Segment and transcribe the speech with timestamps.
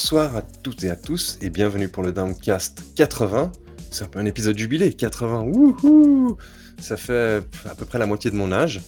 [0.00, 3.50] Bonsoir à toutes et à tous et bienvenue pour le Downcast 80.
[3.90, 6.36] C'est un peu un épisode jubilé, 80, wouhou
[6.78, 8.80] Ça fait à peu près la moitié de mon âge.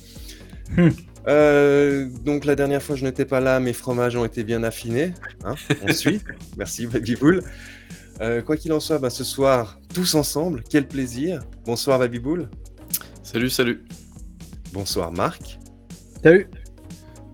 [0.76, 0.90] Hmm.
[1.26, 5.12] Euh, donc la dernière fois je n'étais pas là, mes fromages ont été bien affinés.
[5.42, 6.20] Hein On suit.
[6.56, 7.42] Merci Baby Bull.
[8.20, 11.40] Euh, quoi qu'il en soit, bah, ce soir, tous ensemble, quel plaisir.
[11.66, 12.48] Bonsoir Baby Bull.
[13.24, 13.82] Salut, salut.
[14.72, 15.58] Bonsoir Marc.
[16.22, 16.46] Salut.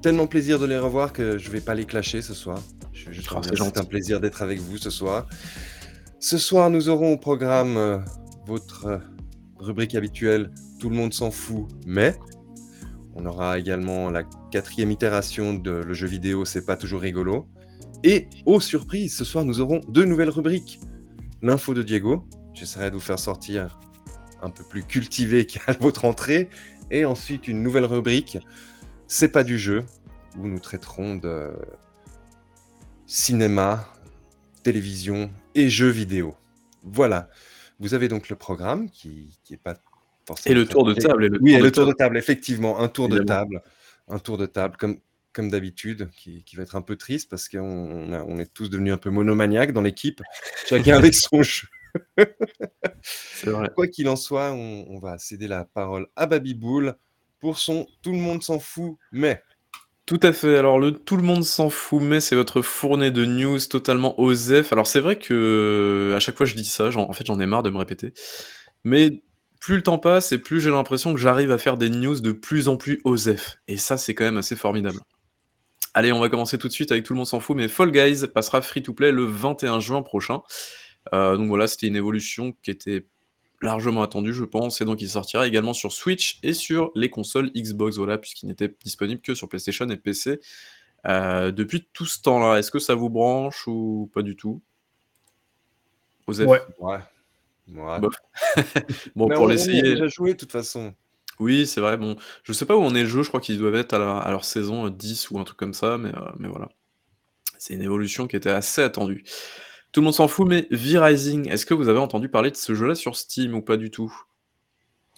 [0.00, 2.58] Tellement plaisir de les revoir que je vais pas les clasher ce soir.
[3.06, 5.26] Je, je Oh, trouve c'est un plaisir d'être avec vous ce soir.
[6.18, 7.98] Ce soir, nous aurons au programme euh,
[8.46, 8.98] votre euh,
[9.58, 12.16] rubrique habituelle Tout le monde s'en fout, mais
[13.14, 17.46] on aura également la quatrième itération de le jeu vidéo C'est pas toujours rigolo.
[18.02, 20.80] Et, aux surprises, ce soir, nous aurons deux nouvelles rubriques.
[21.42, 23.78] L'info de Diego, j'essaierai de vous faire sortir
[24.42, 26.48] un peu plus cultivé qu'à votre entrée.
[26.90, 28.38] Et ensuite, une nouvelle rubrique,
[29.08, 29.84] C'est pas du jeu,
[30.38, 31.52] où nous traiterons de
[33.06, 33.86] cinéma,
[34.62, 36.34] télévision et jeux vidéo.
[36.82, 37.28] Voilà.
[37.78, 39.76] Vous avez donc le programme qui n'est pas
[40.26, 40.52] forcément.
[40.52, 41.24] Et le tour de table.
[41.24, 42.16] Et le Oui, tour et de le tour de table.
[42.18, 43.62] effectivement, un tour de table,
[44.08, 44.98] un tour de table comme,
[45.32, 48.52] comme d'habitude, qui, qui va être un peu triste parce qu'on on a- on est
[48.52, 50.22] tous devenus un peu monomaniaques dans l'équipe,
[50.66, 51.68] chacun avec son jeu.
[53.44, 53.70] Vrai.
[53.74, 56.94] Quoi qu'il en soit, on, on va céder la parole à Baby Bull
[57.40, 59.42] pour son Tout le monde s'en fout, mais
[60.06, 60.56] Tout à fait.
[60.56, 64.72] Alors, le tout le monde s'en fout, mais c'est votre fournée de news totalement OSEF.
[64.72, 67.64] Alors, c'est vrai que à chaque fois je dis ça, en fait, j'en ai marre
[67.64, 68.12] de me répéter.
[68.84, 69.22] Mais
[69.60, 72.30] plus le temps passe et plus j'ai l'impression que j'arrive à faire des news de
[72.30, 73.56] plus en plus OSEF.
[73.66, 75.00] Et ça, c'est quand même assez formidable.
[75.92, 77.90] Allez, on va commencer tout de suite avec tout le monde s'en fout, mais Fall
[77.90, 80.42] Guys passera free to play le 21 juin prochain.
[81.14, 83.06] Euh, donc voilà, c'était une évolution qui était
[83.66, 87.50] largement attendue, je pense, et donc il sortira également sur Switch et sur les consoles
[87.54, 90.40] Xbox, voilà, puisqu'il n'était disponible que sur PlayStation et PC
[91.06, 92.58] euh, depuis tout ce temps-là.
[92.58, 94.62] Est-ce que ça vous branche ou pas du tout
[96.26, 96.60] Osef Ouais.
[96.80, 96.98] ouais.
[97.74, 97.98] ouais.
[99.14, 99.82] Bon, Mais pour l'essayer.
[99.82, 100.94] déjà joué de toute façon.
[101.38, 101.96] Oui, c'est vrai.
[101.96, 103.22] Bon, je sais pas où on est le jeu.
[103.22, 105.58] Je crois qu'ils doivent être à, la- à leur saison euh, 10 ou un truc
[105.58, 106.68] comme ça, mais, euh, mais voilà.
[107.58, 109.24] C'est une évolution qui était assez attendue.
[109.96, 112.74] Tout le monde s'en fout, mais V-Rising, est-ce que vous avez entendu parler de ce
[112.74, 114.14] jeu-là sur Steam ou pas du tout?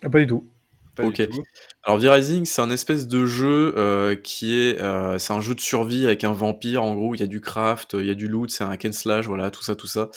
[0.04, 0.48] Ah, pas du tout.
[0.94, 1.28] Pas du Ok.
[1.30, 1.42] tout.
[1.82, 5.60] Alors V-Rising, c'est un espèce de jeu euh, qui est, euh, c'est un jeu de
[5.60, 6.84] survie avec un vampire.
[6.84, 8.84] En gros, il y a du craft, il y a du loot, c'est un hack
[8.84, 10.10] and slash, voilà, tout ça, tout ça.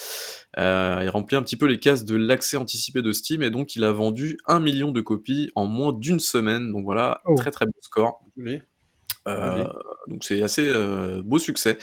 [0.59, 3.75] Euh, il remplit un petit peu les cases de l'accès anticipé de Steam et donc
[3.75, 6.71] il a vendu un million de copies en moins d'une semaine.
[6.71, 7.33] Donc voilà, Oh.
[7.33, 8.23] très très beau score.
[8.37, 8.61] Oui.
[9.27, 9.67] Euh,
[10.07, 11.77] donc c'est assez euh, beau succès.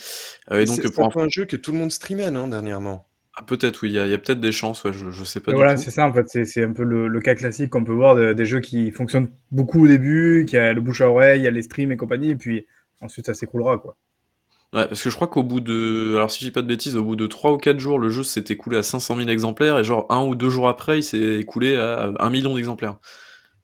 [0.51, 3.09] Euh, et donc C'est pour un un- jeu que tout le monde streamait, non, dernièrement?
[3.35, 5.25] Ah, peut-être oui, il y a, il y a peut-être des chances, ouais, je, je
[5.25, 5.79] sais pas Mais du voilà, tout.
[5.79, 6.29] c'est ça en fait.
[6.29, 8.91] C'est c'est un peu le, le cas classique qu'on peut voir de- des jeux qui
[8.93, 11.91] fonctionnent beaucoup au début, qui a le bouche à oreille, il y a les streams
[11.93, 12.67] et compagnie, et puis
[13.01, 13.97] ensuite ça s'écroulera quoi.
[14.75, 16.15] Ouais, parce que je crois qu'au bout de.
[16.17, 18.11] Alors, si je dis pas de bêtises, au bout de 3 ou 4 jours, le
[18.11, 21.03] jeu s'est écoulé à 500 000 exemplaires, et genre un ou deux jours après, il
[21.03, 22.97] s'est écoulé à 1 million d'exemplaires.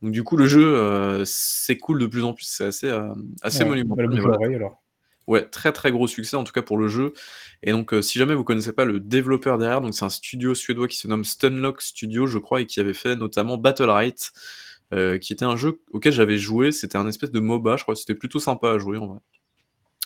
[0.05, 3.09] Donc, du coup, le jeu euh, s'écoule de plus en plus, c'est assez, euh,
[3.41, 4.21] assez Ouais, monumental.
[4.21, 4.37] voilà.
[4.37, 4.83] oreille alors.
[5.27, 7.15] Ouais, très très gros succès, en tout cas pour le jeu.
[7.63, 10.55] Et donc, euh, si jamais vous connaissez pas le développeur derrière, donc c'est un studio
[10.55, 14.31] suédois qui se nomme Stunlock Studio, je crois, et qui avait fait notamment Battle Right,
[15.21, 16.71] qui était un jeu auquel j'avais joué.
[16.71, 19.19] C'était un espèce de MOBA, je crois, c'était plutôt sympa à jouer en vrai.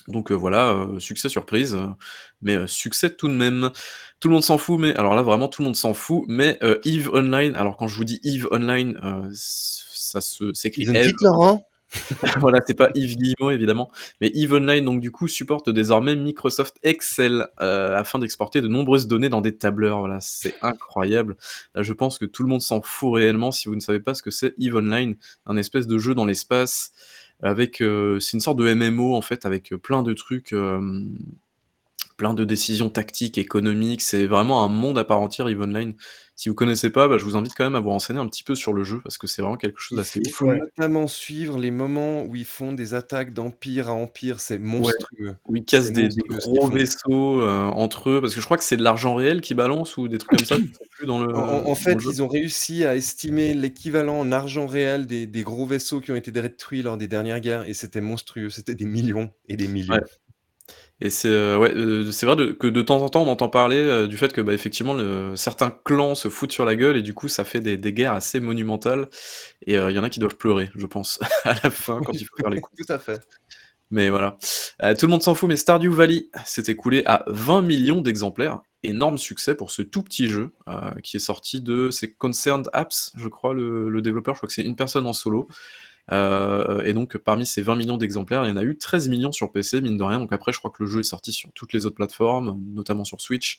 [0.09, 1.87] Donc euh, voilà, euh, succès surprise, euh,
[2.41, 3.71] mais succès tout de même.
[4.21, 6.25] Tout le monde s'en fout, mais alors là vraiment tout le monde s'en fout.
[6.29, 8.99] Mais Eve Online, alors quand je vous dis Eve Online,
[10.09, 10.87] ça se s'écrit
[11.21, 11.65] Laurent
[12.41, 16.77] voilà, c'est pas Yves Guillemot évidemment, mais Eve Online donc du coup supporte désormais Microsoft
[16.83, 20.01] Excel euh, afin d'exporter de nombreuses données dans des tableurs.
[20.01, 21.37] Voilà, c'est incroyable.
[21.75, 24.12] Là, je pense que tout le monde s'en fout réellement si vous ne savez pas
[24.12, 25.17] ce que c'est Eve Online,
[25.47, 26.93] un espèce de jeu dans l'espace
[27.43, 30.53] avec euh, c'est une sorte de MMO en fait avec euh, plein de trucs.
[30.53, 31.05] euh,
[32.19, 35.94] plein de décisions tactiques, économiques, c'est vraiment un monde à part entière, Eve Online.
[36.35, 38.43] Si vous connaissez pas, bah, je vous invite quand même à vous renseigner un petit
[38.44, 40.59] peu sur le jeu, parce que c'est vraiment quelque chose d'assez il faut Ouais.
[40.59, 45.37] notamment suivre les moments où ils font des attaques d'empire à empire, c'est monstrueux.
[45.47, 48.76] Où ils cassent des, gros vaisseaux euh, entre eux, parce que je crois que c'est
[48.76, 50.56] de l'argent réel qui balance ou des trucs comme ça,
[50.91, 55.26] plus dans le, En, fait, ils ont réussi à estimer l'équivalent en argent réel des,
[55.26, 58.75] des gros vaisseaux qui ont été détruits lors des dernières guerres, et c'était monstrueux, c'était
[58.75, 59.94] des millions et des millions.
[59.94, 60.03] Ouais.
[61.00, 63.49] Et c'est euh, ouais, euh, c'est vrai de- que de temps en temps on entend
[63.49, 66.97] parler euh, du fait que bah, effectivement le- certains clans se foutent sur la gueule
[66.97, 69.09] et du coup ça fait des, des guerres assez monumentales
[69.67, 72.12] et euh, il y en a qui doivent pleurer, je pense, à la fin quand
[72.15, 72.77] il faut faire les coups.
[72.87, 73.21] Tout à fait.
[73.91, 74.37] Mais voilà.
[74.83, 78.61] Euh, tout le monde s'en fout, mais Stardew Valley s'est écoulé à 20 millions d'exemplaires.
[78.83, 81.91] Énorme succès pour ce tout petit jeu euh, qui est sorti de.
[81.91, 84.35] C'est Concerned Apps, je crois, le, le développeur.
[84.35, 85.49] Je crois que c'est une personne en solo
[86.12, 89.32] Euh, et donc, parmi ces 20 millions d'exemplaires, il y en a eu 13 millions
[89.32, 90.19] sur PC, mine de rien.
[90.19, 93.05] Donc après, je crois que le jeu est sorti sur toutes les autres plateformes, notamment
[93.05, 93.58] sur Switch.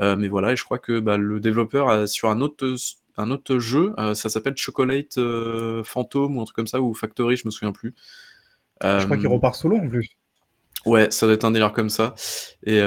[0.00, 2.74] Euh, mais voilà, et je crois que bah, le développeur a sur un autre,
[3.16, 5.18] un autre jeu, euh, ça s'appelle Chocolate
[5.84, 7.94] Phantom ou un truc comme ça, ou Factory, je me souviens plus.
[8.82, 10.10] je crois qu'il repart solo en plus.
[10.86, 12.14] Ouais, ça doit être un délire comme ça.
[12.64, 12.78] Et,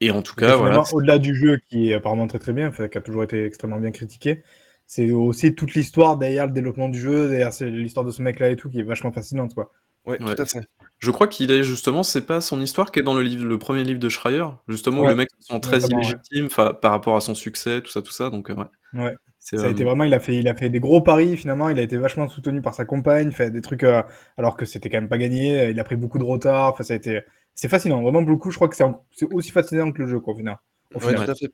[0.00, 0.82] et en tout cas, voilà.
[0.92, 3.90] Au-delà du jeu qui est apparemment très très bien, qui a toujours été extrêmement bien
[3.90, 4.42] critiqué,
[4.88, 8.56] c'est aussi toute l'histoire derrière le développement du jeu, derrière l'histoire de ce mec-là et
[8.56, 9.70] tout, qui est vachement fascinante, quoi.
[10.06, 10.66] Ouais, tout à fait.
[10.98, 13.58] Je crois qu'il est justement, c'est pas son histoire qui est dans le livre, le
[13.58, 17.20] premier livre de Schreier, justement, où le mec se sent très illégitime par rapport à
[17.20, 18.30] son succès, tout ça, tout ça.
[18.30, 18.64] Donc, euh, ouais.
[18.94, 19.16] ouais.
[19.38, 21.68] Ça a été euh, vraiment, il a, fait, il a fait des gros paris finalement,
[21.68, 24.02] il a été vachement soutenu par sa compagne, fait des trucs euh,
[24.38, 26.94] alors que c'était quand même pas gagné, il a pris beaucoup de retard, enfin, ça
[26.94, 27.20] a été.
[27.54, 28.84] C'est fascinant, vraiment beaucoup, je crois que c'est
[29.32, 30.56] aussi fascinant que le jeu, quoi, au final.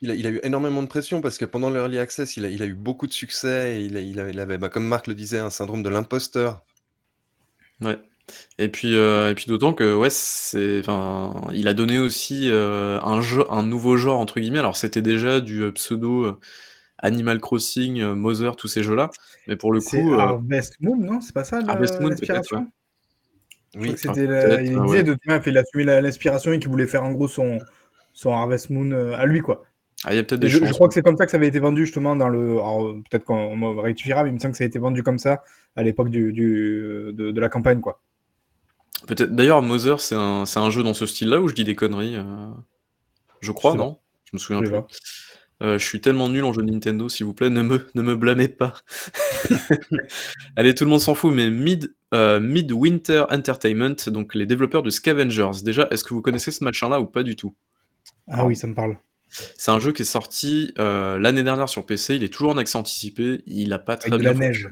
[0.00, 2.66] Il, a, eu énormément de pression parce que pendant l'Early Access, il a, il a
[2.66, 3.80] eu beaucoup de succès.
[3.80, 6.64] Et il, il, avait, bah, comme Marc le disait, un syndrome de l'imposteur.
[7.80, 7.98] Ouais.
[8.58, 10.82] Et puis, euh, et puis d'autant que ouais, c'est,
[11.52, 14.60] il a donné aussi euh, un jeu, un nouveau genre entre guillemets.
[14.60, 16.38] Alors c'était déjà du euh, pseudo
[16.98, 19.10] Animal Crossing, Mother, tous ces jeux-là,
[19.46, 21.20] mais pour le coup, Harvest Moon, non?
[21.20, 22.14] C'est pas ça Harvest Moon,
[23.76, 25.16] Oui, c'était il disait de
[25.46, 27.58] il a assumé l'inspiration et qu'il voulait faire en gros son
[28.14, 29.64] son Harvest Moon euh, à lui, quoi.
[30.04, 31.36] Ah, il y a peut-être des je, je, crois que c'est comme ça que ça
[31.36, 32.56] avait été vendu justement dans le.
[33.10, 35.42] Peut-être qu'on me rectifiera, mais il me semble que ça a été vendu comme ça
[35.76, 38.00] à l'époque du, du de, la campagne, quoi.
[39.06, 39.34] Peut-être.
[39.34, 42.16] D'ailleurs, Mother, c'est un, un, jeu dans ce style-là où je dis des conneries.
[42.16, 42.24] Euh,
[43.40, 43.98] je crois, non?
[44.26, 44.96] Je me souviens plus.
[45.62, 48.16] Euh, je suis tellement nul en jeu Nintendo, s'il vous plaît, ne me, ne me
[48.16, 48.74] blâmez pas.
[50.56, 55.62] Allez, tout le monde s'en fout, mais Mid, Midwinter Entertainment, donc les développeurs de Scavengers.
[55.62, 57.54] Déjà, est-ce que vous connaissez ce machin-là ou pas du tout?
[58.28, 58.96] Ah oui, ça me parle.
[59.28, 62.16] C'est un jeu qui est sorti euh, l'année dernière sur PC.
[62.16, 63.42] Il est toujours en accès anticipé.
[63.46, 64.32] Il a pas très Avec bien.
[64.32, 64.70] De la neige.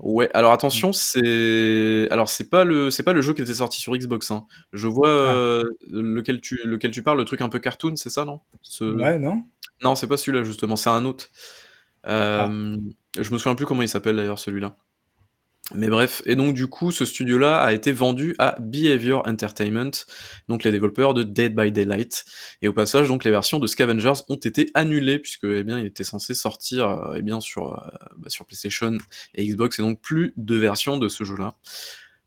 [0.00, 0.28] Ouais.
[0.34, 3.96] Alors attention, c'est alors c'est pas le c'est pas le jeu qui était sorti sur
[3.96, 4.30] Xbox.
[4.30, 4.46] Hein.
[4.72, 5.34] Je vois ah.
[5.34, 8.40] euh, lequel tu lequel tu parles, le truc un peu cartoon, c'est ça, non?
[8.80, 9.44] Ouais, non.
[9.82, 10.76] Non, c'est pas celui-là justement.
[10.76, 11.28] C'est un autre.
[12.02, 12.46] Ah.
[12.48, 12.76] Euh,
[13.18, 14.76] je me souviens plus comment il s'appelle d'ailleurs celui-là.
[15.72, 19.90] Mais bref, et donc du coup, ce studio-là a été vendu à Behavior Entertainment,
[20.46, 22.26] donc les développeurs de Dead by Daylight.
[22.60, 26.34] Et au passage, donc les versions de Scavengers ont été annulées puisque, eh était censé
[26.34, 27.40] sortir, euh, eh euh,
[28.18, 28.98] bah, sur PlayStation
[29.34, 31.54] et Xbox, et donc plus de versions de ce jeu-là.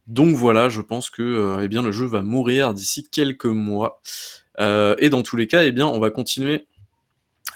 [0.08, 4.02] Donc voilà, je pense que, euh, eh bien, le jeu va mourir d'ici quelques mois.
[4.60, 6.66] et dans tous les cas, eh bien, on va continuer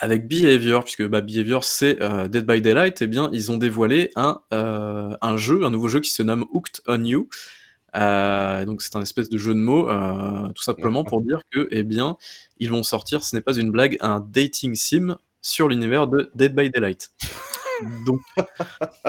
[0.02, 4.12] avec Behavior, puisque bah, Behavior c'est euh, Dead by Daylight, eh bien ils ont dévoilé
[4.16, 7.30] un, euh, un jeu, un nouveau jeu qui se nomme Hooked on You.
[7.96, 9.88] Euh, donc c'est un espèce de jeu de mots,
[10.56, 12.18] tout simplement pour dire que, eh bien,
[12.58, 16.56] ils vont sortir, ce n'est pas une blague, un dating sim sur l'univers de Dead
[16.56, 17.12] by Daylight.
[18.06, 18.22] Donc,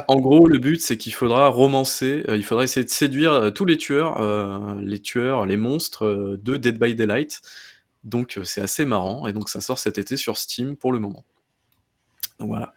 [0.09, 3.77] en gros, le but, c'est qu'il faudra romancer, il faudra essayer de séduire tous les
[3.77, 7.41] tueurs, les tueurs, les monstres de Dead by Daylight.
[8.05, 11.25] Donc c'est assez marrant, et donc ça sort cet été sur Steam pour le moment.
[12.39, 12.75] Donc voilà.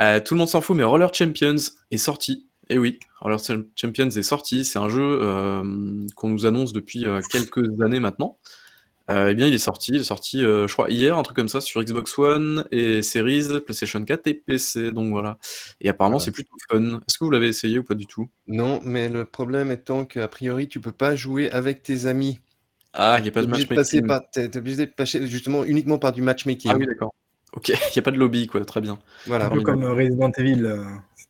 [0.00, 1.56] Euh, tout le monde s'en fout, mais Roller Champions
[1.90, 2.46] est sorti.
[2.68, 3.38] Et eh oui, Roller
[3.76, 4.64] Champions est sorti.
[4.64, 8.38] C'est un jeu euh, qu'on nous annonce depuis euh, quelques années maintenant.
[9.08, 9.92] eh bien, il est sorti.
[9.92, 13.60] Il est sorti, je crois, hier, un truc comme ça, sur Xbox One et Series,
[13.64, 14.90] PlayStation 4 et PC.
[14.90, 15.38] Donc voilà.
[15.80, 17.00] Et apparemment, c'est plutôt fun.
[17.08, 18.28] Est-ce que vous l'avez essayé ou pas du tout?
[18.48, 22.40] Non, mais le problème étant qu'a priori, tu peux pas jouer avec tes amis.
[22.96, 24.08] Ah, il n'y a pas de matchmaking.
[24.32, 26.70] Tu es obligé de passer justement uniquement par du matchmaking.
[26.74, 27.14] Ah oui, d'accord.
[27.52, 28.98] Ok, il n'y a pas de lobby, quoi, très bien.
[29.26, 29.46] Voilà.
[29.46, 30.64] Un peu comme Resident Evil.
[30.64, 30.84] Euh,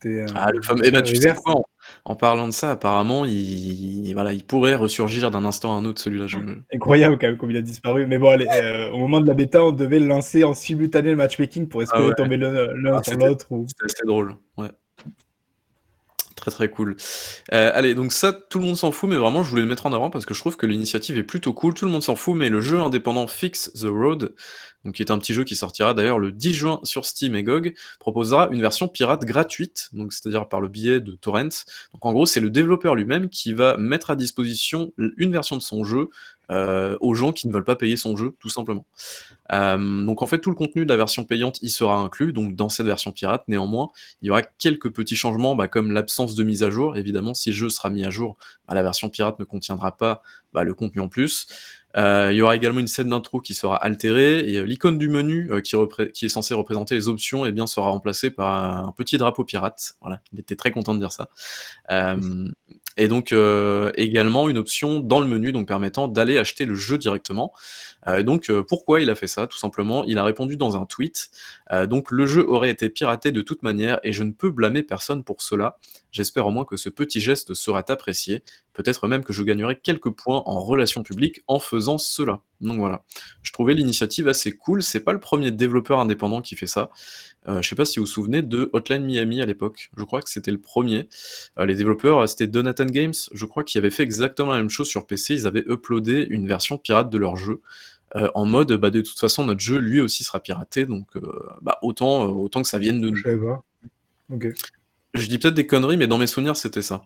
[0.05, 0.83] euh, ah, le fameux.
[0.85, 1.63] Eh ben, tu sais quoi,
[2.05, 6.01] en, parlant de ça, apparemment, il, voilà, il pourrait ressurgir d'un instant à un autre,
[6.01, 6.27] celui-là.
[6.27, 6.39] Je...
[6.73, 8.07] Incroyable, quand même, comme il a disparu.
[8.07, 11.17] Mais bon, allez, euh, au moment de la bêta, on devait lancer en simultané le
[11.17, 13.47] matchmaking pour espérer ah tomber l'un ah, sur l'autre.
[13.51, 13.67] Ou...
[13.69, 14.69] C'était assez drôle, ouais.
[16.37, 16.97] Très très cool.
[17.55, 19.87] Euh, allez, donc ça, tout le monde s'en fout, mais vraiment, je voulais le mettre
[19.87, 21.73] en avant parce que je trouve que l'initiative est plutôt cool.
[21.73, 24.35] Tout le monde s'en fout, mais le jeu indépendant Fix the Road,
[24.93, 27.75] qui est un petit jeu qui sortira d'ailleurs le 10 juin sur Steam et GOG,
[27.99, 31.49] proposera une version pirate gratuite, c'est-à-dire par le biais de torrents.
[32.03, 35.85] En gros, c'est le développeur lui-même qui va mettre à disposition une version de son
[35.85, 36.11] jeu
[36.51, 38.87] euh, aux gens qui ne veulent pas payer son jeu, tout simplement.
[39.53, 42.55] Euh, donc en fait, tout le contenu de la version payante y sera inclus, donc
[42.55, 43.45] dans cette version pirate.
[43.49, 43.91] Néanmoins,
[44.23, 46.97] il y aura quelques petits changements, bah, comme l'absence de mise à jour.
[46.97, 48.37] Évidemment, si le jeu sera mis à jour,
[48.69, 50.23] bah, la version pirate ne contiendra pas
[50.53, 51.47] bah, le contenu en plus.
[51.97, 55.51] Euh, il y aura également une scène d'intro qui sera altérée et l'icône du menu
[55.63, 55.77] qui,
[56.13, 59.97] qui, est censé représenter les options eh sera remplacée par un petit drapeau pirate.
[60.01, 61.29] Voilà, il était très content de dire ça.
[62.97, 66.97] Et donc euh, également une option dans le menu donc permettant d'aller acheter le jeu
[66.99, 67.53] directement.
[68.23, 71.31] Donc pourquoi il a fait ça Tout simplement, il a répondu dans un tweet.
[71.87, 75.25] donc le jeu aurait été piraté de toute manière et je ne peux blâmer personne
[75.25, 75.79] pour cela.
[76.13, 78.43] J'espère au moins que ce petit geste sera apprécié.
[78.73, 82.41] Peut-être même que je gagnerai quelques points en relations publiques en faisant cela.
[82.61, 83.05] Donc voilà.
[83.43, 84.83] Je trouvais l'initiative assez cool.
[84.83, 86.91] C'est pas le premier développeur indépendant qui fait ça.
[87.49, 89.91] Euh, je sais pas si vous vous souvenez de Hotline Miami à l'époque.
[89.97, 91.09] Je crois que c'était le premier.
[91.59, 94.71] Euh, les développeurs, euh, c'était Donatan Games, je crois, qui avait fait exactement la même
[94.71, 95.35] chose sur PC.
[95.35, 97.61] Ils avaient uploadé une version pirate de leur jeu.
[98.15, 100.87] En mode, bah, de toute façon, notre jeu, lui aussi, sera piraté.
[100.87, 101.07] Donc,
[101.61, 103.17] bah, autant, autant que ça vienne de nous.
[103.17, 103.31] Je
[105.15, 107.03] Je dis peut-être des conneries, mais dans mes souvenirs, c'était ça.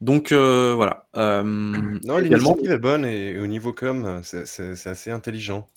[0.00, 1.06] donc voilà.
[1.14, 5.68] non, l'initiative est bonne et, au niveau com, c'est assez intelligent.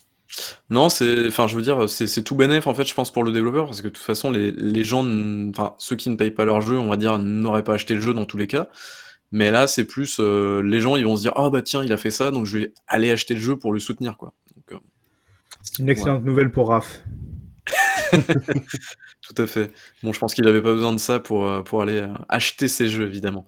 [0.69, 3.31] Non, c'est enfin, je veux dire, c'est tout bénéf, en fait, je pense, pour le
[3.31, 5.05] développeur, parce que de toute façon, les les gens
[5.49, 8.01] enfin, ceux qui ne payent pas leur jeu, on va dire, n'auraient pas acheté le
[8.01, 8.67] jeu dans tous les cas.
[9.33, 11.91] Mais là, c'est plus, euh, les gens, ils vont se dire: «Ah bah tiens, il
[11.91, 14.33] a fait ça, donc je vais aller acheter le jeu pour le soutenir», quoi.
[14.71, 14.77] Euh,
[15.61, 17.01] c'est une excellente nouvelle pour Raph.
[19.21, 19.71] Tout à fait.
[20.03, 22.67] Bon, je pense qu'il n'avait pas besoin de ça pour, euh, pour aller euh, acheter
[22.67, 23.45] ses jeux, évidemment.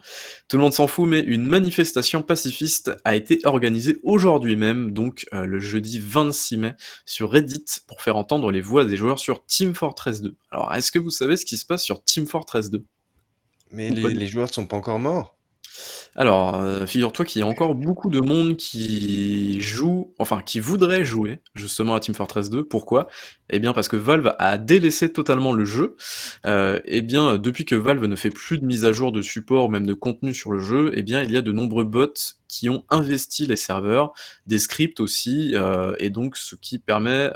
[0.48, 5.26] Tout le monde s'en fout, mais une manifestation pacifiste a été organisée aujourd'hui même, donc
[5.34, 6.76] euh, le jeudi 26 mai,
[7.06, 10.36] sur Reddit, pour faire entendre les voix des joueurs sur Team Fortress 2.
[10.52, 12.84] Alors, est-ce que vous savez ce qui se passe sur Team Fortress 2
[13.72, 15.35] Mais les, les joueurs ne sont pas encore morts
[16.18, 21.04] alors, euh, figure-toi qu'il y a encore beaucoup de monde qui joue, enfin qui voudrait
[21.04, 22.64] jouer justement à Team Fortress 2.
[22.64, 23.08] Pourquoi?
[23.50, 25.98] Eh bien parce que Valve a délaissé totalement le jeu.
[26.46, 29.70] Euh, eh bien, depuis que Valve ne fait plus de mise à jour de support
[29.70, 32.14] même de contenu sur le jeu, eh bien il y a de nombreux bots
[32.48, 34.14] qui ont investi les serveurs,
[34.48, 37.32] des scripts aussi, euh, et donc ce qui permet,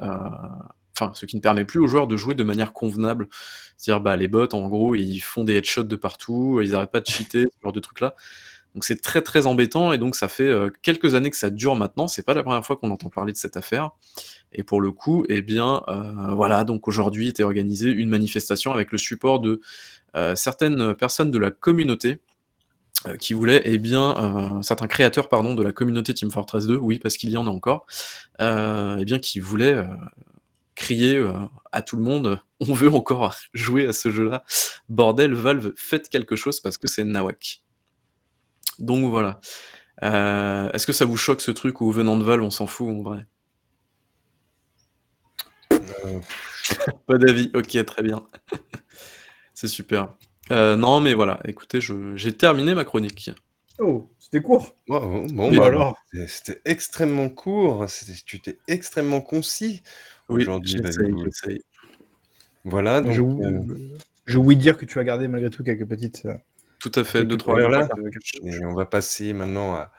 [1.13, 3.27] ce qui ne permet plus aux joueurs de jouer de manière convenable.
[3.77, 7.01] C'est-à-dire, bah, les bots, en gros, ils font des headshots de partout, ils n'arrêtent pas
[7.01, 8.15] de cheater, ce genre de trucs-là.
[8.75, 11.75] Donc c'est très très embêtant et donc ça fait euh, quelques années que ça dure
[11.75, 12.07] maintenant.
[12.07, 13.91] C'est pas la première fois qu'on entend parler de cette affaire.
[14.53, 18.91] Et pour le coup, eh bien, euh, voilà, donc aujourd'hui était organisée une manifestation avec
[18.91, 19.61] le support de
[20.15, 22.19] euh, certaines personnes de la communauté
[23.17, 27.15] qui voulaient, eh bien, certains créateurs, pardon, de la communauté Team Fortress 2, oui, parce
[27.15, 27.85] qu'il y en a encore,
[28.41, 29.85] eh bien, qui voulaient
[30.79, 31.21] crier
[31.71, 34.43] à tout le monde, on veut encore jouer à ce jeu-là.
[34.87, 37.61] Bordel, Valve, faites quelque chose parce que c'est nawak.
[38.79, 39.39] Donc voilà.
[40.03, 42.89] Euh, est-ce que ça vous choque ce truc ou venant de Valve, on s'en fout
[42.89, 43.25] en vrai?
[45.73, 46.19] Euh.
[47.07, 48.25] Pas d'avis, ok, très bien.
[49.53, 50.13] C'est super.
[50.51, 51.79] Euh, non, mais voilà, écoutez,
[52.15, 53.31] j'ai terminé ma chronique.
[53.77, 54.75] Oh, c'était court.
[54.87, 55.97] bon, bah, alors?
[56.27, 57.85] C'était extrêmement court,
[58.25, 59.83] tu étais extrêmement concis
[60.29, 60.81] oui, aujourd'hui.
[62.65, 63.13] Voilà, donc.
[64.25, 66.27] Je, oublié de dire que tu as gardé malgré tout quelques petites.
[66.79, 67.89] Tout à fait, deux, trois là.
[68.43, 69.91] Et on va passer maintenant à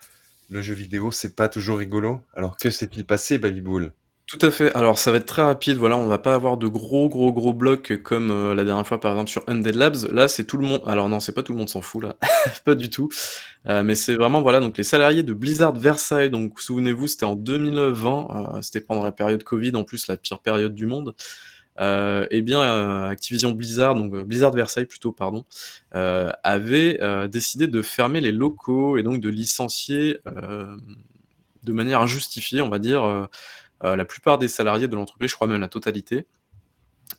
[0.49, 1.11] le jeu vidéo.
[1.11, 2.21] C'est pas toujours rigolo.
[2.35, 3.93] Alors que s'est-il passé, Babyboul
[4.31, 4.73] Tout à fait.
[4.77, 5.77] Alors ça va être très rapide.
[5.77, 9.01] Voilà, on va pas avoir de gros, gros, gros blocs comme euh, la dernière fois,
[9.01, 10.07] par exemple, sur Undead Labs.
[10.13, 10.83] Là, c'est tout le monde.
[10.87, 12.15] Alors non, c'est pas tout le monde s'en fout là,
[12.65, 13.09] pas du tout.
[13.67, 16.31] Euh, mais c'est vraiment voilà, donc les salariés de Blizzard Versailles.
[16.31, 18.55] Donc souvenez-vous, c'était en 2020.
[18.55, 21.17] Euh, c'était pendant la période Covid, en plus la pire période du monde.
[21.81, 25.45] Eh bien, Activision Blizzard, donc Blizzard Versailles plutôt, pardon,
[25.93, 32.79] avait décidé de fermer les locaux et donc de licencier de manière injustifiée, on va
[32.79, 33.29] dire,
[33.83, 36.27] la plupart des salariés de l'entreprise, je crois même la totalité.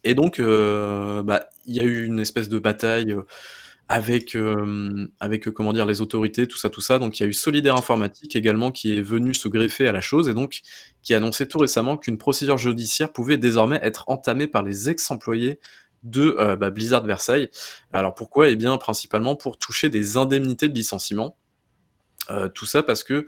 [0.04, 3.16] Et donc, bah, il y a eu une espèce de bataille
[3.90, 4.38] avec,
[5.20, 6.98] avec comment dire, les autorités, tout ça, tout ça.
[6.98, 10.00] Donc il y a eu Solidaire Informatique également qui est venu se greffer à la
[10.02, 10.62] chose et donc
[11.02, 15.60] qui a annoncé tout récemment qu'une procédure judiciaire pouvait désormais être entamée par les ex-employés
[16.04, 17.50] de bah, Blizzard Versailles.
[17.92, 18.50] Alors pourquoi?
[18.50, 21.36] Eh bien principalement pour toucher des indemnités de licenciement.
[22.54, 23.28] tout ça parce que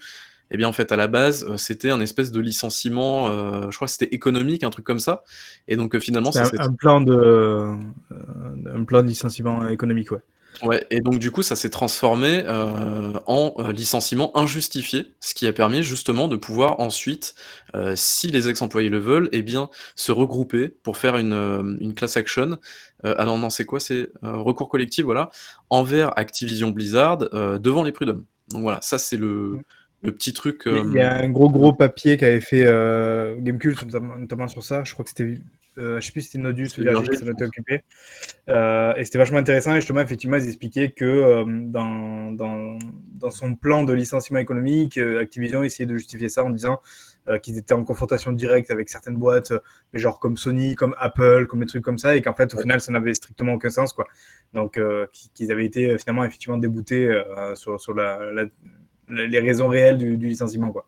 [0.52, 3.28] eh bien, en fait, à la base, c'était un espèce de licenciement,
[3.70, 5.24] je crois que c'était économique, un truc comme ça.
[5.68, 7.76] Et donc, finalement, c'est un, un, plan de,
[8.74, 10.22] un plan de licenciement économique, ouais.
[10.62, 15.48] Ouais, et donc du coup, ça s'est transformé euh, en euh, licenciement injustifié, ce qui
[15.48, 17.34] a permis justement de pouvoir ensuite,
[17.76, 22.18] euh, si les ex-employés le veulent, eh bien, se regrouper pour faire une, une class
[22.18, 22.58] action.
[23.04, 23.80] alors non, c'est quoi?
[23.80, 25.32] C'est recours collectif, voilà,
[25.70, 28.26] envers Activision Blizzard devant les prud'hommes.
[28.50, 29.60] Donc voilà, ça c'est le,
[30.04, 30.64] le petit truc.
[30.66, 32.66] Il y a un gros gros papier qui avait fait
[33.40, 34.84] Gamecult, notamment sur ça.
[34.84, 35.40] Je crois que c'était
[35.80, 37.84] euh, je sais plus si c'était Nodus ou Virgin qui s'en était occupé.
[38.50, 39.72] Euh, et c'était vachement intéressant.
[39.74, 42.78] Et justement, effectivement, ils expliquaient que euh, dans, dans,
[43.16, 46.82] dans, son plan de licenciement économique, Activision essayait de justifier ça en disant
[47.42, 49.54] qu'ils étaient en confrontation directe avec certaines boîtes,
[49.94, 52.82] genre comme Sony, comme Apple, comme des trucs comme ça, et qu'en fait, au final,
[52.82, 53.94] ça n'avait strictement aucun sens.
[53.94, 54.08] Quoi.
[54.54, 54.78] Donc,
[55.34, 57.10] qu'ils avaient été finalement effectivement déboutés
[57.56, 58.20] sur, sur la,
[59.14, 60.86] les raisons réelles du, licenciement, quoi.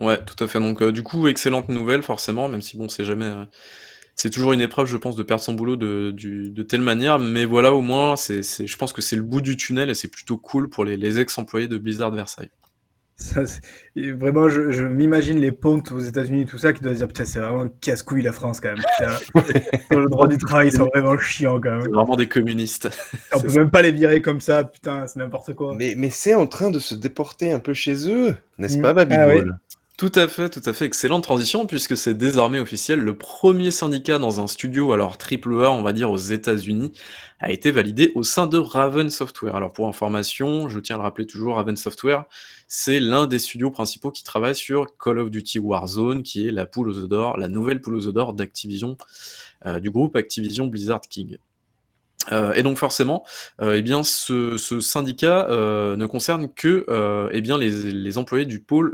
[0.00, 0.58] Ouais, tout à fait.
[0.58, 3.30] Donc, du coup, excellente nouvelle forcément, même si bon, c'est jamais,
[4.14, 7.44] c'est toujours une épreuve, je pense, de perdre son boulot de de telle manière, mais
[7.44, 10.38] voilà, au moins, c'est je pense que c'est le bout du tunnel et c'est plutôt
[10.38, 12.50] cool pour les les ex-employés de Blizzard Versailles.
[13.22, 13.42] Ça,
[13.96, 17.68] vraiment, je, m'imagine les pontes aux États-Unis, tout ça, qui doivent dire Putain, c'est vraiment
[17.80, 18.82] casse-couille la France quand même.
[19.90, 21.82] le droit du travail, ils sont vraiment chiants quand même.
[21.82, 22.88] C'est vraiment des communistes.
[23.32, 25.74] On peut même pas les virer comme ça, putain, c'est n'importe quoi.
[25.76, 28.82] Mais, mais c'est en train de se déporter un peu chez eux, n'est-ce mm.
[28.82, 30.86] pas, Babyball ah tout à fait, tout à fait.
[30.86, 32.98] Excellente transition, puisque c'est désormais officiel.
[32.98, 36.92] Le premier syndicat dans un studio, alors triple A, on va dire, aux États-Unis,
[37.38, 39.54] a été validé au sein de Raven Software.
[39.54, 42.24] Alors, pour information, je tiens à le rappeler toujours, Raven Software,
[42.74, 46.64] c'est l'un des studios principaux qui travaille sur Call of Duty Warzone, qui est la
[46.64, 48.96] poule aux d'or, la nouvelle poule aux d'or d'Activision,
[49.66, 51.36] euh, du groupe Activision Blizzard King.
[52.32, 53.26] Euh, et donc forcément,
[53.60, 56.86] euh, eh bien, ce, syndicat ne concerne que
[57.30, 58.92] eh bien, les, employés du pôle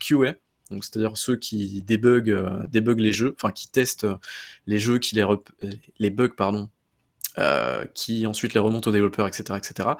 [0.00, 0.36] QA,
[0.70, 2.34] c'est-à-dire ceux qui débuguent,
[2.72, 4.06] les jeux, enfin qui testent
[4.66, 5.26] les jeux, qui les,
[5.98, 6.70] les bugs, pardon,
[7.94, 9.58] qui ensuite les remontent aux développeurs, etc.
[9.58, 9.90] etc.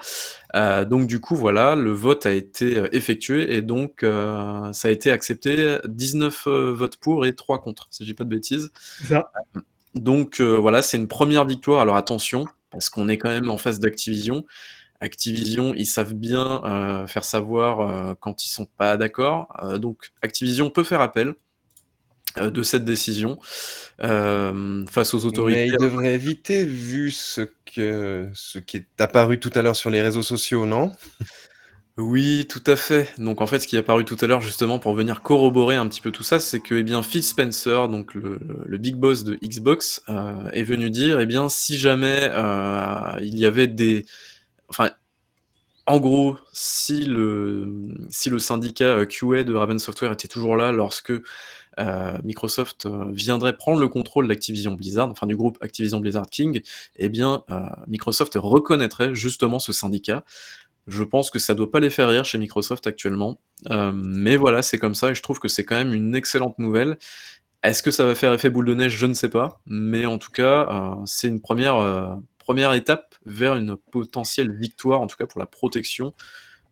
[0.87, 5.79] donc du coup, voilà, le vote a été effectué et donc ça a été accepté,
[5.87, 8.71] 19 votes pour et 3 contre, si je dis pas de bêtises.
[9.05, 9.31] Ça.
[9.95, 11.81] Donc voilà, c'est une première victoire.
[11.81, 14.45] Alors attention, parce qu'on est quand même en face d'Activision.
[15.01, 19.49] Activision, ils savent bien euh, faire savoir euh, quand ils sont pas d'accord.
[19.63, 21.35] Euh, donc Activision peut faire appel
[22.37, 23.39] de cette décision
[24.01, 25.61] face aux autorités.
[25.61, 27.43] Mais il devrait éviter vu ce,
[27.75, 30.93] que, ce qui est apparu tout à l'heure sur les réseaux sociaux, non?
[31.99, 33.13] Oui, tout à fait.
[33.19, 35.89] Donc en fait, ce qui est apparu tout à l'heure justement pour venir corroborer un
[35.89, 38.39] petit peu tout ça, c'est que eh bien Phil Spencer, donc le,
[38.79, 43.47] big boss de Xbox, euh, est venu dire, eh bien si jamais euh, il y
[43.47, 44.07] avait des,
[44.69, 44.91] enfin,
[45.87, 47.67] en gros, si le
[48.11, 51.13] si le syndicat euh, QA de Raven Software était toujours là lorsque
[52.25, 56.63] Microsoft viendrait prendre le contrôle d'Activision Blizzard, enfin du groupe Activision Blizzard King,
[56.97, 57.45] eh bien
[57.87, 60.25] Microsoft reconnaîtrait justement ce syndicat.
[60.89, 63.39] Je pense que ça doit pas les faire rire chez Microsoft actuellement.
[63.71, 66.59] Euh, mais voilà, c'est comme ça et je trouve que c'est quand même une excellente
[66.59, 66.97] nouvelle.
[67.63, 68.97] Est-ce que ça va faire effet boule de neige?
[68.97, 69.61] Je ne sais pas.
[69.67, 75.03] Mais en tout cas, euh, c'est une première, euh, première étape vers une potentielle victoire,
[75.03, 76.15] en tout cas pour la protection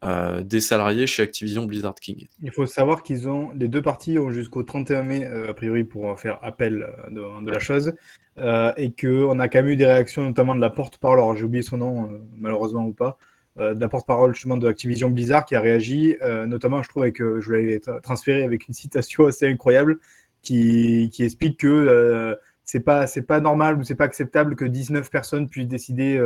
[0.03, 2.29] des salariés chez Activision Blizzard King.
[2.43, 6.19] Il faut savoir qu'ils ont, les deux parties ont jusqu'au 31 mai, a priori, pour
[6.21, 7.95] faire appel de, la chose.
[8.39, 11.79] et qu'on a quand même eu des réactions, notamment de la porte-parole, j'ai oublié son
[11.79, 13.19] nom, malheureusement ou pas,
[13.59, 17.05] euh, de la porte-parole justement de Activision Blizzard qui a réagi, euh, notamment je trouve
[17.05, 19.99] avec, euh, je l'avais transféré avec une citation assez incroyable
[20.43, 25.11] qui, qui explique que c'est pas c'est pas normal ou c'est pas acceptable que 19
[25.11, 26.19] personnes puissent décider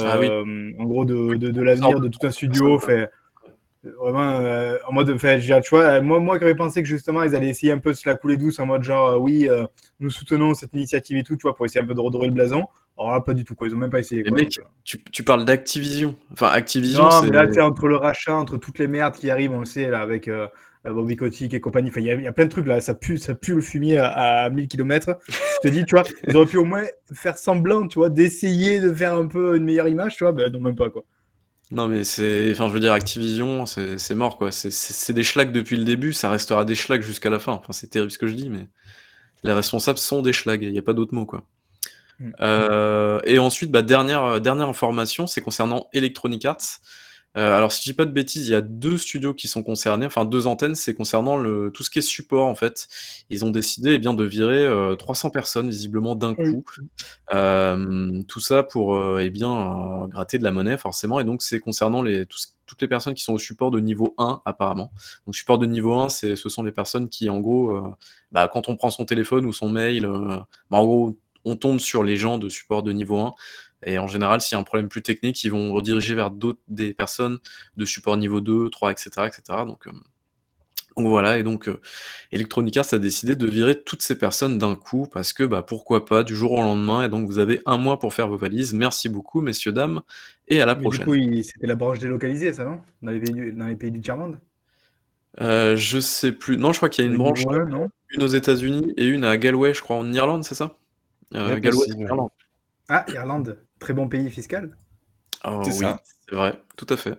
[0.00, 2.78] ah en gros de, de, de l'avenir de tout un studio.
[2.78, 3.10] Fait,
[3.82, 7.48] vraiment en mode fait, tu vois moi moi qui avais pensé que justement ils allaient
[7.48, 9.48] essayer un peu de se la couler douce en mode genre oui
[9.98, 12.32] nous soutenons cette initiative et tout tu vois pour essayer un peu de redorer le
[12.32, 12.64] blason
[12.98, 13.68] alors là, pas du tout, quoi.
[13.68, 14.22] Ils ont même pas essayé.
[14.30, 16.16] mec, tu, tu, parles d'Activision.
[16.32, 17.08] Enfin, Activision.
[17.08, 19.64] Non, mais là, tu entre le rachat, entre toutes les merdes qui arrivent, on le
[19.64, 20.46] sait, là, avec euh,
[20.84, 21.90] Bobby Kotick et compagnie.
[21.90, 22.80] Enfin, il y, a plein de trucs là.
[22.80, 25.18] Ça pue, ça pue le fumier à, 1000 km.
[25.28, 28.80] Je te dis, tu vois, ils auraient pu au moins faire semblant, tu vois, d'essayer
[28.80, 30.32] de faire un peu une meilleure image, tu vois.
[30.32, 31.04] Ben non, même pas, quoi.
[31.70, 32.50] Non, mais c'est.
[32.50, 34.50] Enfin, je veux dire, Activision, c'est mort, quoi.
[34.52, 36.12] C'est des schlags depuis le début.
[36.12, 37.52] Ça restera des schlags jusqu'à la fin.
[37.52, 38.66] Enfin, c'est terrible ce que je dis, mais
[39.44, 40.62] les responsables sont des schlags.
[40.62, 41.44] Il n'y a pas d'autre mot, quoi.
[42.18, 42.30] Mm.
[42.40, 46.80] Euh, et ensuite, bah, dernière, euh, dernière information, c'est concernant Electronic Arts.
[47.36, 49.62] Euh, alors, si je dis pas de bêtises, il y a deux studios qui sont
[49.62, 52.88] concernés, enfin deux antennes, c'est concernant le, tout ce qui est support en fait.
[53.30, 54.68] Ils ont décidé eh bien, de virer
[54.98, 56.64] 300 personnes visiblement d'un coup.
[58.28, 61.20] tout ça pour eh bien, gratter de la monnaie forcément.
[61.20, 64.42] Et donc, c'est concernant les, toutes les personnes qui sont au support de niveau 1
[64.44, 64.92] apparemment.
[65.26, 67.96] Donc, support de niveau 1, ce sont les personnes qui, en gros,
[68.30, 72.02] bah, quand on prend son téléphone ou son mail, bah, en gros, on tombe sur
[72.04, 73.34] les gens de support de niveau 1.
[73.84, 76.60] Et en général, s'il y a un problème plus technique, ils vont rediriger vers d'autres
[76.68, 77.38] des personnes
[77.76, 79.10] de support niveau 2, 3, etc.
[79.26, 79.64] etc.
[79.66, 79.92] Donc, euh,
[80.96, 81.80] donc voilà, et donc euh,
[82.32, 86.04] Electronic Arts a décidé de virer toutes ces personnes d'un coup, parce que bah, pourquoi
[86.04, 88.74] pas, du jour au lendemain, et donc vous avez un mois pour faire vos valises.
[88.74, 90.02] Merci beaucoup, messieurs, dames,
[90.48, 91.06] et à la prochaine.
[91.06, 92.80] Du coup, c'était la branche délocalisée, ça, non?
[93.00, 94.38] Dans les, pays, dans les pays du tiers-monde?
[95.40, 96.58] Euh, Je sais plus.
[96.58, 97.44] Non, je crois qu'il y a une branche,
[98.10, 100.76] une aux États-Unis et une à Galway, je crois, en Irlande, c'est ça?
[101.34, 101.58] Euh,
[101.98, 102.28] Irlande.
[102.88, 104.76] Ah, Irlande, très bon pays fiscal.
[105.44, 105.92] Oh, c'est oui,
[106.28, 107.18] c'est vrai, tout à fait.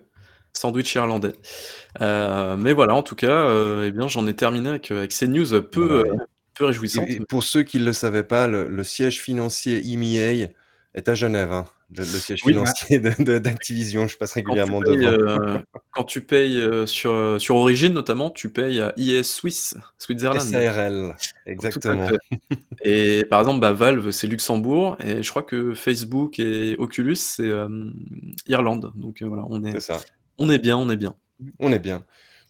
[0.52, 1.34] Sandwich irlandais.
[2.00, 5.28] Euh, mais voilà, en tout cas, euh, eh bien, j'en ai terminé avec, avec ces
[5.28, 6.04] news peu,
[6.54, 7.08] peu réjouissantes.
[7.08, 10.50] Et pour ceux qui ne le savaient pas, le, siège financier IMEA
[10.94, 11.52] est à Genève.
[11.52, 11.66] Hein.
[11.96, 14.06] Le, siège financier d'Activision.
[14.06, 14.94] Je passe régulièrement devant.
[14.96, 15.58] Euh,
[15.92, 20.40] quand tu payes euh, sur, euh, sur Origin, notamment, tu payes à IS Swiss, Switzerland.
[20.40, 22.08] SARL, exactement.
[22.82, 24.96] Et par exemple, bah, Valve, c'est Luxembourg.
[25.04, 27.50] Et je crois que Facebook et Oculus, c'est
[28.46, 28.92] Irlande.
[28.94, 30.00] Donc voilà, on est, ça.
[30.38, 31.14] on est bien, on est bien.
[31.58, 32.04] On est bien.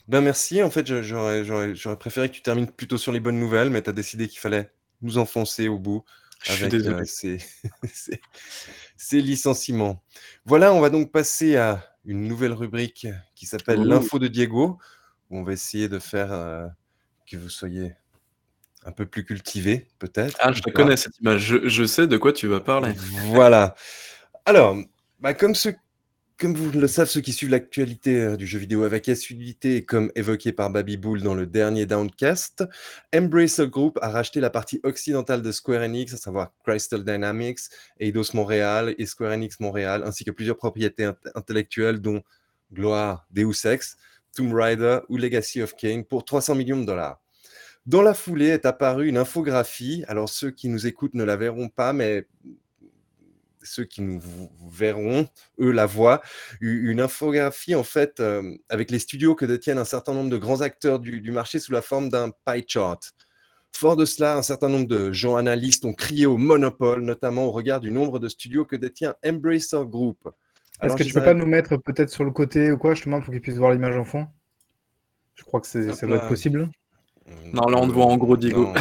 [0.08, 0.62] Ben merci.
[0.62, 3.94] En fait, j'aurais préféré que tu termines plutôt sur les bonnes nouvelles, mais tu as
[3.94, 4.70] décidé qu'il fallait
[5.02, 6.04] nous enfoncer au bout
[6.48, 6.72] avec
[7.08, 7.38] ces,
[8.96, 10.02] ces licenciements.
[10.44, 14.78] Voilà, on va donc passer à une nouvelle rubrique qui s'appelle l'info de Diego,
[15.30, 16.66] où on va essayer de faire euh,
[17.30, 17.94] que vous soyez
[18.84, 20.36] un peu plus cultivé, peut-être.
[20.40, 22.92] Ah, je te connais cette image, je, sais de quoi tu vas parler.
[23.28, 23.74] Voilà.
[24.44, 24.76] Alors,
[25.20, 25.70] bah, comme ce
[26.38, 30.10] comme vous le savez, ceux qui suivent l'actualité euh, du jeu vidéo avec assiduité, comme
[30.16, 32.64] évoqué par Baby Bull dans le dernier Downcast,
[33.14, 37.60] Embracer Group a racheté la partie occidentale de Square Enix, à savoir Crystal Dynamics,
[38.00, 42.22] Eidos Montréal et Square Enix Montréal, ainsi que plusieurs propriétés intellectuelles, dont
[42.72, 43.96] Gloire, Deus Ex,
[44.34, 47.20] Tomb Raider ou Legacy of Kane, pour 300 millions de dollars.
[47.86, 50.04] Dans la foulée est apparue une infographie.
[50.08, 52.26] Alors, ceux qui nous écoutent ne la verront pas, mais
[53.64, 54.20] ceux qui nous
[54.70, 55.28] verront,
[55.60, 56.22] eux, la voient,
[56.60, 60.60] une infographie en fait euh, avec les studios que détiennent un certain nombre de grands
[60.60, 63.00] acteurs du, marché sous la forme d'un pie chart.
[63.72, 67.50] Fort de cela, un certain nombre de gens analystes ont crié au monopole, notamment au
[67.50, 70.28] regard du nombre de studios que détient Embracer Group.
[70.80, 73.32] Est-ce que tu peux pas nous mettre peut-être sur le côté ou quoi, justement, pour
[73.32, 74.28] qu'ils puissent voir l'image en fond
[75.34, 76.70] Je crois que ça doit être possible.
[77.52, 78.72] Non, là, on te voit en gros, Diego.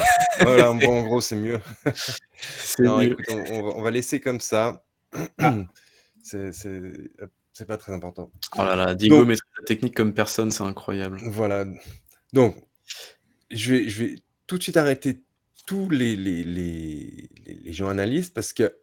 [0.41, 1.59] voilà, en gros, c'est mieux.
[2.79, 4.83] non, Écoute, on, va laisser comme ça.
[5.37, 5.57] Ah.
[6.23, 8.31] c'est pas très important.
[8.57, 11.19] Oh là là, Diego met la technique comme personne, c'est incroyable.
[11.25, 11.65] Voilà.
[12.33, 12.55] Donc,
[13.51, 14.15] je vais, je vais
[14.47, 15.21] tout de suite arrêter
[15.65, 18.75] tous les, les, les, les gens analystes parce que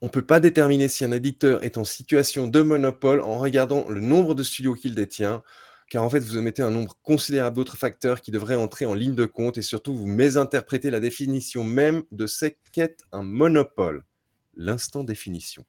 [0.00, 3.88] on ne peut pas déterminer si un éditeur est en situation de monopole en regardant
[3.88, 5.42] le nombre de studios qu'il détient,
[5.88, 9.14] car en fait, vous omettez un nombre considérable d'autres facteurs qui devraient entrer en ligne
[9.14, 14.04] de compte et surtout vous mésinterprétez la définition même de ce qu'est un monopole.
[14.56, 15.64] L'instant définition.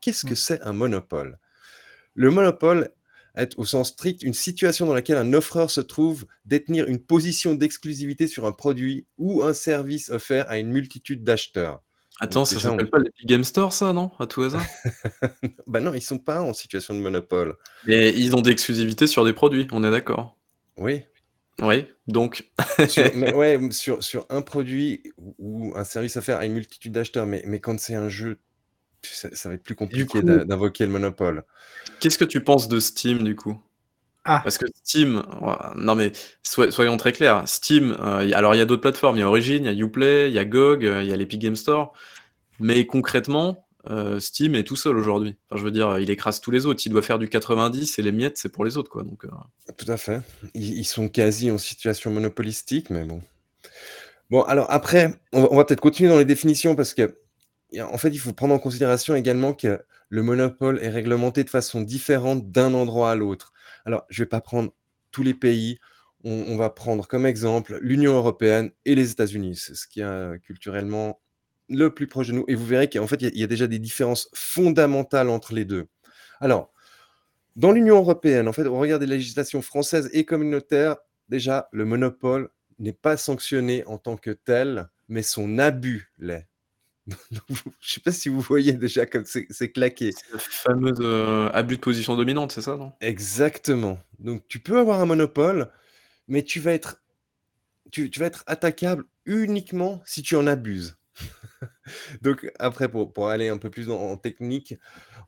[0.00, 0.36] Qu'est-ce que mmh.
[0.36, 1.38] c'est un monopole?
[2.14, 2.90] Le monopole
[3.34, 7.54] est au sens strict une situation dans laquelle un offreur se trouve détenir une position
[7.54, 11.82] d'exclusivité sur un produit ou un service offert à une multitude d'acheteurs.
[12.22, 14.64] Attends, ça s'appelle pas l'Epic Game Store, ça, non À tout hasard?
[15.66, 17.56] Bah non, ils sont pas en situation de monopole.
[17.84, 20.38] Mais ils ont d'exclusivité sur des produits, on est d'accord?
[20.76, 21.02] Oui.
[21.60, 22.48] Oui, donc.
[22.88, 23.04] sur,
[23.36, 27.42] ouais, sur, sur un produit ou un service à faire à une multitude d'acheteurs, mais,
[27.44, 28.38] mais quand c'est un jeu,
[29.02, 31.42] ça, va être plus compliqué d'invoquer le monopole.
[31.98, 33.60] Qu'est-ce que tu penses de Steam, du coup?
[34.24, 34.40] Ah.
[34.44, 35.24] Parce que Steam,
[35.74, 36.12] non mais
[36.44, 39.64] soyons très clairs, Steam, euh, alors il y a d'autres plateformes, il y a Origin,
[39.64, 41.92] il y a Uplay, il y a GOG, euh, il y a l'Epic Game Store,
[42.62, 45.36] mais concrètement, euh, Steam est tout seul aujourd'hui.
[45.50, 46.82] Enfin, je veux dire, il écrase tous les autres.
[46.86, 49.02] Il doit faire du 90 et les miettes, c'est pour les autres, quoi.
[49.02, 49.26] Donc,
[49.76, 50.20] Tout à fait.
[50.54, 53.20] Ils, sont quasi en situation monopolistique, mais bon.
[54.30, 57.18] Bon, alors après, on va, peut-être continuer dans les définitions parce que,
[57.78, 61.80] en fait, il faut prendre en considération également que le monopole est réglementé de façon
[61.80, 63.52] différente d'un endroit à l'autre.
[63.84, 64.72] Alors, je ne vais pas prendre
[65.10, 65.78] tous les pays.
[66.24, 69.56] On, va prendre comme exemple l'Union européenne et les États-Unis.
[69.56, 71.20] C'est ce qui est culturellement
[71.68, 72.44] le plus proche de nous.
[72.48, 75.86] Et vous verrez qu'en fait, il y, a déjà des différences fondamentales entre les deux.
[76.40, 76.72] Alors,
[77.56, 80.96] dans l'Union européenne, en fait, on regarde les législations françaises et communautaires.
[81.28, 86.48] Déjà, le monopole n'est pas sanctionné en tant que tel, mais son abus l'est.
[87.06, 87.14] Je
[87.54, 90.12] ne sais pas si vous voyez déjà comme c'est claqué.
[90.32, 92.92] le fameux euh, abus de position dominante, c'est ça, non?
[93.00, 93.98] Exactement.
[94.18, 95.70] Donc tu peux avoir un monopole,
[96.28, 97.02] mais tu vas être,
[97.90, 100.96] tu, vas être attaquable uniquement si tu en abuses.
[102.22, 104.76] Donc après, pour, aller un peu plus en technique,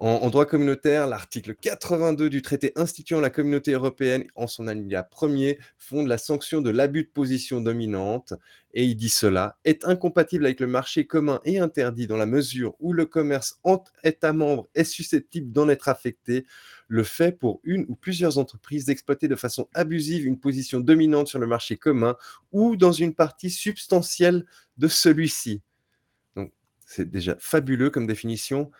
[0.00, 5.58] en, droit communautaire, l'article 82 du traité instituant la communauté européenne en son alinéa premier
[5.78, 8.34] fonde la sanction de l'abus de position dominante
[8.74, 12.74] et il dit cela est incompatible avec le marché commun et interdit dans la mesure
[12.80, 16.44] où le commerce entre États membres est susceptible d'en être affecté
[16.88, 21.38] le fait pour une ou plusieurs entreprises d'exploiter de façon abusive une position dominante sur
[21.38, 22.16] le marché commun
[22.52, 24.44] ou dans une partie substantielle
[24.76, 25.62] de celui-ci.
[26.36, 26.52] Donc
[26.84, 28.70] c'est déjà fabuleux comme définition.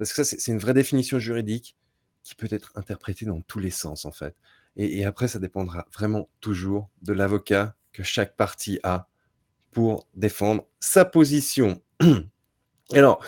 [0.00, 1.76] Parce que ça, c'est une vraie définition juridique
[2.22, 4.34] qui peut être interprétée dans tous les sens, en fait.
[4.74, 9.09] Et, après, ça dépendra vraiment toujours de l'avocat que chaque partie a
[9.70, 11.80] pour défendre sa position.
[12.92, 13.24] Alors,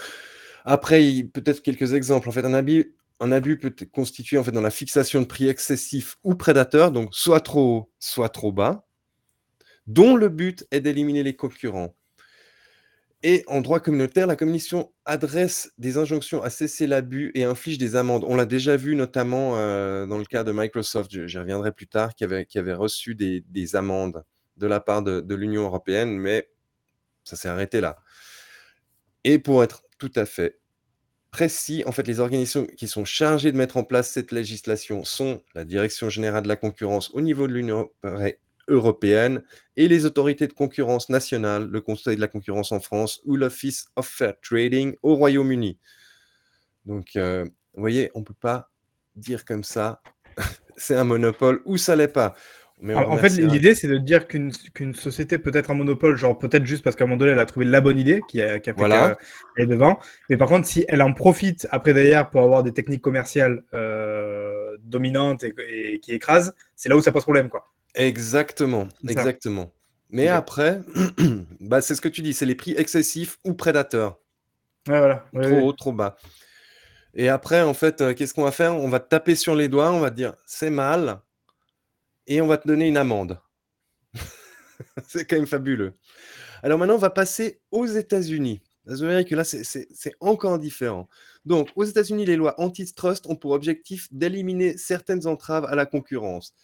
[0.65, 2.29] après, peut-être quelques exemples.
[2.29, 6.35] En fait, un abus, peut constituer en fait dans la fixation de prix excessif ou
[6.35, 8.87] prédateur, donc soit trop haut, soit trop bas,
[9.87, 11.95] dont le but est d'éliminer les concurrents.
[13.25, 17.95] Et en droit communautaire, la commission adresse des injonctions à cesser l'abus et inflige des
[17.95, 18.25] amendes.
[18.27, 22.17] On l'a déjà vu notamment euh, dans le cas de Microsoft, j'y reviendrai plus tard,
[22.17, 24.25] qui avait reçu des, amendes
[24.57, 26.49] de la part de, l'Union européenne, mais
[27.25, 27.97] ça s'est arrêté là.
[29.25, 30.59] Et pour être tout à fait
[31.31, 35.43] précis, en fait, les organisations qui sont chargées de mettre en place cette législation sont
[35.55, 37.91] la Direction générale de la concurrence au niveau de l'Union
[38.69, 39.43] européenne
[39.77, 43.87] et les autorités de concurrence nationales, le Conseil de la concurrence en France ou l'Office
[43.97, 45.79] of Fair Trading au Royaume-Uni.
[46.85, 48.71] Donc, euh, vous voyez, on ne peut pas
[49.15, 50.03] dire comme ça,
[50.77, 52.35] c'est un monopole ou ça l'est pas.
[52.91, 56.83] En fait, l'idée, c'est de dire qu'une société peut être un monopole, genre peut-être juste
[56.83, 58.75] parce qu'à un moment donné, elle a trouvé la bonne idée qui a, qui a
[58.75, 59.17] fait voilà.
[59.57, 59.99] est devant.
[60.29, 64.77] Mais par contre, si elle en profite après d'ailleurs pour avoir des techniques commerciales euh,
[64.83, 67.73] dominantes et, et, qui écrasent, c'est là où ça pose problème, quoi.
[67.95, 69.73] Exactement, exactement.
[70.11, 70.81] Mais après,
[71.61, 74.19] bah, c'est ce que tu dis, c'est les prix excessifs ou prédateurs.
[74.89, 75.25] Ouais, voilà.
[75.33, 76.17] trop haut, trop bas.
[77.15, 78.75] Et après, en fait, euh, qu'est-ce qu'on va faire?
[78.77, 81.21] On va taper sur les doigts, on va dire c'est mal,
[82.27, 83.41] et on va te donner une amende.
[85.07, 85.95] c'est quand même fabuleux.
[86.63, 88.63] Alors maintenant, on va passer aux États-Unis.
[88.87, 91.09] Vous verrez que là, c'est encore différent.
[91.45, 96.55] Donc, aux États-Unis, les lois antitrust ont pour objectif d'éliminer certaines entraves à la concurrence.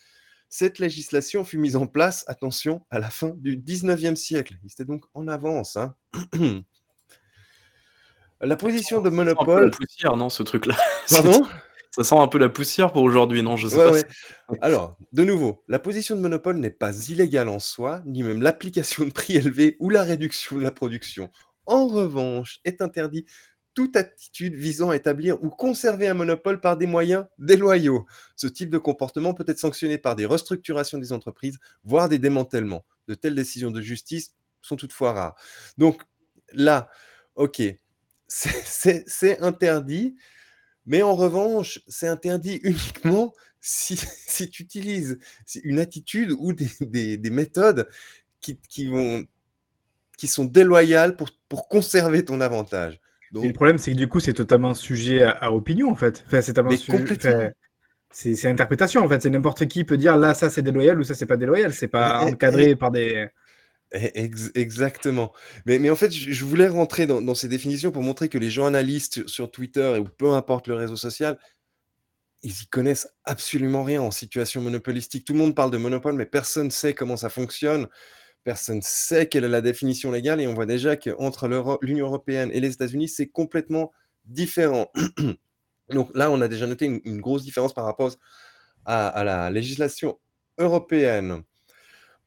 [0.48, 4.54] Cette législation fut mise en place, attention, à la fin du 19e siècle.
[4.64, 5.76] Il était donc en avance.
[5.76, 5.94] Hein.
[8.40, 9.46] la position de monopole.
[9.46, 10.76] Sent un peu la poussière, non, ce truc-là?
[11.10, 11.46] Pardon?
[11.90, 13.56] Ça sent un peu la poussière pour aujourd'hui, non?
[13.56, 14.56] Je sais pas.
[14.60, 19.04] Alors, de nouveau, la position de monopole n'est pas illégale en soi, ni même l'application
[19.04, 21.30] de prix élevés ou la réduction de la production.
[21.66, 23.26] En revanche, est interdit
[23.78, 28.06] toute attitude visant à établir ou conserver un monopole par des moyens déloyaux.
[28.34, 32.84] Ce type de comportement peut être sanctionné par des restructurations des entreprises, voire des démantèlements.
[33.06, 35.36] De telles décisions de justice sont toutefois rares.
[35.76, 36.02] Donc
[36.52, 36.90] là,
[37.36, 37.62] ok,
[38.26, 40.16] c'est interdit,
[40.88, 43.96] mais en revanche, c'est interdit uniquement si,
[44.50, 45.18] tu utilises
[45.64, 47.88] une attitude ou des, méthodes
[48.40, 49.24] qui, vont,
[50.16, 53.00] qui sont déloyales pour, pour conserver ton avantage
[53.32, 56.24] le problème, c'est que du coup, c'est totalement sujet à, opinion, en fait.
[56.26, 56.54] Enfin, c'est
[58.10, 59.22] c'est interprétation, en fait.
[59.22, 61.72] C'est n'importe qui peut dire là, ça c'est déloyal ou ça c'est pas déloyal.
[61.72, 63.28] C'est pas encadré par des.
[63.92, 65.32] Exactement.
[65.66, 69.50] Mais, en fait, je voulais rentrer dans, ces définitions pour montrer que les journalistes sur
[69.50, 71.38] Twitter ou peu importe le réseau social,
[72.42, 75.24] ils y connaissent absolument rien en situation monopolistique.
[75.24, 77.88] Tout le monde parle de monopole, mais personne ne sait comment ça fonctionne
[78.48, 81.48] personne ne sait quelle est la définition légale et on voit déjà qu'entre
[81.82, 83.92] l'Union européenne et les États-Unis, c'est complètement
[84.24, 84.90] différent.
[85.90, 88.10] Donc là, on a déjà noté une, grosse différence par rapport
[88.86, 90.18] à, la législation
[90.56, 91.42] européenne.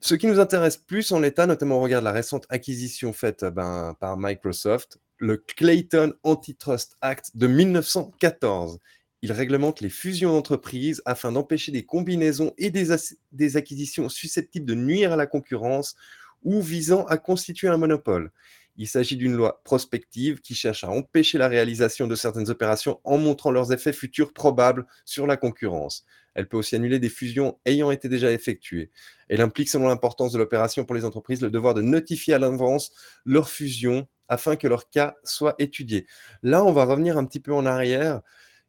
[0.04, 3.46] Ce qui nous intéresse plus en l'état, notamment au regard de la récente acquisition faite
[3.46, 8.80] ben, par Microsoft, le Clayton Antitrust Act de 1914.
[9.22, 15.14] Il réglemente les fusions d'entreprises afin d'empêcher des combinaisons et des, acquisitions susceptibles de nuire
[15.14, 15.96] à la concurrence
[16.42, 18.32] ou visant à constituer un monopole.
[18.78, 23.20] Il s'agit d'une loi prospective qui cherche à empêcher la réalisation de certaines opérations en
[23.20, 26.06] montrant leurs effets futurs probables sur la concurrence.
[26.34, 28.92] Elle peut aussi annuler des fusions ayant été déjà effectuées.
[29.28, 32.92] Elle implique, selon l'importance de l'opération pour les entreprises, le devoir de notifier à l'avance
[33.26, 36.08] leur fusion afin que leur cas soit étudié.
[36.42, 38.22] Là, on va revenir un petit peu en arrière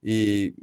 [0.03, 0.55] et,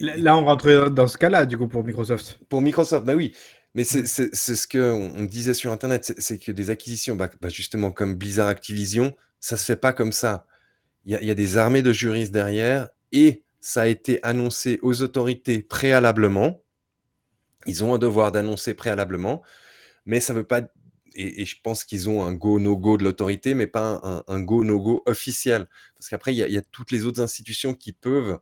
[0.00, 2.38] Là, on rentre dans ce cas-là, du coup, pour Microsoft.
[2.48, 3.32] Pour Microsoft, bah oui.
[3.74, 4.34] Mais c'est mm.
[4.34, 8.48] ce qu'on on disait sur Internet, c'est que des acquisitions, bah, bah, justement comme Blizzard
[8.48, 10.46] Activision, ça se fait pas comme ça.
[11.06, 15.62] Il y, a des armées de juristes derrière et ça a été annoncé aux autorités
[15.62, 16.62] préalablement.
[17.66, 19.42] Ils ont un devoir d'annoncer préalablement,
[20.06, 20.62] mais ça veut pas.
[21.14, 25.68] Et, je pense qu'ils ont un go-no-go de l'autorité, mais pas un, go-no-go officiel.
[25.98, 28.38] Parce qu'après, il y, a toutes les autres institutions qui peuvent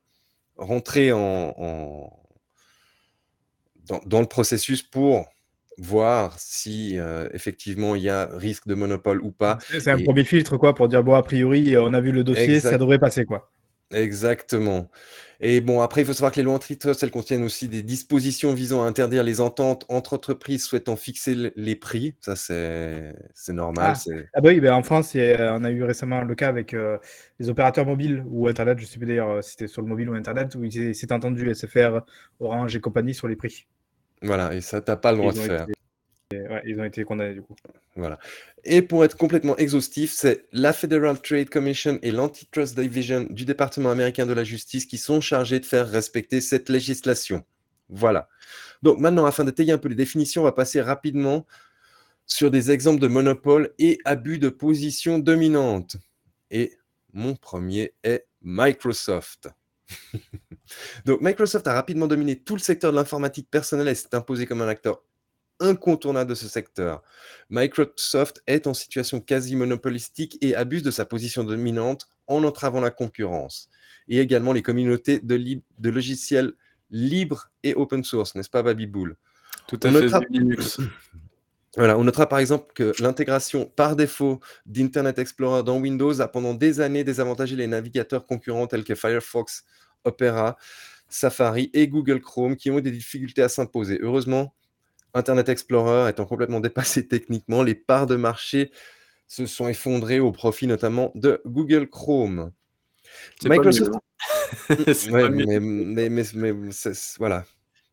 [0.56, 2.12] rentrer en,
[4.06, 5.26] dans, le processus pour
[5.78, 9.58] voir si euh, effectivement il y a risque de monopole ou pas.
[9.60, 12.58] C'est un premier filtre quoi pour dire bon a priori on a vu le dossier
[12.58, 13.50] ça devrait passer quoi.
[13.90, 14.90] Exactement.
[15.40, 18.52] Et bon, après, il faut savoir que les lois antitrust, elles contiennent aussi des dispositions
[18.52, 22.16] visant à interdire les ententes entre entreprises souhaitant fixer les prix.
[22.20, 23.14] Ça, c'est
[23.48, 23.94] normal.
[23.96, 24.12] Ah.
[24.34, 26.98] ah, bah oui, bah en France, on a eu récemment le cas avec euh,
[27.38, 29.88] les opérateurs mobiles ou Internet, je ne sais plus d'ailleurs euh, si c'était sur le
[29.88, 32.00] mobile ou Internet, où il s'est entendu SFR,
[32.40, 33.66] Orange et compagnie sur les prix.
[34.22, 35.66] Voilà, et ça, tu n'as pas le droit de faire
[36.30, 37.56] ils ont été condamnés du coup.
[37.96, 38.18] Voilà.
[38.64, 43.90] Et pour être complètement exhaustif, c'est la Federal Trade Commission et l'Antitrust Division du département
[43.90, 47.44] américain de la justice qui sont chargés de faire respecter cette législation.
[47.88, 48.28] Voilà.
[48.82, 51.46] Donc maintenant, afin d'étayer un peu les définitions, on va passer rapidement
[52.26, 55.96] sur des exemples de monopole et abus de position dominante.
[56.50, 56.76] Et
[57.14, 59.48] mon premier est Microsoft.
[61.06, 64.60] Donc Microsoft a rapidement dominé tout le secteur de l'informatique personnelle et s'est imposé comme
[64.60, 65.02] un acteur
[65.60, 67.02] incontournable de ce secteur.
[67.50, 72.90] Microsoft est en situation quasi monopolistique et abuse de sa position dominante en entravant la
[72.90, 73.68] concurrence.
[74.08, 76.52] Et également les communautés de, de logiciels
[76.90, 79.16] libres et open source, n'est-ce pas Babyboul
[79.66, 80.78] Tout à fait, Linux.
[81.76, 86.54] Voilà, on notera par exemple que l'intégration par défaut d'Internet Explorer dans Windows a pendant
[86.54, 89.64] des années désavantagé les navigateurs concurrents tels que Firefox,
[90.04, 90.56] Opera,
[91.08, 93.98] Safari et Google Chrome qui ont eu des difficultés à s'imposer.
[94.02, 94.54] Heureusement,
[95.14, 98.70] Internet Explorer étant complètement dépassé techniquement, les parts de marché
[99.26, 102.52] se sont effondrées au profit notamment de Google Chrome.
[103.44, 103.92] Microsoft.
[105.30, 106.22] mais, mais,
[107.18, 107.44] voilà.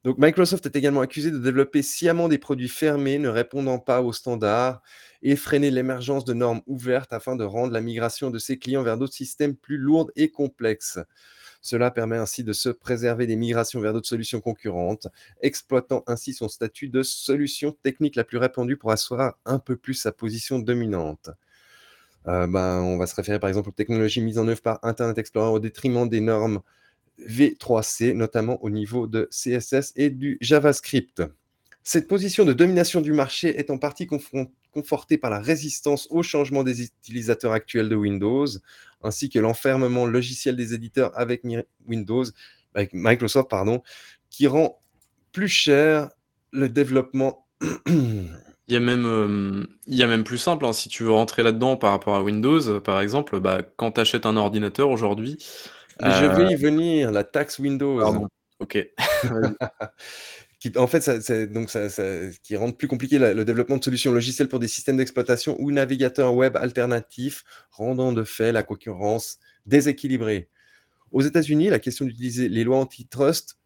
[0.05, 4.13] Donc Microsoft est également accusé de développer sciemment des produits fermés ne répondant pas aux
[4.13, 4.81] standards
[5.23, 8.97] et freiner l'émergence de normes ouvertes afin de rendre la migration de ses clients vers
[8.97, 10.99] d'autres systèmes plus lourdes et complexes.
[11.65, 15.07] Cela permet ainsi de se préserver des migrations vers d'autres solutions concurrentes,
[15.41, 19.95] exploitant ainsi son statut de solution technique la plus répandue pour asseoir un peu plus
[19.95, 21.31] sa position dominante.
[22.27, 25.17] Euh, ben, on va se référer par exemple aux technologies mises en œuvre par Internet
[25.17, 26.61] Explorer au détriment des normes
[27.27, 31.23] V3C, notamment au niveau de CSS et du JavaScript.
[31.83, 34.07] Cette position de domination du marché est en partie
[34.71, 38.47] confortée par la résistance au changement des utilisateurs actuels de Windows,
[39.05, 41.43] ainsi que l'enfermement logiciel des éditeurs avec
[41.87, 42.23] Windows,
[42.73, 43.81] avec Microsoft, pardon,
[44.29, 44.79] qui rend
[45.31, 46.09] plus cher
[46.51, 47.45] le développement.
[48.67, 51.11] Il y, a même, euh, il y a même plus simple, hein, si tu veux
[51.11, 55.37] rentrer là-dedans par rapport à Windows, par exemple, bah, quand tu achètes un ordinateur aujourd'hui,
[56.01, 57.99] je vais y euh, venir, la taxe Windows.
[57.99, 58.27] Pardon.
[58.59, 58.77] Ok.
[60.71, 61.87] qui, en fait, ça, donc ça,
[62.41, 66.33] qui rend plus compliqué le développement de solutions logicielles pour des systèmes d'exploitation ou navigateurs
[66.33, 70.49] web alternatifs, rendant de fait la concurrence déséquilibrée.
[71.11, 73.59] Aux États-Unis, la question d'utiliser les lois antitrust,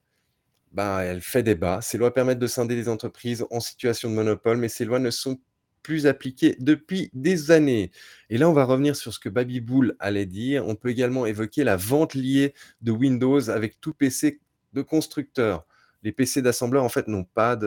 [0.74, 1.80] ben, elle fait débat.
[1.82, 5.10] Ces lois permettent de scinder les entreprises en situation de monopole, mais ces lois ne
[5.10, 5.40] sont
[5.82, 7.92] plus appliqué depuis des années.
[8.30, 10.68] Et là, on va revenir sur ce que Baby Bull allait dire.
[10.68, 14.42] On peut également évoquer la vente liée de Windows avec tout PC
[14.74, 15.66] de constructeur.
[16.04, 17.58] Les PC d'assembleur, en fait, n'ont pas,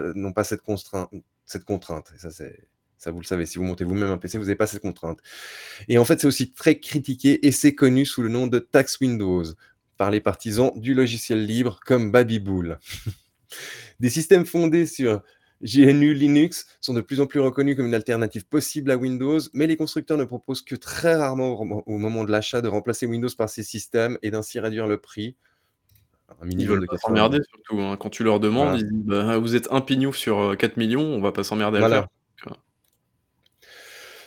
[0.45, 2.13] cette, contrainte,
[2.99, 3.47] ça, vous le savez.
[3.47, 5.19] Si vous montez vous-même un PC, vous n'avez pas cette contrainte.
[5.89, 9.01] Et en fait, c'est aussi très critiqué et c'est connu sous le nom de tax
[9.01, 9.45] Windows
[9.97, 12.79] par les partisans du logiciel libre comme Baby Bull.
[14.01, 15.23] Des systèmes fondés sur
[15.63, 19.67] GNU Linux sont de plus en plus reconnus comme une alternative possible à Windows, mais
[19.67, 23.49] les constructeurs ne proposent que très rarement au moment de l'achat de remplacer Windows par
[23.49, 25.37] ces systèmes et d'ainsi réduire le prix.
[26.41, 27.81] Un ils veulent pas s'emmerder surtout.
[27.81, 27.97] Hein.
[27.97, 31.03] Quand tu leur demandes, ils disent bah, vous êtes un pignou sur 4 euh, millions,
[31.03, 32.09] on va pas s'emmerder à faire.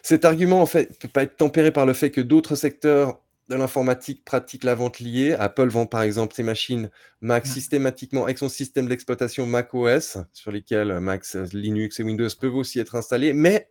[0.04, 3.56] Cet argument en fait peut pas être tempéré par le fait que d'autres secteurs de
[3.56, 5.34] l'informatique pratique la vente liée.
[5.34, 6.90] Apple vend par exemple ses machines
[7.22, 12.80] Mac systématiquement avec son système d'exploitation macOS, sur lesquels Mac, Linux et Windows peuvent aussi
[12.80, 13.34] être installés.
[13.34, 13.70] Mais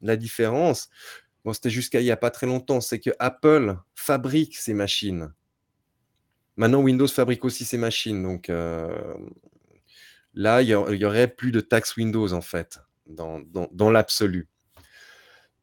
[0.00, 0.88] la différence,
[1.44, 5.32] bon, c'était jusqu'à il n'y a pas très longtemps, c'est que Apple fabrique ses machines.
[6.56, 8.22] Maintenant, Windows fabrique aussi ses machines.
[8.22, 9.14] Donc euh,
[10.34, 13.40] là, il y, aurait plus de taxes Windows en fait, dans,
[13.70, 14.48] dans l'absolu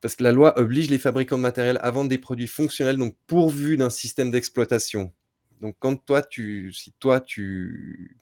[0.03, 3.15] parce que la loi oblige les fabricants de matériel à vendre des produits fonctionnels, donc
[3.25, 5.13] pourvus d'un système d'exploitation.
[5.61, 8.17] Donc quand toi, tu, si toi, tu...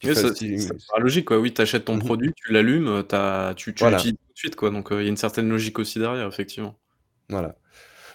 [0.00, 1.40] c'est logique, quoi.
[1.40, 3.02] Oui, tu achètes ton mmh produit, tu l'allumes,
[3.56, 4.70] tu, tu l'utilises tout de suite, quoi.
[4.70, 6.78] Donc euh, il y a une certaine logique aussi derrière, effectivement.
[7.28, 7.56] Voilà.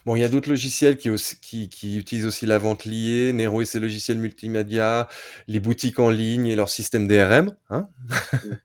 [0.05, 3.79] Bon, il y a d'autres logiciels qui, utilisent aussi la vente liée, Nero et ses
[3.79, 5.07] logiciels multimédia,
[5.47, 7.55] les boutiques en ligne et leur système DRM.
[7.69, 7.89] Hein.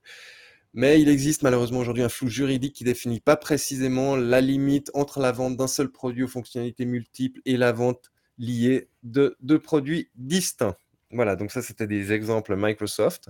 [0.73, 5.21] Mais il existe malheureusement aujourd'hui un flou juridique qui définit pas précisément la limite entre
[5.21, 10.09] la vente d'un seul produit aux fonctionnalités multiples et la vente liée de deux produits
[10.15, 10.75] distincts.
[11.11, 13.29] Voilà, donc ça c'était des exemples Microsoft.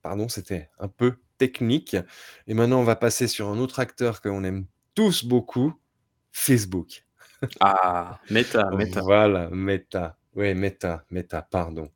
[0.00, 1.96] Pardon, c'était un peu technique.
[2.46, 5.74] Et maintenant on va passer sur un autre acteur qu'on aime tous beaucoup,
[6.32, 7.04] Facebook.
[7.60, 9.00] Ah, Meta, Meta.
[9.02, 10.16] Voilà, Meta.
[10.34, 11.88] Oui, Meta, Meta, pardon.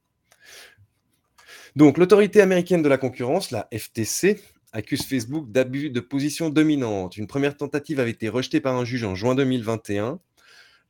[1.75, 4.41] Donc, l'autorité américaine de la concurrence, la FTC,
[4.73, 7.17] accuse Facebook d'abus de position dominante.
[7.17, 10.21] Une première tentative avait été rejetée par un juge en juin 2021.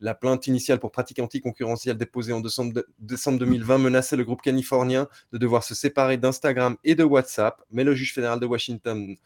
[0.01, 5.38] La plainte initiale pour pratique anticoncurrentielle déposée en décembre, 2020 menaçait le groupe californien de
[5.38, 9.16] devoir se séparer d'Instagram et de WhatsApp, mais le juge fédéral de Washington,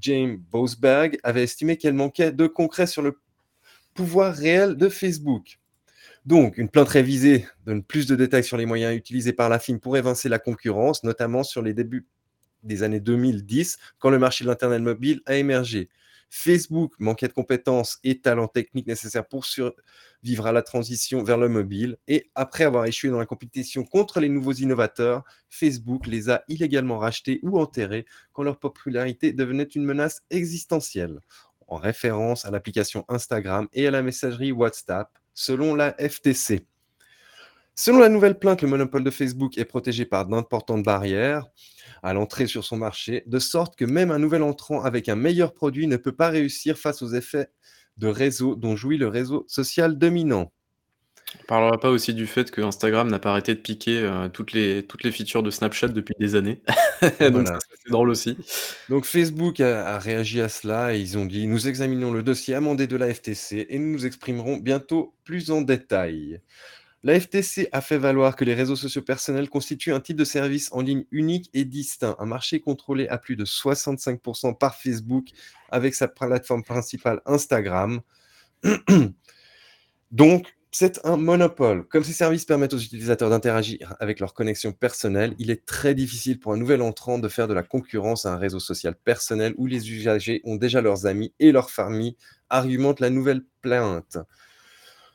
[0.00, 3.18] James Boasberg, avait estimé qu'elle manquait de concret sur le
[3.94, 5.58] pouvoir réel de Facebook.
[6.26, 9.78] Donc, une plainte révisée donne plus de détails sur les moyens utilisés par la FIM
[9.78, 12.06] pour évincer la concurrence, notamment sur les débuts
[12.62, 15.88] des années 2010, quand le marché de l'Internet mobile a émergé.
[16.36, 21.48] Facebook manquait de compétences et talents techniques nécessaires pour survivre à la transition vers le
[21.48, 21.96] mobile.
[22.08, 26.98] Et après avoir échoué dans la compétition contre les nouveaux innovateurs, Facebook les a illégalement
[26.98, 31.20] rachetés ou enterrés quand leur popularité devenait une menace existentielle,
[31.68, 36.66] en référence à l'application Instagram et à la messagerie WhatsApp, selon la FTC.
[37.76, 41.46] Selon la nouvelle plainte, le monopole de Facebook est protégé par d'importantes barrières
[42.04, 45.52] à l'entrée sur son marché, de sorte que même un nouvel entrant avec un meilleur
[45.52, 47.48] produit ne peut pas réussir face aux effets
[47.96, 50.52] de réseau dont jouit le réseau social dominant.
[51.36, 54.28] On ne parlera pas aussi du fait que Instagram n'a pas arrêté de piquer euh,
[54.28, 56.60] toutes, les, toutes les features de Snapchat depuis des années.
[57.20, 58.36] Donc c'est drôle aussi.
[58.88, 62.54] Donc Facebook a, a, réagi à cela et ils ont dit Nous examinons le dossier
[62.54, 66.40] amendé de la FTC et nous nous exprimerons bientôt plus en détail.
[67.04, 70.70] La FTC a fait valoir que les réseaux sociaux personnels constituent un type de service
[70.72, 75.26] en ligne unique et distinct, un marché contrôlé à plus de 65% par Facebook
[75.68, 78.00] avec sa plateforme principale Instagram.
[80.12, 81.86] Donc, c'est un monopole.
[81.86, 86.40] Comme ces services permettent aux utilisateurs d'interagir avec leurs connexions personnelles, il est très difficile
[86.40, 89.66] pour un nouvel entrant de faire de la concurrence à un réseau social personnel où
[89.66, 92.16] les usagers ont déjà leurs amis et leurs familles,
[92.50, 94.18] argumente la nouvelle plainte.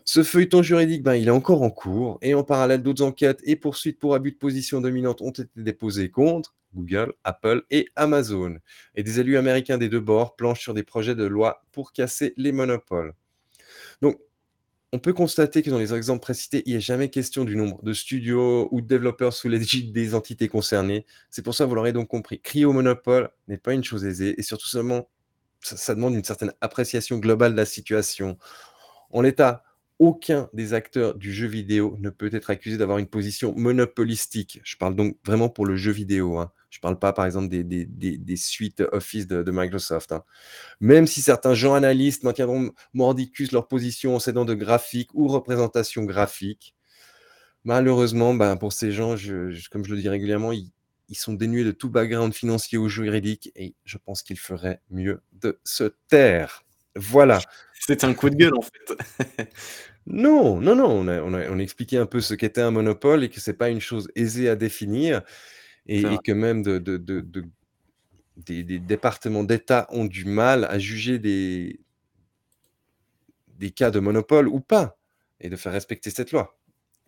[0.06, 3.58] Ce feuilleton juridique, ben, il est encore en cours et en parallèle, d'autres enquêtes et
[3.58, 8.60] poursuites pour abus de position dominante ont été déposées contre Google, Apple et Amazon.
[8.96, 12.34] Et des élus américains des deux bords planchent sur des projets de loi pour casser
[12.38, 13.14] les monopoles.
[14.02, 14.20] Donc,
[14.92, 17.84] on peut constater que dans les exemples précités, il n'y a jamais question du nombre
[17.84, 21.06] de studios ou de développeurs sous l'égide des entités concernées.
[21.30, 24.40] C'est pour ça, vous l'aurez donc compris, crier au monopole n'est pas une chose aisée
[24.40, 25.08] et surtout seulement,
[25.62, 28.38] ça, ça demande une certaine appréciation globale de la situation.
[29.12, 29.64] En l'état,
[30.00, 34.62] aucun des acteurs du jeu vidéo ne peut être accusé d'avoir une position monopolistique.
[34.64, 36.38] Je parle donc vraiment pour le jeu vidéo.
[36.38, 36.52] Hein.
[36.70, 40.12] Je ne parle pas, par exemple, des, des, des, suites Office de, Microsoft.
[40.12, 40.24] Hein.
[40.80, 46.04] Même si certains gens analystes maintiendront mordicus leur position en cédant de graphiques ou représentations
[46.04, 46.76] graphiques,
[47.64, 50.72] malheureusement, ben, pour ces gens, je, comme je le dis régulièrement, ils,
[51.10, 55.22] ils sont dénués de tout background financier ou juridique et je pense qu'il ferait mieux
[55.34, 56.64] de se taire.
[56.96, 57.40] Voilà.
[57.74, 59.50] C'est un coup de gueule en fait.
[60.08, 60.90] non, non, non.
[60.90, 63.40] On a, on, a, on a, expliqué un peu ce qu'était un monopole et que
[63.40, 65.22] c'est pas une chose aisée à définir
[65.90, 67.46] et, et que même de, de, de, de
[68.38, 71.80] des, des, départements d'État ont du mal à juger des,
[73.58, 74.98] des cas de monopole ou pas
[75.42, 76.58] et de faire respecter cette loi.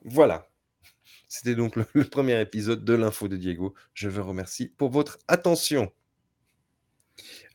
[0.04, 0.48] Voilà.
[1.28, 3.74] C'était donc le, le premier épisode de l'info de Diego.
[3.94, 5.92] Je vous remercie pour votre attention.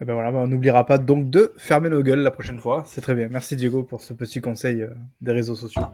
[0.01, 2.85] Eh ben voilà, on n'oubliera pas donc de fermer nos gueules la prochaine fois.
[2.87, 3.29] C'est très bien.
[3.29, 5.87] Merci Diego pour ce petit conseil euh, des réseaux sociaux.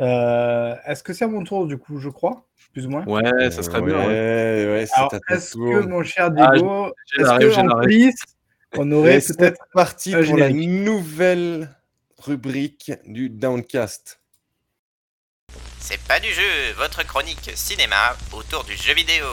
[0.00, 3.04] Euh, est-ce que c'est à mon tour du coup, je crois Plus ou moins?
[3.06, 3.96] Ouais, ça serait bien.
[3.96, 4.86] Ouais, ouais,
[5.28, 8.14] est-ce que mon cher Diego, ah, est-ce qu'en plus,
[8.76, 11.70] on aurait peut-être parti pour la nouvelle
[12.18, 14.20] rubrique du Downcast.
[15.78, 19.26] C'est pas du jeu, votre chronique cinéma autour du jeu vidéo.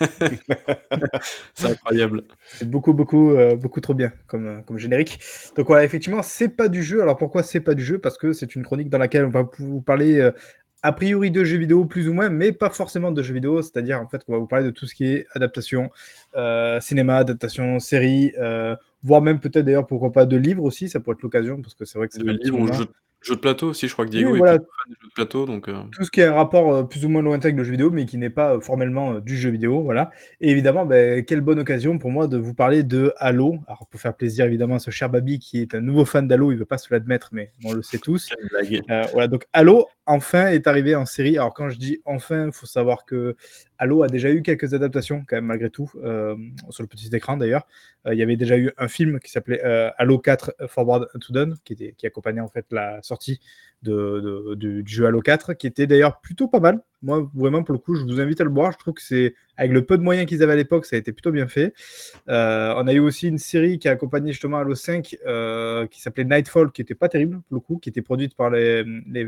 [1.54, 2.24] c'est incroyable.
[2.46, 5.20] C'est beaucoup, beaucoup, euh, beaucoup trop bien comme, euh, comme générique.
[5.56, 7.02] Donc voilà, effectivement, c'est pas du jeu.
[7.02, 7.98] Alors pourquoi c'est pas du jeu?
[7.98, 10.32] Parce que c'est une chronique dans laquelle on va vous parler euh,
[10.82, 13.62] a priori de jeux vidéo plus ou moins, mais pas forcément de jeux vidéo.
[13.62, 15.90] C'est-à-dire en fait qu'on va vous parler de tout ce qui est adaptation,
[16.80, 18.34] cinéma, adaptation, série,
[19.02, 20.90] voire même peut-être d'ailleurs pourquoi pas de livres aussi.
[20.90, 22.86] Ça pourrait être l'occasion parce que c'est vrai que c'est le livre, jeu,
[23.24, 24.56] Jeux de plateau aussi, je crois que Diego oui, voilà.
[24.56, 25.46] est fan des jeux de plateau.
[25.46, 25.82] Donc, euh...
[25.92, 27.90] Tout ce qui a un rapport euh, plus ou moins lointain avec le jeu vidéo,
[27.90, 29.82] mais qui n'est pas euh, formellement euh, du jeu vidéo.
[29.82, 30.10] Voilà.
[30.42, 33.56] Et évidemment, ben, quelle bonne occasion pour moi de vous parler de Halo.
[33.66, 36.50] Alors, pour faire plaisir évidemment à ce cher Babi qui est un nouveau fan d'Halo,
[36.50, 38.30] il ne veut pas se l'admettre, mais on le sait tous.
[39.12, 41.36] voilà, donc Halo, enfin, est arrivé en série.
[41.38, 43.36] Alors, quand je dis enfin, il faut savoir que
[43.78, 46.36] Halo a déjà eu quelques adaptations, quand même, malgré tout, euh,
[46.70, 47.66] sur le petit écran d'ailleurs.
[48.06, 51.32] Euh, il y avait déjà eu un film qui s'appelait euh, Halo 4 Forward to
[51.32, 53.40] Dawn, qui, était, qui accompagnait en fait la sortie
[53.82, 56.80] de, du jeu Halo 4, qui était d'ailleurs plutôt pas mal.
[57.02, 58.72] Moi, vraiment, pour le coup, je vous invite à le voir.
[58.72, 60.98] Je trouve que c'est, avec le peu de moyens qu'ils avaient à l'époque, ça a
[60.98, 61.74] été plutôt bien fait.
[62.26, 66.24] On a eu aussi une série qui a accompagné justement Halo 5, euh, qui s'appelait
[66.24, 69.26] Nightfall, qui était pas terrible, pour le coup, qui était produite par les, les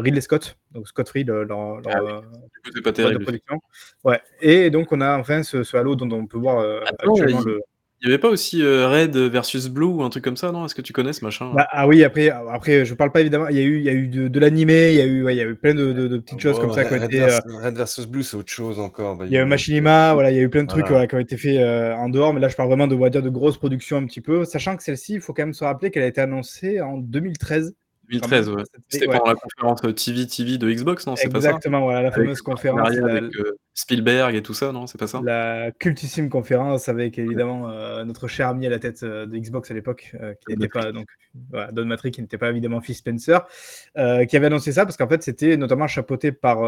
[0.00, 2.70] Ridley Scott, donc Scott Free, leur, leur, ah, oui.
[2.74, 3.22] c'est pas terrible.
[3.22, 3.60] production.
[4.04, 4.20] Ouais.
[4.40, 7.42] Et donc on a enfin ce, ce Halo dont on peut voir euh, Attends, actuellement
[7.42, 7.52] il...
[7.52, 7.60] le.
[8.02, 10.66] Il n'y avait pas aussi euh, Red versus Blue ou un truc comme ça, non?
[10.66, 11.50] Est-ce que tu connais ce machin?
[11.54, 13.48] Bah, Ah oui, après, après, je parle pas évidemment.
[13.48, 15.24] Il y a eu, il y a eu de, de l'animé, il y a eu,
[15.24, 16.88] ouais, il y a eu plein de, de, de petites choses oh, comme ça Red,
[16.88, 17.18] qui ont été.
[17.20, 17.64] Versus, euh...
[17.64, 19.16] Red versus Blue, c'est autre chose encore.
[19.16, 21.06] Bah, il y a eu Machinima, voilà, il y a eu plein de trucs voilà.
[21.06, 22.98] Voilà, qui ont été faits euh, en dehors, mais là, je parle vraiment de, on
[22.98, 25.54] va dire, de grosses productions un petit peu, sachant que celle-ci, il faut quand même
[25.54, 27.74] se rappeler qu'elle a été annoncée en 2013.
[28.10, 28.62] 2013, ouais.
[28.88, 29.18] C'était ouais.
[29.18, 31.48] pendant la conférence TV TV de Xbox, non C'est pas ça?
[31.48, 32.88] Exactement, voilà, la fameuse avec conférence.
[32.88, 35.20] Avec, euh, Spielberg et tout ça, non C'est pas ça?
[35.22, 39.70] La cultissime conférence avec évidemment euh, notre cher ami à la tête euh, de Xbox
[39.70, 41.06] à l'époque, euh, qui n'était pas donc
[41.50, 43.46] voilà, Don Matrix, qui n'était pas évidemment Phil Spencer,
[43.94, 46.58] qui avait annoncé ça parce qu'en fait c'était notamment chapeauté par,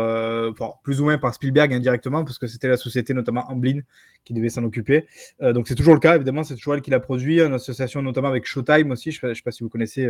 [0.82, 3.80] plus ou moins par Spielberg indirectement, parce que c'était la société notamment Amblin
[4.24, 5.06] qui devait s'en occuper.
[5.40, 8.28] donc c'est toujours le cas, évidemment, c'est toujours elle qui l'a produit, en association notamment
[8.28, 9.12] avec Showtime aussi.
[9.12, 10.06] Je ne sais, pas si vous connaissez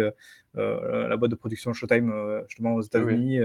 [0.57, 2.13] la boîte de production Showtime
[2.49, 3.41] justement aux États-Unis,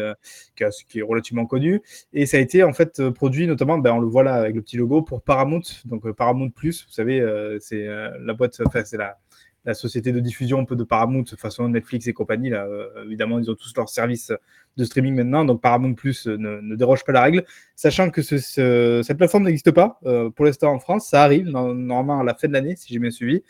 [0.56, 1.82] qui, qui, est relativement connue.
[2.14, 4.62] Et ça a été en fait produit notamment, ben, on le voit là avec le
[4.62, 8.62] petit logo, pour Paramount, donc euh, Paramount Plus, vous savez, euh, c'est euh, la boîte,
[8.66, 9.18] enfin, c'est la,
[9.66, 12.50] la société de diffusion un peu de Paramount, façon Netflix et compagnie.
[12.50, 12.68] Là,
[13.06, 14.34] évidemment, ils ont tous leurs services
[14.76, 17.46] de streaming maintenant, donc Paramount Plus ne, déroge pas la règle,
[17.76, 20.02] sachant que ce, cette plateforme n'existe pas
[20.36, 21.08] pour l'instant en France.
[21.08, 23.42] Ça arrive normalement à la fin de l'année, si j'ai bien suivi.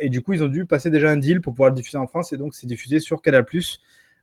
[0.00, 2.06] Et du coup, ils ont dû passer déjà un deal pour pouvoir le diffuser en
[2.06, 3.44] France, et donc c'est diffusé sur Canal.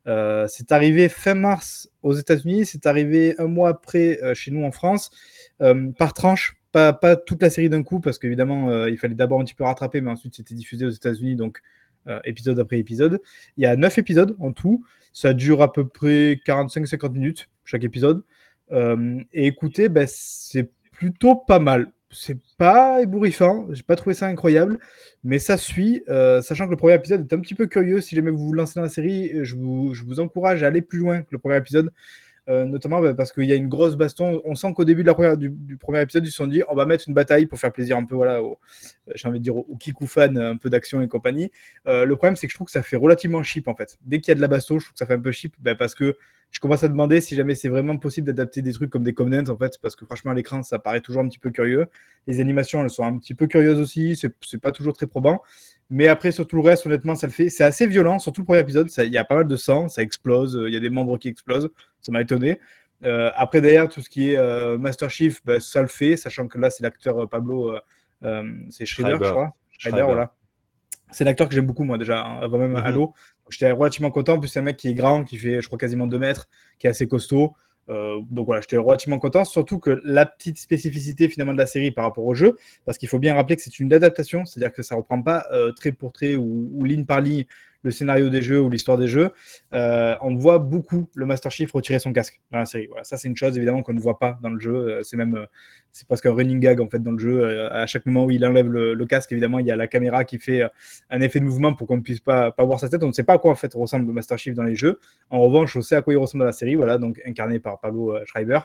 [0.08, 4.64] Euh, c'est arrivé fin mars aux États-Unis, c'est arrivé un mois après euh, chez nous
[4.64, 5.12] en France,
[5.62, 9.44] euh, par tranche, pas, toute la série d'un coup, parce qu'évidemment, il fallait d'abord un
[9.44, 11.62] petit peu rattraper, mais ensuite c'était diffusé aux États-Unis, donc
[12.24, 13.20] épisode après épisode.
[13.58, 17.84] Il y a neuf épisodes en tout, ça dure à peu près 45-50 minutes chaque
[17.84, 18.22] épisode.
[18.72, 24.80] et écoutez, ben, c'est plutôt pas mal c'est pas ébouriffant, j'ai pas trouvé ça incroyable,
[25.24, 28.02] mais ça suit, euh, sachant que le premier épisode est un petit peu curieux.
[28.02, 31.22] Si jamais vous vous lancez dans la série, je vous, encourage à aller plus loin
[31.22, 31.92] que le premier épisode,
[32.50, 34.42] euh, notamment bah, parce qu'il y a une grosse baston.
[34.46, 36.76] On sent qu'au début de la première, du, premier épisode, ils se sont dit on
[36.76, 38.42] va mettre une bataille pour faire plaisir un peu, voilà,
[39.14, 41.52] j'ai envie de dire aux, kikou fans, un peu d'action et compagnie.
[41.88, 43.98] Euh, le problème, c'est que je trouve que ça fait relativement cheap en fait.
[44.06, 45.56] Dès qu'il y a de la baston, je trouve que ça fait un peu cheap
[45.60, 46.16] bah, parce que
[46.52, 49.50] je commence à demander si jamais c'est vraiment possible d'adapter des trucs comme des Covenants,
[49.50, 51.88] en fait, parce que franchement, à l'écran, ça paraît toujours un petit peu curieux.
[52.26, 55.42] Les animations, elles sont un petit peu curieuses aussi, c'est pas toujours très probant.
[55.90, 57.50] Mais après, sur tout le reste, honnêtement, ça le fait.
[57.50, 58.90] C'est assez violent, surtout le premier épisode.
[58.98, 61.30] Il y a pas mal de sang, ça explose, il y a des membres qui
[61.30, 61.70] explosent.
[62.02, 62.60] Ça m'a étonné.
[63.06, 66.48] Euh, après, derrière, tout ce qui est euh, Master Chief, bah, ça le fait, sachant
[66.48, 67.76] que là, c'est l'acteur euh, Pablo,
[68.70, 69.54] c'est Schreiber, je crois.
[69.78, 70.34] Schreiber, voilà.
[71.12, 73.14] C'est l'acteur que j'aime beaucoup, moi, déjà, hein, avant même mm Halo.
[73.50, 74.34] J'étais relativement content.
[74.34, 76.48] En plus, c'est un mec qui est grand, qui fait, je crois, quasiment 2 mètres,
[76.80, 77.56] qui est assez costaud.
[77.90, 81.92] Euh, donc voilà, j'étais relativement content, surtout que la petite spécificité finalement de la série
[81.92, 84.84] par rapport au jeu, parce qu'il faut bien rappeler que c'est une adaptation, c'est-à-dire que
[84.84, 87.46] ça ne reprend pas euh, trait pour trait ou, ligne par ligne
[87.84, 89.32] le scénario des jeux ou l'histoire des jeux,
[89.74, 92.88] euh, on voit beaucoup le Master Chief retirer son casque dans la série.
[92.88, 94.76] Voilà, ça c'est une chose évidemment qu'on ne voit pas dans le jeu.
[94.76, 95.46] Euh, c'est même euh,
[95.92, 97.72] c'est presque un running gag en fait dans le jeu.
[97.72, 100.38] à chaque moment où il enlève le, casque, évidemment, il y a la caméra qui
[100.38, 100.62] fait
[101.10, 103.02] un effet de mouvement pour qu'on ne puisse pas, pas voir sa tête.
[103.04, 105.00] On ne sait pas à quoi en fait ressemble le Master Chief dans les jeux.
[105.32, 106.76] En revanche, on sait à quoi il ressemble dans la série.
[106.76, 108.60] Voilà, donc incarné par Pablo Schreiber.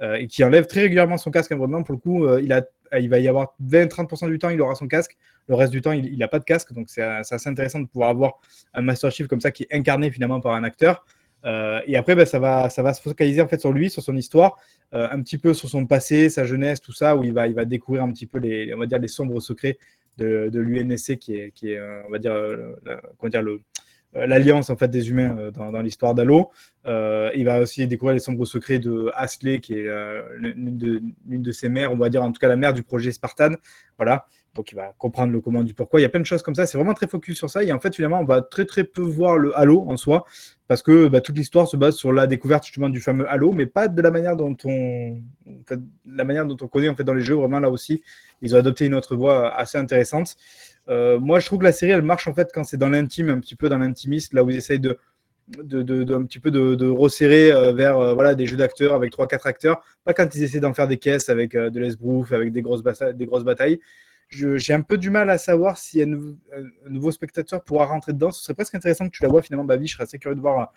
[0.00, 1.52] Et qui enlève très régulièrement son casque.
[1.52, 2.62] Hein, vraiment, pour le coup, il, a,
[2.98, 5.16] il va y avoir 20-30% du temps, il aura son casque.
[5.48, 6.72] Le reste du temps, il n'a pas de casque.
[6.72, 8.34] Donc, c'est assez intéressant de pouvoir avoir
[8.74, 11.04] un Master Chief comme ça qui est incarné finalement par un acteur.
[11.46, 14.02] Euh, et après, ben, ça, va, ça va se focaliser en fait sur lui, sur
[14.02, 14.58] son histoire,
[14.94, 17.54] euh, un petit peu sur son passé, sa jeunesse, tout ça, où il va, il
[17.54, 19.78] va découvrir un petit peu les, on va dire, les sombres secrets
[20.18, 22.34] de, l'UNSC, qui est, qui est, euh, on va dire,
[23.18, 23.60] comment dire, le,
[24.14, 26.50] l'alliance en fait des humains dans, l'histoire d'Halo.
[26.86, 29.88] il va aussi découvrir les sombres secrets de Astley, qui est
[30.38, 33.12] l'une de, de, ses mères, on va dire en tout cas la mère du projet
[33.12, 33.54] Spartan.
[33.98, 34.26] Voilà
[34.56, 36.00] donc il va comprendre le comment du pourquoi.
[36.00, 36.66] Il y a plein de choses comme ça.
[36.66, 37.62] C'est vraiment très focus sur ça.
[37.62, 40.24] Et en fait, finalement, on va très très peu voir le Halo en soi,
[40.66, 43.86] parce que bah, toute l'histoire se base sur la découverte du fameux Halo, mais pas
[43.86, 45.20] de la manière dont on,
[46.06, 47.34] la manière dont on connaît en fait dans les jeux.
[47.34, 48.02] Vraiment là aussi,
[48.42, 50.36] ils ont adopté une autre voie assez intéressante.
[50.88, 53.28] Euh, moi, je trouve que la série, elle marche en fait quand c'est dans l'intime,
[53.30, 54.98] un petit peu dans l'intimiste, là où ils essayent de
[55.48, 59.12] de, de, un petit peu de, resserrer euh, vers euh, voilà, des jeux d'acteurs avec
[59.12, 62.62] 3-4 acteurs, pas quand ils essaient d'en faire des caisses avec de l'esbrouf, avec des
[62.62, 62.82] grosses,
[63.14, 63.78] des grosses batailles
[64.28, 66.34] j'ai un peu du mal à savoir si un,
[66.88, 68.30] nouveau spectateur pourra rentrer dedans.
[68.30, 69.86] Ce serait presque intéressant que tu la vois finalement, Babi.
[69.86, 70.72] Je serais assez curieux de voir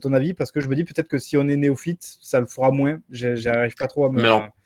[0.00, 2.46] ton avis parce que je me dis peut-être que si on est néophyte, ça le
[2.46, 3.00] fera moins.
[3.10, 4.22] J'arrive pas trop à me.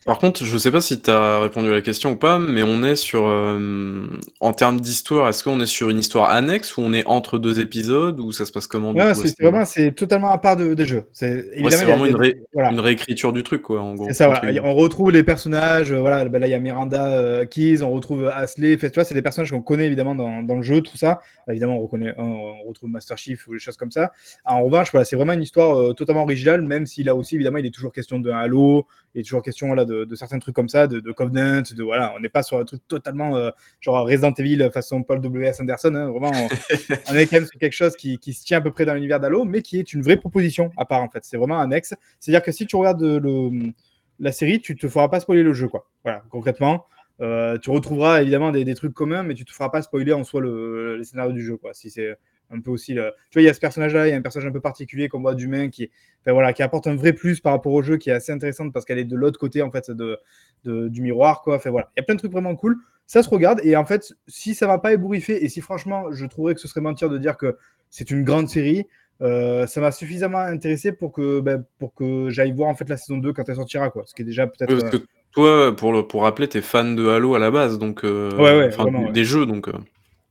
[0.09, 2.63] Par contre, je sais pas si tu as répondu à la question ou pas, mais
[2.63, 3.27] on est sur.
[3.27, 4.07] Euh,
[4.41, 7.61] en termes d'histoire, est-ce qu'on est sur une histoire annexe ou on est entre deux
[7.61, 10.87] épisodes ou ça se passe comment Non, c'est vraiment c'est totalement à part de, des
[10.87, 11.05] jeux.
[11.13, 14.07] C'est vraiment une, réécriture du truc, quoi, en gros.
[14.09, 14.65] C'est ça, voilà.
[14.65, 15.93] On retrouve les personnages.
[15.93, 18.79] Euh, voilà, ben là, il y a Miranda Keys, on retrouve Asley.
[18.79, 21.21] tu vois, c'est des personnages qu'on connaît évidemment dans, dans, le jeu, tout ça.
[21.51, 24.13] Évidemment, on, reconnaît, on, retrouve Master Chief ou des choses comme ça.
[24.47, 27.59] En revanche, voilà, c'est vraiment une histoire euh, totalement originale, même s'il a aussi, évidemment,
[27.59, 30.69] il est toujours question de Halo, il est toujours question voilà, de, certains trucs comme
[30.69, 33.51] ça, de, Covenant, de voilà, on n'est pas sur un truc totalement euh,
[33.81, 35.61] genre Resident Evil façon Paul W.S.
[35.61, 36.31] Anderson, hein, vraiment,
[37.11, 39.21] on, est quand même sur quelque chose qui, se tient à peu près dans l'univers
[39.21, 41.25] d'Halo, mais qui est une vraie proposition à part en fait.
[41.25, 41.95] C'est vraiment un ex.
[42.21, 43.73] C'est-à-dire que si tu regardes le,
[44.19, 45.89] la série, tu te feras pas spoiler le jeu, quoi.
[46.05, 46.87] Voilà, concrètement.
[47.21, 50.41] Euh, tu retrouveras évidemment des, trucs communs, mais tu te feras pas spoiler en soi
[50.41, 51.57] le, scénario du jeu.
[51.57, 51.75] Quoi.
[51.75, 52.17] Si c'est
[52.51, 53.13] Un peu aussi, le...
[53.31, 55.09] tu vois, il y a ce personnage-là, il y a un personnage un peu particulier
[55.09, 55.91] qu'on voit d'humain qui,
[56.23, 58.73] enfin, voilà, qui apporte un vrai plus par rapport au jeu, qui est assez intéressante
[58.73, 60.19] parce qu'elle est de l'autre côté en fait de,
[60.65, 61.57] du miroir, quoi.
[61.57, 62.77] Enfin, voilà, il y a plein de trucs vraiment cool.
[63.07, 66.27] Ça se regarde et en fait, si ça va pas ébouriffer et si franchement, je
[66.27, 67.57] trouverais que ce serait mentir de dire que
[67.91, 68.87] c'est une grande série.
[69.21, 72.97] Euh, ça m'a suffisamment intéressé pour que, ben, pour que j'aille voir en fait la
[72.97, 73.91] saison 2 quand elle sortira.
[73.91, 74.05] Quoi.
[74.07, 74.79] Ce qui est déjà peut-être.
[74.79, 77.79] parce que toi, pour, le, pour rappeler, tu es fan de Halo à la base,
[77.79, 79.47] donc, euh, des jeux.
[79.47, 79.73] Donc, euh.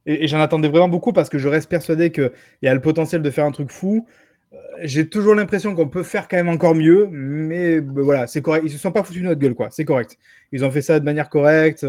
[0.08, 2.32] Et, j'en attendais vraiment beaucoup parce que je reste persuadé qu'il
[2.64, 4.08] y a le potentiel de faire un truc fou.
[4.82, 8.64] J'ai toujours l'impression qu'on peut faire quand même encore mieux, mais ben, voilà, c'est correct.
[8.66, 9.68] Ils se sont pas foutus de notre gueule, quoi.
[9.70, 10.18] C'est correct.
[10.51, 11.86] Ils ont fait ça de manière correcte.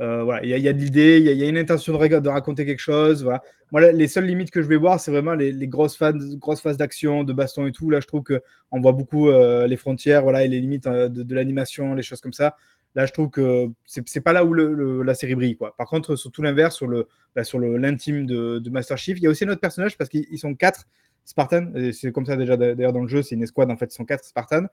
[0.00, 2.64] Euh, voilà, il y, a de l'idée, il y, a une intention de, de, raconter
[2.64, 3.22] quelque chose.
[3.22, 3.42] Voilà.
[3.72, 7.32] Moi, les seules limites que je vais voir, c'est vraiment les, grosses, phases, d'action, de
[7.32, 7.90] baston et tout.
[7.90, 11.34] Là, je trouve qu'on voit beaucoup euh, les frontières voilà, et les limites euh, de,
[11.34, 12.56] l'animation, les choses comme ça.
[12.94, 15.56] Là, je trouve que c'est pas là où la série brille.
[15.56, 15.74] Quoi.
[15.76, 16.88] Par contre, sur tout l'inverse, sur
[17.34, 20.38] bah, sur l'intime de, Master Chief, il y a aussi un autre personnage parce qu'ils
[20.38, 20.84] sont quatre
[21.24, 21.72] Spartans.
[21.92, 24.04] C'est comme ça déjà d'ailleurs dans le jeu, c'est une escouade en fait, ils sont
[24.04, 24.66] quatre Spartans.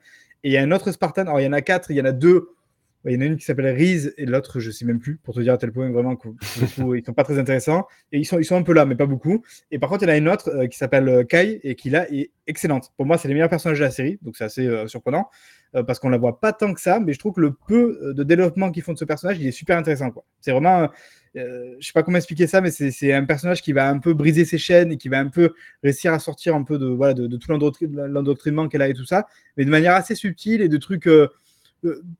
[0.44, 1.22] Et il y a un autre Spartan.
[1.24, 2.50] Alors il y en a quatre, il y en a deux
[3.06, 5.34] il y en a une qui s'appelle Reese et l'autre, je sais même plus, pour
[5.34, 7.88] te dire à tel point vraiment qu'ils sont pas très intéressants.
[8.12, 9.42] Et ils sont, ils sont un peu là, mais pas beaucoup.
[9.72, 11.76] Et par contre, il y en a une autre euh, qui s'appelle euh, Kai et
[11.76, 12.92] qui là est excellente.
[12.98, 15.30] Pour moi, c'est les meilleurs personnages de la série, donc c'est assez euh, surprenant
[15.86, 18.24] parce qu'on la voit pas tant que ça, mais je trouve que le peu de
[18.24, 20.12] développement qu'ils font de ce personnage, il est super intéressant.
[20.42, 20.90] C'est vraiment,
[21.36, 24.46] je sais pas comment expliquer ça, mais c'est un personnage qui va un peu briser
[24.46, 25.54] ses chaînes et qui va un peu
[25.84, 29.28] réussir à sortir un peu de, de, de tout l'endoctrinement qu'elle a et tout ça,
[29.58, 31.28] mais de manière assez subtile et de trucs euh,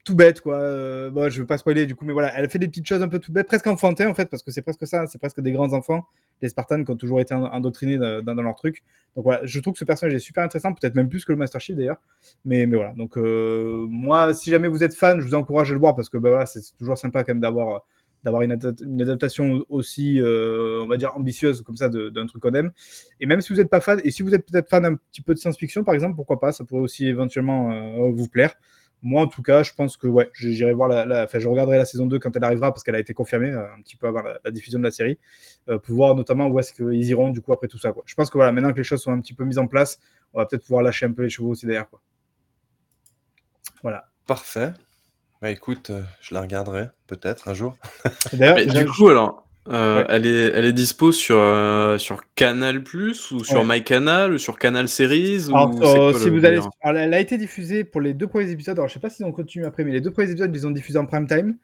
[0.06, 0.56] tout bête quoi.
[0.56, 3.02] Euh, bon, je veux pas spoiler du coup, mais voilà, elle fait des petites choses
[3.02, 5.42] un peu tout bêtes, presque enfantées en fait, parce que c'est presque ça, c'est presque
[5.42, 6.06] des grands enfants,
[6.42, 8.84] les Spartans qui ont toujours été endoctrinés dans, leur truc.
[9.16, 11.38] Donc voilà, je trouve que ce personnage est super intéressant, peut-être même plus que le
[11.38, 11.98] Master Chief d'ailleurs.
[12.46, 15.74] Mais, mais voilà, donc euh, moi, si jamais vous êtes fan, je vous encourage à
[15.74, 17.86] le voir parce que bah, voilà, c'est toujours sympa quand même d'avoir
[18.26, 22.72] d'avoir une, adaptation aussi, on va dire, ambitieuse comme ça d'un truc qu'on aime.
[23.22, 25.22] Et même si vous n'êtes pas fan, et si vous êtes peut-être fan un petit
[25.22, 28.56] peu de science-fiction, par exemple, pourquoi pas, ça pourrait aussi éventuellement vous plaire
[29.02, 31.86] moi, en tout cas, je pense que ouais, j'irai voir la, enfin, je regarderai la
[31.86, 34.22] saison 2 quand elle arrivera parce qu'elle a été confirmée euh, un petit peu avant
[34.22, 35.18] la, diffusion de la série
[35.70, 37.94] euh, pour voir notamment où est-ce qu'ils iront du coup après tout ça.
[37.94, 38.04] Quoi.
[38.06, 40.00] Je pense que voilà, maintenant que les choses sont un petit peu mises en place,
[40.34, 41.90] on va peut-être pouvoir lâcher un peu les chevaux aussi derrière.
[41.90, 42.02] Quoi.
[43.82, 44.06] Voilà.
[44.28, 44.74] Parfait.
[45.42, 47.78] Bah, écoute, euh, je la regarderai peut-être un jour.
[48.34, 53.30] D'ailleurs, du coup, alors, euh, elle, est, elle est dispo sur, euh, sur Canal Plus
[53.32, 56.60] ou sur MyCanal ou sur Canal Series euh, si vous allez...
[56.82, 58.78] Elle a été diffusée pour les deux premiers épisodes.
[58.80, 60.72] Alors, je sais pas s'ils ont continué après, mais les deux premiers épisodes, ils ont
[60.72, 61.56] diffusé en prime time.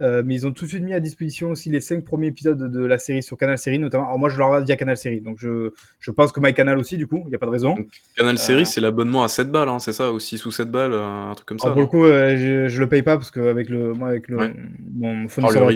[0.00, 2.84] mais ils ont tout de suite mis à disposition aussi les cinq premiers épisodes de
[2.84, 4.06] la série sur Canal Series, notamment.
[4.06, 5.20] Alors, moi, je le regarde via Canal Series.
[5.22, 7.76] Donc, je, je pense que MyCanal aussi, du coup, il n'y a pas de raison.
[8.16, 10.92] Canal Series, c'est l'abonnement à 7 balles, hein, c'est ça Ou 6 ou 7 balles,
[10.92, 11.70] un truc comme ça.
[11.70, 14.52] pour le coup, je, je le paye pas parce qu'avec le, moi, avec le,
[14.94, 15.70] mon fournisseur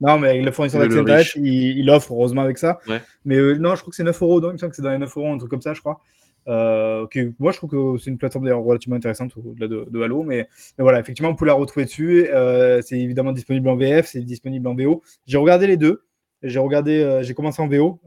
[0.00, 0.82] Non, mais avec le fournisseur
[1.36, 2.78] il, offre, heureusement, avec ça.
[3.24, 4.82] Mais euh, non, je crois que c'est 9 euros, donc il me semble que c'est
[4.82, 6.00] dans les 9 euros, un truc comme ça, je crois.
[6.46, 7.06] Euh,
[7.38, 11.00] moi, je trouve que c'est une plateforme d'ailleurs relativement intéressante au-delà de, Halo, mais, voilà,
[11.00, 12.26] effectivement, on peut la retrouver dessus.
[12.28, 15.02] Euh, c'est évidemment disponible en VF, c'est disponible en VO.
[15.26, 16.02] J'ai regardé les deux.
[16.42, 18.00] J'ai regardé, j'ai commencé en VO,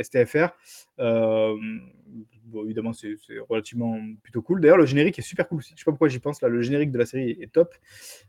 [0.00, 0.50] STFR
[2.64, 3.16] évidemment, c'est
[3.48, 4.60] relativement plutôt cool.
[4.60, 5.72] D'ailleurs, le générique est super cool aussi.
[5.74, 6.48] Je sais pas pourquoi j'y pense là.
[6.48, 7.74] Le générique de la série est top.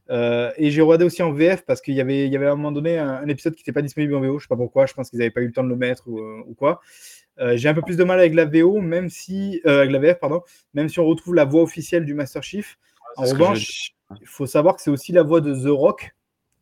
[0.09, 2.51] Euh, et j'ai regardé aussi en VF parce qu'il y avait, il y avait à
[2.51, 4.39] un moment donné un, épisode qui n'était pas disponible en VO.
[4.39, 4.85] Je sais pas pourquoi.
[4.85, 6.81] Je pense qu'ils n'avaient pas eu le temps de le mettre ou, euh, quoi.
[7.39, 10.19] Euh, j'ai un peu plus de mal avec la VO, même si avec la VF,
[10.19, 10.41] pardon,
[10.73, 12.77] même si on retrouve la voix officielle du Master Chief.
[13.15, 16.13] en revanche, il faut savoir que c'est aussi la voix de The Rock.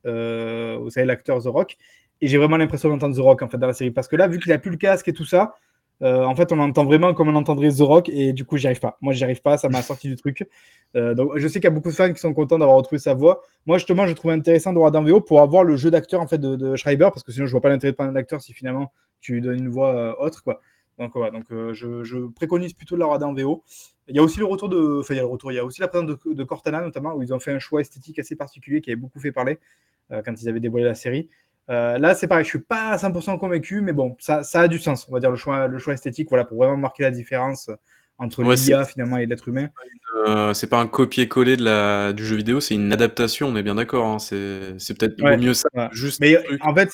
[0.03, 1.77] vous savez, l'acteur The Rock.
[2.21, 4.27] Et j'ai vraiment l'impression d'entendre The Rock en fait dans la série parce que là,
[4.27, 5.55] vu qu'il a plus le casque et tout ça,
[6.03, 8.67] euh, en fait, on entend vraiment comme on entendrait The Rock et du coup, j'y
[8.67, 8.97] arrive pas.
[9.01, 10.47] Moi, j'y arrive pas, ça m'a sorti du truc.
[10.95, 12.99] Euh, donc, je sais qu'il y a beaucoup de fans qui sont contents d'avoir retrouvé
[12.99, 13.41] sa voix.
[13.65, 16.37] Moi, justement, je trouve intéressant de regarder VO pour avoir le jeu d'acteur en fait
[16.37, 18.91] de, Schreiber parce que sinon, je vois pas l'intérêt de prendre un acteur si finalement
[19.21, 20.61] tu lui donnes une voix euh, autre, quoi.
[20.99, 23.63] Donc, voilà, donc je, préconise plutôt de la VO.
[24.07, 25.59] Il y a aussi le retour de, enfin, il y a le retour, il y
[25.59, 28.17] a aussi la présence de, de, Cortana notamment où ils ont fait un choix esthétique
[28.17, 29.59] assez particulier qui avait beaucoup fait parler
[30.09, 31.29] quand ils avaient dévoilé la série.
[31.69, 34.67] Euh, là, c'est pareil, je suis pas à 100% convaincu, mais bon, ça, ça, a
[34.67, 35.07] du sens.
[35.09, 37.69] On va dire le choix, le choix esthétique, voilà, pour vraiment marquer la différence
[38.17, 39.67] entre l'IA finalement et l'être humain.
[40.27, 43.63] Euh, c'est pas un copier-coller de la, du jeu vidéo, c'est une adaptation, on est
[43.63, 44.05] bien d'accord.
[44.05, 44.19] Hein.
[44.19, 45.67] C'est peut-être mieux ça.
[45.91, 46.89] Juste mais en fait,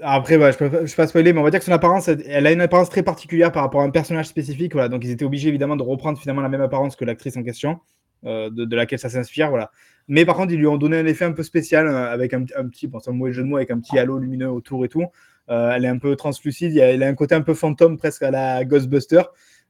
[0.00, 2.52] après, je ne peux, pas spoiler, mais on va dire que son apparence, elle a
[2.52, 4.72] une apparence très particulière par rapport à un personnage spécifique.
[4.72, 4.88] Voilà.
[4.88, 7.78] Donc, ils étaient obligés évidemment de reprendre finalement la même apparence que l'actrice en question.
[8.24, 9.50] Euh, de, laquelle ça s'inspire.
[9.50, 9.70] Voilà.
[10.08, 12.44] Mais par contre, ils lui ont donné un effet un peu spécial euh, avec un,
[12.44, 13.00] petit, bon,
[13.32, 15.04] jeu de avec un petit halo lumineux autour et tout.
[15.48, 18.30] Euh, elle est un peu translucide, elle a un côté un peu fantôme presque à
[18.30, 19.22] la Ghostbuster,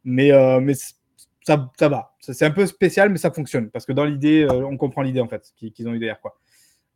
[0.04, 0.30] mais,
[0.60, 0.74] mais
[1.42, 2.14] ça, ça va.
[2.20, 5.28] C'est un peu spécial, mais ça fonctionne parce que dans l'idée, on comprend l'idée en
[5.28, 6.38] fait qu'ils ont eu derrière quoi.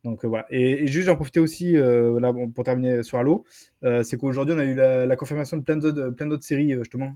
[0.03, 0.45] Donc voilà.
[0.49, 3.45] Et, juste, j'en profitais aussi, là, pour terminer sur Halo,
[3.81, 7.15] c'est qu'aujourd'hui, on a eu la, confirmation de plein d'autres, plein d'autres séries, justement,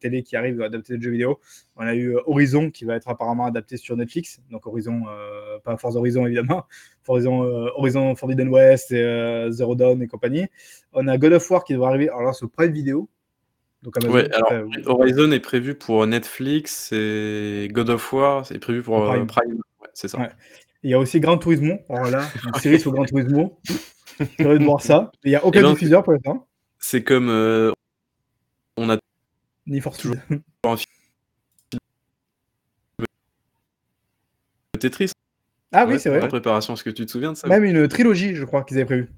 [0.00, 1.40] télé qui arrivent adaptées de jeux vidéo.
[1.76, 4.40] On a eu Horizon, qui va être apparemment adapté sur Netflix.
[4.50, 5.04] Donc Horizon,
[5.64, 6.64] pas Force Horizon, évidemment.
[7.08, 7.40] Horizon,
[7.76, 10.46] Horizon Forbidden West, et, Zero Dawn et compagnie.
[10.92, 13.08] On a God of War qui devrait arriver, alors là, sur Prime Video.
[13.82, 19.04] Donc ouais, alors, Horizon est prévu pour Netflix et God of War est prévu pour
[19.04, 19.54] Prime.
[19.80, 20.30] Ouais, c'est ça.
[20.82, 21.78] Il y a aussi Grand Turismo.
[21.88, 23.58] Alors là, une série sur Grand Turismo.
[24.38, 25.12] J'ai de voir ça.
[25.24, 26.46] Il n'y a aucun diffuseur pour l'instant.
[26.78, 27.28] C'est comme.
[27.28, 27.72] Euh,
[28.76, 28.98] on a.
[29.66, 30.20] Ni for Speed.
[34.78, 35.12] Tetris.
[35.72, 36.22] Ah oui, c'est vrai.
[36.22, 37.48] En préparation, est-ce que tu te souviens de ça?
[37.48, 39.08] Même une trilogie, je crois, qu'ils avaient prévu.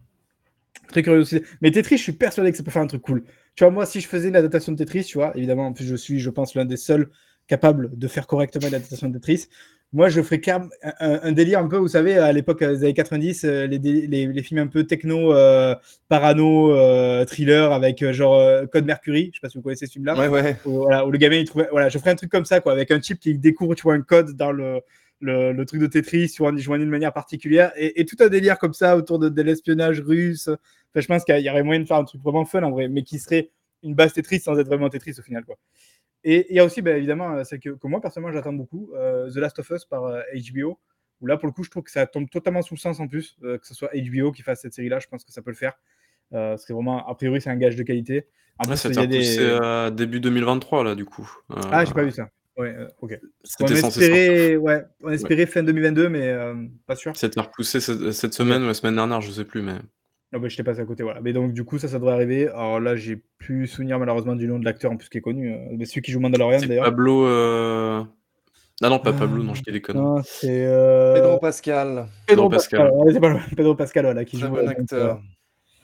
[0.89, 1.43] Très curieux aussi.
[1.61, 3.25] Mais Tetris, je suis persuadé que ça peut faire un truc cool.
[3.55, 5.85] Tu vois, moi, si je faisais une adaptation de Tetris, tu vois, évidemment, en plus,
[5.85, 7.11] je suis, je pense, l'un des seuls
[7.47, 9.47] capables de faire correctement une adaptation de Tetris.
[9.93, 10.69] Moi, je ferais un,
[11.01, 14.43] un, délire un peu, vous savez, à l'époque des années 90, euh, les, les, les,
[14.45, 15.75] films un peu techno, euh,
[16.09, 19.31] parano, euh, thriller avec genre Code Mercury.
[19.33, 20.17] Je sais pas si vous connaissez ce film-là.
[20.17, 20.57] Ouais, ouais.
[20.65, 21.67] Où, voilà, où le gamin, il trouvait.
[21.73, 23.95] Voilà, je ferais un truc comme ça, quoi, avec un type qui découvre, tu vois,
[23.95, 24.81] un code dans le,
[25.19, 27.73] le, le truc de Tetris, vois, joint d'une manière particulière.
[27.75, 30.47] Et, et, tout un délire comme ça autour de, de l'espionnage russe.
[30.47, 32.87] Enfin, je pense qu'il y aurait moyen de faire un truc vraiment fun en vrai,
[32.87, 33.51] mais qui serait
[33.83, 35.57] une base Tetris sans être vraiment Tetris au final, quoi.
[36.25, 38.93] Et il y a aussi, bah, évidemment, euh, c'est que, que, moi, personnellement, j'attends beaucoup
[38.95, 40.75] euh, The Last of Us par HBO, euh,
[41.21, 43.09] où là, pour le coup, je trouve que ça tombe totalement sous le sens en
[43.09, 45.57] plus, que ce soit HBO qui fasse cette série-là, je pense que ça peut le
[45.57, 45.75] faire.
[46.31, 48.27] parce que vraiment, a priori, c'est un gage de qualité.
[48.63, 49.91] Plus, ça des...
[49.93, 51.31] début 2023, là, du coup.
[51.71, 52.29] Ah, j'ai pas vu ça.
[52.57, 53.19] Ouais, ok.
[53.61, 56.35] On espérait, ouais, on espérait fin 2022, mais
[56.87, 57.17] pas sûr.
[57.17, 59.77] C'était repoussé cette, cette semaine ou la semaine dernière, je sais plus, mais.
[60.33, 61.21] Non, mais je t'ai passé à côté, voilà.
[61.21, 62.49] Mais donc, du coup, ça, ça devrait arriver.
[62.49, 65.53] Alors là, j'ai plus souvenir malheureusement du nom de l'acteur en plus qui est connu.
[65.53, 66.85] Euh, mais celui qui joue Mandalorian d'ailleurs.
[66.85, 67.27] Pablo.
[67.27, 68.05] Euh...
[68.83, 70.03] Ah non, pas Pablo, non, je des conneries.
[70.03, 70.65] Non, c'est.
[70.67, 71.15] Euh...
[71.15, 72.07] Pedro Pascal.
[72.27, 72.91] Pedro, Pascal.
[73.05, 73.41] Pascal.
[73.57, 74.49] Pedro Pascal, voilà, qui joue.
[74.49, 75.17] Bon acteur.
[75.17, 75.21] Euh,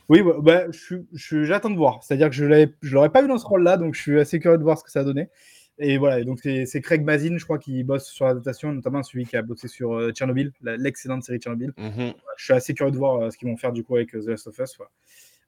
[0.09, 0.66] oui, bah,
[1.12, 2.03] j'attends de voir.
[2.03, 4.59] C'est-à-dire que je ne l'aurais pas vu dans ce rôle-là, donc je suis assez curieux
[4.59, 5.28] de voir ce que ça a donné.
[5.79, 9.37] Et voilà, donc c'est Craig Mazin, je crois, qui bosse sur l'adaptation, notamment celui qui
[9.37, 11.72] a bossé sur euh, Tchernobyl, l'excellente série Tchernobyl.
[11.77, 12.14] Mhm.
[12.39, 14.22] Je suis assez curieux de voir euh, ce qu'ils vont faire du coup avec euh,
[14.22, 14.79] The Last of Us.
[14.79, 14.87] Ouais.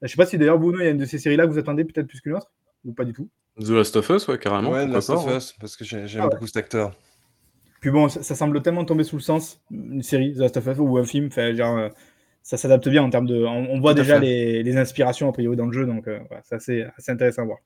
[0.02, 1.58] Je sais pas si d'ailleurs, Bruno, il y a une de ces séries-là que vous
[1.58, 2.52] attendez peut-être plus qu'une autre,
[2.84, 3.28] ou pas du tout?
[3.58, 4.70] The Last of Us, ouais, carrément.
[4.70, 6.94] Ouais, The Last of Us, parce que j'aime ah beaucoup cet acteur.
[7.80, 10.78] Puis bon, ça, semble tellement tomber sous le sens, une série, The Last of Us,
[10.78, 11.88] ou un film, fait, genre,
[12.42, 13.44] ça s'adapte bien en termes de.
[13.44, 16.06] On, voit déjà les, les, inspirations a priori dans le jeu, donc
[16.44, 17.58] c'est assez, assez intéressant à voir.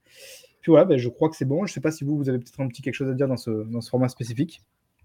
[0.63, 1.67] Puis voilà, ben, je crois que c'est bon.
[1.67, 3.29] Je ne sais pas si vous, vous avez peut-être un petit quelque chose à dire
[3.29, 4.63] dans ce, dans ce format spécifique.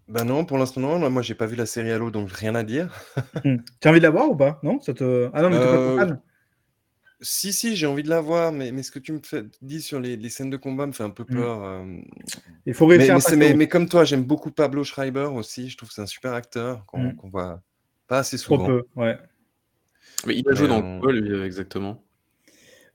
[0.07, 1.09] Ben non, pour l'instant, non.
[1.09, 2.93] Moi, j'ai pas vu la série Halo, donc rien à dire.
[3.43, 3.57] Hmm.
[3.79, 4.59] Tu as envie de la voir ou pas?
[4.63, 4.79] Non?
[4.81, 5.29] Ça te...
[5.33, 6.21] Ah non, mais tu pas euh, fan?
[7.21, 9.81] Si, si, j'ai envie de la voir, mais, mais ce que tu me fais, dis
[9.81, 11.35] sur les, les, scènes de combat me fait un peu hmm.
[11.35, 11.63] peur.
[11.63, 11.85] Euh.
[12.65, 15.69] Il faut réussir mais, mais, comme toi, j'aime beaucoup Pablo Schreiber aussi.
[15.69, 17.19] Je trouve que c'est un super acteur qu'on ne hmm.
[17.23, 17.61] voit
[18.07, 18.57] pas assez souvent.
[18.57, 19.17] Trop peu, ouais.
[20.25, 22.03] Mais il a joué dans quoi, lui, exactement?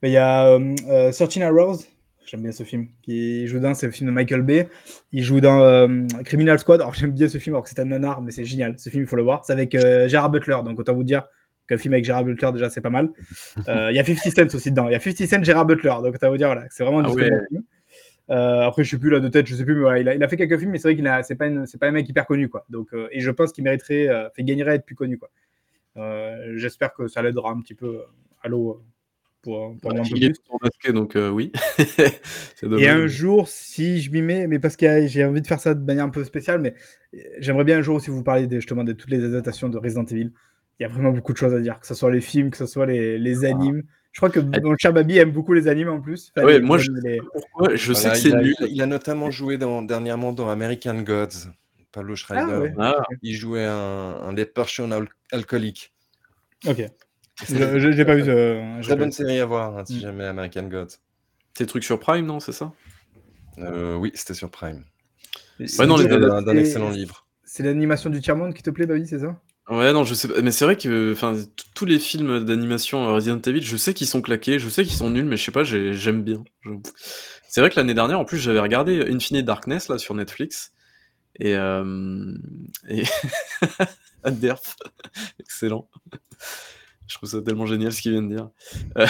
[0.03, 1.77] Il y a euh, 13 Arrows,
[2.25, 2.87] J'aime bien ce film.
[3.07, 4.69] Il joue dans, c'est le film de Michael Bay.
[5.11, 5.87] Il joue dans euh,
[6.23, 6.81] Criminal Squad.
[6.81, 8.75] Alors j'aime bien ce film, alors que c'est un nanar, mais c'est génial.
[8.77, 9.43] Ce film, il faut le voir.
[9.45, 10.57] C'est avec euh, Gérard Butler.
[10.63, 11.23] Donc autant vous dire
[11.67, 13.09] qu'un film avec Gérard Butler, déjà, c'est pas mal.
[13.67, 14.89] Euh, il y a 50 Cent aussi dedans.
[14.89, 15.93] Il y a 50 Cent, Gérard Butler.
[16.01, 17.63] Donc autant vous dire, voilà, c'est vraiment un ah film.
[18.29, 20.23] après, je sais plus là de tête, je sais plus, mais voilà, il, a, il
[20.23, 22.07] a fait quelques films, mais c'est vrai qu'il a, c'est pas, c'est pas un mec
[22.09, 22.65] hyper connu, quoi.
[22.69, 25.29] Donc, et je pense qu'il mériterait, fait gagnerait à être plus connu, quoi.
[26.55, 28.01] j'espère que ça l'aidera un petit peu
[28.41, 28.83] à l'eau
[29.43, 31.51] pour, pour bah, donc euh, oui.
[32.79, 35.73] et un jour, si je m'y mets, mais parce que j'ai envie de faire ça
[35.73, 36.73] de manière un peu spéciale, mais
[37.13, 40.05] euh, j'aimerais bien un jour aussi vous parler justement de toutes les adaptations de Resident
[40.05, 40.31] Evil.
[40.79, 42.57] Il y a vraiment beaucoup de choses à dire, que ce soit les films, que
[42.57, 43.49] ce soit les, les ah.
[43.49, 43.83] animes.
[44.13, 44.59] Je crois que ah.
[44.63, 46.31] mon cher Babi aime beaucoup les animes en plus.
[46.37, 46.89] ouais, moi, je,
[47.73, 48.55] je sais que c'est nul.
[48.69, 51.51] Il a notamment joué dans, dernièrement dans American Gods,
[51.91, 52.71] Pablo Schreiber.
[52.79, 54.49] Ah, il jouait un, un des
[55.31, 55.93] alcoolique.
[56.65, 56.89] Ok.
[57.41, 58.23] J'ai pas vu.
[58.27, 60.01] Euh, Très bonne série à voir, hein, si mm.
[60.01, 60.97] jamais American Gods.
[61.57, 62.71] C'est truc sur Prime, non C'est ça?
[63.59, 64.83] Euh, Oui, c'était sur Prime.
[65.59, 67.27] Ouais, non, d'un excellent livre.
[67.43, 69.39] C'est l'animation du tiers-monde qui te plaît, Babi, c'est ça?
[69.69, 70.41] Ouais, non, je sais pas.
[70.41, 71.35] Mais c'est vrai que enfin,
[71.73, 75.09] tous les films d'animation Resident Evil, je sais qu'ils sont claqués, je sais qu'ils sont
[75.09, 76.43] nuls, mais je sais pas, j'aime bien.
[77.47, 80.73] C'est vrai que l'année dernière, en plus, j'avais regardé Infinite Darkness là sur Netflix.
[81.39, 81.55] Et.
[81.55, 82.35] Euh...
[82.89, 83.03] et...
[85.39, 85.87] Excellent.
[87.13, 88.49] Je trouve ça tellement génial ce qu'il vient de dire.
[88.97, 89.05] Euh,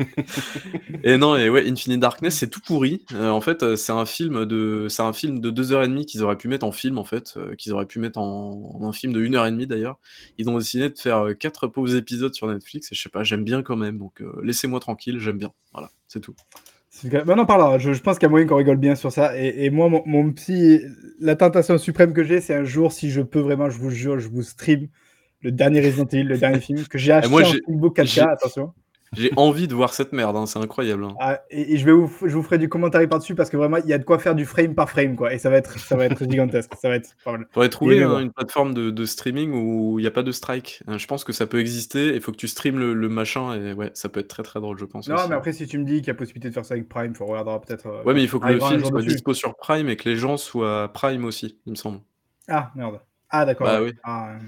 [1.04, 3.04] et non, et ouais, Infinite Darkness, c'est tout pourri.
[3.14, 5.88] Euh, en fait, euh, c'est un film de, c'est un film de deux heures et
[5.88, 8.92] demie qu'ils auraient pu mettre en film, en fait, qu'ils auraient pu mettre en, un
[8.92, 10.00] film de une heure et demie d'ailleurs.
[10.36, 12.90] Ils ont décidé de faire quatre pauvres épisodes sur Netflix.
[12.90, 13.96] Et je sais pas, j'aime bien quand même.
[13.96, 15.52] Donc laissez-moi tranquille, j'aime bien.
[15.72, 16.34] Voilà, c'est tout.
[17.04, 19.38] Ben non, par je, je pense qu'il y a moyen qu'on rigole bien sur ça.
[19.38, 20.80] Et, moi, mon, mon, petit,
[21.20, 24.18] la tentation suprême que j'ai, c'est un jour, si je peux vraiment, je vous jure,
[24.18, 24.88] je vous stream
[25.40, 28.72] le dernier Resident Evil, le dernier film que j'ai acheté moi, en Steelbook 4K, attention.
[29.16, 31.02] J'ai envie de voir cette merde, hein, c'est incroyable.
[31.04, 31.14] hein.
[31.18, 33.78] Ah, et, et je, vais vous, je vous ferai du commentaire par-dessus parce que vraiment,
[33.78, 35.32] il y a de quoi faire du frame par frame, quoi.
[35.32, 36.72] Et ça va être, ça va être gigantesque.
[36.78, 37.46] Ça va être pas mal.
[37.50, 40.82] Faudrait trouver hein, une plateforme de, de streaming où il n'y a pas de strike.
[40.90, 42.14] Euh, Je pense que ça peut exister.
[42.16, 44.60] Il faut que tu streames le, le machin et ouais, ça peut être très très
[44.60, 45.08] drôle, je pense.
[45.08, 45.28] Non, aussi.
[45.30, 47.14] mais après, si tu me dis qu'il y a possibilité de faire ça avec Prime,
[47.18, 47.86] il regardera peut-être.
[47.86, 49.08] euh, Ouais, mais il faut que le film soit dessus.
[49.08, 52.00] dispo sur Prime et que les gens soient Prime aussi, il me semble.
[52.46, 53.00] Ah, merde.
[53.30, 53.66] Ah, d'accord.
[53.68, 53.92] Bah oui.
[54.04, 54.44] Ah, euh, bah,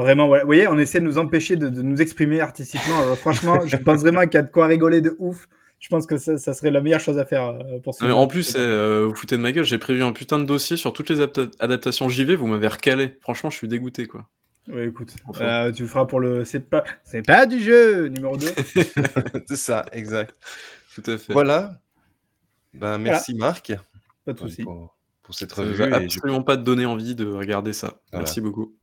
[0.00, 0.40] vraiment, ouais.
[0.40, 3.00] Vous voyez, on essaie de nous empêcher de, de nous exprimer artistiquement.
[3.02, 5.48] Alors, franchement, je pense vraiment qu'il y a de quoi rigoler de ouf.
[5.78, 8.10] Je pense que ça, ça serait la meilleure chose à faire euh, pour ce Mais
[8.10, 10.92] en plus, euh, vous foutez de ma gueule, j'ai prévu un putain de dossier sur
[10.94, 13.18] toutes les adapta- adaptations JV, vous m'avez recalé.
[13.20, 14.26] Franchement, je suis dégoûté quoi.
[14.68, 15.44] Ouais, écoute, Enfin.
[15.44, 16.44] euh, tu le feras pour le.
[16.44, 18.46] C'est pas, c'est pas du jeu numéro 2.
[19.46, 20.34] C'est ça, exact.
[20.94, 21.32] Tout à fait.
[21.34, 21.74] Voilà.
[22.74, 23.72] Ben, merci Marc
[24.24, 24.62] Pas de souci.
[24.64, 25.82] pour, pour cette revue.
[25.84, 28.00] et absolument pas donné envie de regarder ça.
[28.10, 28.24] Voilà.
[28.24, 28.74] Merci beaucoup.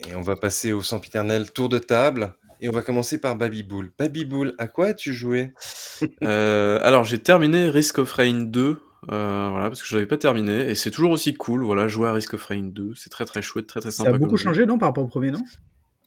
[0.00, 2.34] Et on va passer au sempiternel tour de table.
[2.60, 3.92] Et on va commencer par Baby Bull.
[3.98, 5.52] Baby Bull, à quoi as-tu joué
[6.22, 8.80] Euh, alors, j'ai terminé Risk of Rain 2,
[9.12, 12.08] euh, voilà, parce que je l'avais pas terminé, et c'est toujours aussi cool, voilà, jouer
[12.08, 14.10] à Risk of Rain 2, c'est très très chouette, très très Ça sympa.
[14.10, 14.44] a beaucoup jeu.
[14.44, 15.42] changé, non, par rapport au premier, non?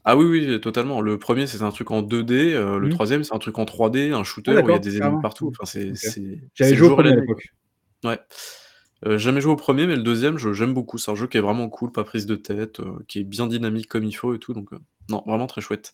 [0.06, 1.02] Ah oui, oui, totalement.
[1.02, 2.94] Le premier, c'était un truc en 2D, euh, le Mhm.
[2.94, 5.22] troisième, c'est un truc en 3D, un shooter Ah, où il y a des ennemis
[5.22, 5.50] partout.
[5.50, 7.44] Enfin, c'est, c'est, J'avais c'est joué au premier à l'époque.
[8.04, 8.20] Ouais.
[9.06, 10.98] Euh, jamais joué au premier, mais le deuxième, je- j'aime beaucoup.
[10.98, 13.48] C'est un jeu qui est vraiment cool, pas prise de tête, euh, qui est bien
[13.48, 14.54] dynamique comme il faut et tout.
[14.54, 14.80] Donc, euh,
[15.10, 15.92] non, vraiment très chouette.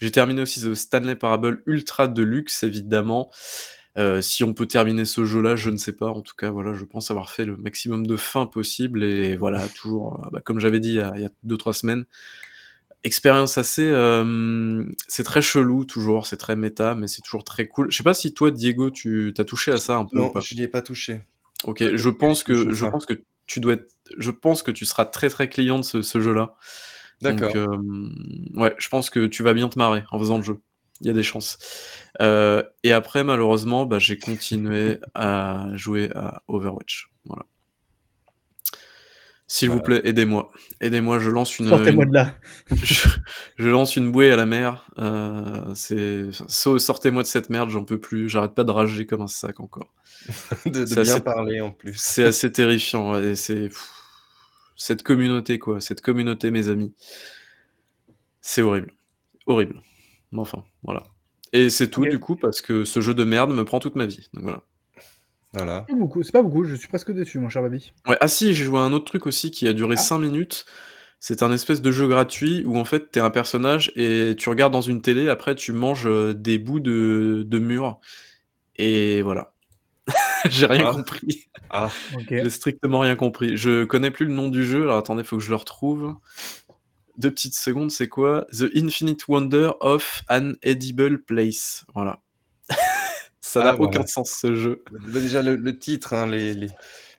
[0.00, 3.30] J'ai terminé aussi The Stanley Parable Ultra Deluxe, évidemment.
[3.98, 6.08] Euh, si on peut terminer ce jeu-là, je ne sais pas.
[6.08, 9.02] En tout cas, voilà, je pense avoir fait le maximum de fins possible.
[9.04, 11.72] Et voilà, toujours, euh, bah, comme j'avais dit il y a- il y a 2-3
[11.74, 12.04] semaines,
[13.04, 13.88] expérience assez.
[13.90, 16.26] euh, c'est très chelou, toujours.
[16.26, 17.90] C'est très méta, mais c'est toujours très cool.
[17.90, 20.30] Je sais pas si toi, Diego, tu as touché à ça un peu ou Non,
[20.30, 20.40] pas?
[20.40, 21.20] je n'y ai pas touché.
[21.64, 23.14] Ok, je pense que je pense que
[23.46, 23.88] tu dois être,
[24.18, 26.54] je pense que tu seras très très client de ce, ce jeu-là.
[27.22, 27.56] D'accord.
[27.56, 27.66] euh,
[28.54, 30.60] ouais, je pense que tu vas bien te marrer en faisant le jeu.
[31.00, 31.58] Il y a des chances.
[32.20, 37.10] Euh, et après, malheureusement, bah, j'ai continué à jouer à Overwatch.
[37.24, 37.44] Voilà.
[39.48, 40.50] S'il vous plaît, aidez-moi.
[40.80, 42.34] Aidez-moi, je lance une, Sortez-moi une- de là.
[42.82, 43.08] je,
[43.56, 44.88] je lance une bouée à la mer.
[44.98, 48.28] Euh, c'est, sortez-moi de cette merde, j'en peux plus.
[48.28, 49.94] J'arrête pas de rager comme un sac encore.
[50.66, 51.94] de bien assez- parler en plus.
[51.96, 53.12] C'est assez terrifiant.
[53.12, 53.68] ouais, et c'est
[54.74, 55.80] cette communauté, quoi.
[55.80, 56.92] Cette communauté, mes amis.
[58.40, 58.92] C'est horrible.
[59.46, 59.80] Horrible.
[60.32, 61.04] Mais enfin, voilà.
[61.52, 64.06] Et c'est tout, du coup, parce que ce jeu de merde me prend toute ma
[64.06, 64.28] vie.
[64.34, 64.62] Donc voilà.
[65.56, 65.82] Voilà.
[65.88, 67.92] Pas beaucoup, c'est pas beaucoup, je suis presque déçu, mon cher Babi.
[68.06, 70.02] Ouais, ah si, j'ai joué à un autre truc aussi qui a duré Ah.
[70.02, 70.66] 5 minutes.
[71.18, 74.72] C'est un espèce de jeu gratuit où en fait t'es un personnage et tu regardes
[74.74, 78.00] dans une télé, après tu manges euh, des bouts de, de mur.
[78.76, 79.54] Et voilà.
[80.50, 80.92] j'ai rien Ah.
[80.92, 81.48] compris.
[81.70, 81.90] Ah.
[82.28, 83.56] J'ai strictement rien compris.
[83.56, 84.82] Je connais plus le nom du jeu.
[84.82, 86.14] Alors attendez, faut que je le retrouve.
[87.16, 88.46] Deux petites secondes, c'est quoi?
[88.52, 91.86] The Infinite Wonder of an Edible Place.
[91.94, 92.20] Voilà.
[93.48, 94.00] Ça n'a Ah, voilà.
[94.00, 94.82] aucun sens ce jeu.
[94.90, 96.68] bah, déjà le, le titre, hein, les, les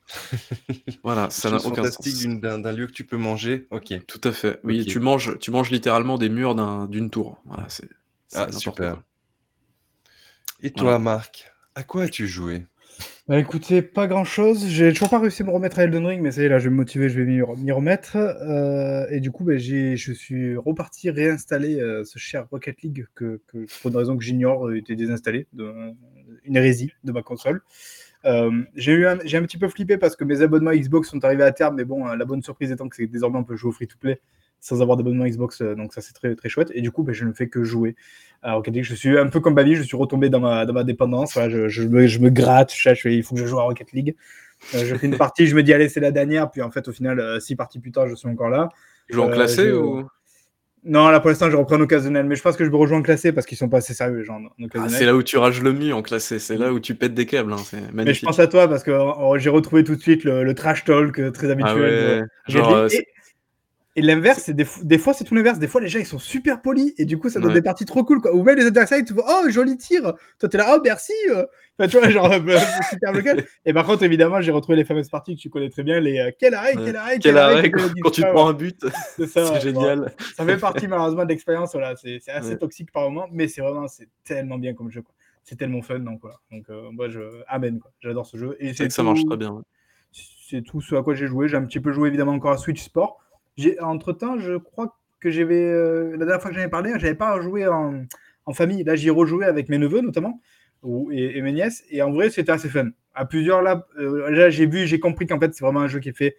[1.04, 2.30] Voilà, ça n'a aucun sens.
[2.42, 3.68] d'un d'un lieu que tu peux manger.
[3.72, 3.94] Ok.
[4.08, 4.60] Tout à fait.
[4.64, 7.42] Oui, tu manges, tu manges littéralement des murs d'un- d'une tour.
[7.46, 7.90] Voilà, c'est
[8.28, 8.92] c'est Ah, super.
[8.94, 9.04] quoi.
[10.62, 11.00] Et toi, Voilà.
[11.00, 12.68] Marc, à quoi as-tu joué?
[13.28, 14.68] Bah écoutez, pas grand chose.
[14.70, 16.60] J'ai toujours pas réussi à me remettre à Elden Ring, mais ça y est, là,
[16.60, 18.16] je vais me motiver, je vais m'y m'y remettre.
[18.16, 23.06] Euh, et du coup, bah, j'ai- je suis reparti réinstaller euh, ce cher Rocket League
[23.16, 25.74] que, que, pour une raison que j'ignore, euh, était désinstallé, de,
[26.48, 27.62] une hérésie de ma console.
[28.26, 31.24] Euh, j'ai eu un, j'ai un petit peu flippé parce que mes abonnements Xbox sont
[31.24, 33.56] arrivés à terme, mais bon, euh, la bonne surprise étant que c'est désormais on peut
[33.56, 34.20] jouer au free-to-play
[34.60, 36.72] sans avoir d'abonnement Xbox, euh, donc ça c'est très très chouette.
[36.74, 37.96] Et du coup, bah, je ne fais que jouer
[38.44, 38.84] Rocket League.
[38.84, 41.34] Je suis un peu comme Babi, je suis retombé dans ma, dans ma dépendance.
[41.34, 43.64] Voilà, je, je me, je me gratte, je, je il faut que je joue à
[43.64, 44.16] Rocket League.
[44.74, 46.88] Euh, je fais une partie, je me dis allez c'est la dernière, puis en fait
[46.88, 48.70] au final six parties plus tard je suis encore là.
[49.08, 50.08] Tu joues en classé je- ou?
[50.88, 53.04] Non là pour l'instant je reprends en occasionnel, mais je pense que je vais rejoindre
[53.06, 54.88] classé parce qu'ils sont pas assez sérieux genre en Ah.
[54.90, 56.40] C'est là où tu rages le mieux en classé.
[56.40, 57.52] C'est là où tu pètes des câbles.
[57.54, 60.24] hein, C'est mais je pense à toi parce que euh, j'ai retrouvé tout de suite
[60.24, 61.76] le, le trash talk euh, très habituel.
[61.76, 62.22] Ah ouais.
[62.22, 63.08] de- Genre, J'ai euh, dit- et
[64.00, 65.58] et l'inverse, c'est des, fo- des fois c'est tout l'inverse.
[65.58, 67.56] Des fois les gens ils sont super polis et du coup ça donne Ouais.
[67.56, 68.34] des parties trop cool quoi.
[68.36, 70.14] Ou même les adversaires ils te font oh joli tir.
[70.40, 71.14] Toi t'es là oh merci.
[71.80, 72.58] Enfin, tu vois genre euh,
[72.90, 73.46] super local.
[73.66, 76.18] Et par contre évidemment j'ai retrouvé les fameuses parties que tu connais très bien les
[76.20, 78.54] euh, quel arrêt quel arrêt Quel arrêt quand, tu dis quand tu ça, prends un
[78.54, 78.84] but.
[79.16, 80.12] C'est ça, C'est génial.
[80.36, 81.96] Ça fait partie malheureusement de l'expérience voilà.
[81.96, 82.58] C'est assez Ouais.
[82.58, 85.04] toxique par moment, mais c'est vraiment c'est tellement bien comme jeu.
[85.44, 86.38] C'est tellement fun donc voilà.
[86.52, 87.92] Donc euh, moi je amen quoi.
[88.02, 89.52] J'adore ce jeu et C'est que ça marche très bien.
[89.52, 89.64] ouais.
[90.50, 91.48] c'est tout ce à quoi j'ai joué.
[91.48, 93.20] J'ai un petit peu joué évidemment encore à Switch Sport.
[93.56, 96.92] J'ai entre temps, je crois que j'avais euh, la dernière fois que j'en avais parlé,
[96.98, 98.04] j'avais pas joué en,
[98.46, 98.84] en famille.
[98.84, 100.40] Là, j'y ai rejoué avec mes neveux notamment
[101.12, 101.84] et, et mes nièces.
[101.90, 102.90] Et en vrai, c'était assez fun.
[103.14, 106.00] À plusieurs là, euh, là j'ai vu, j'ai compris qu'en fait c'est vraiment un jeu
[106.00, 106.38] qui est fait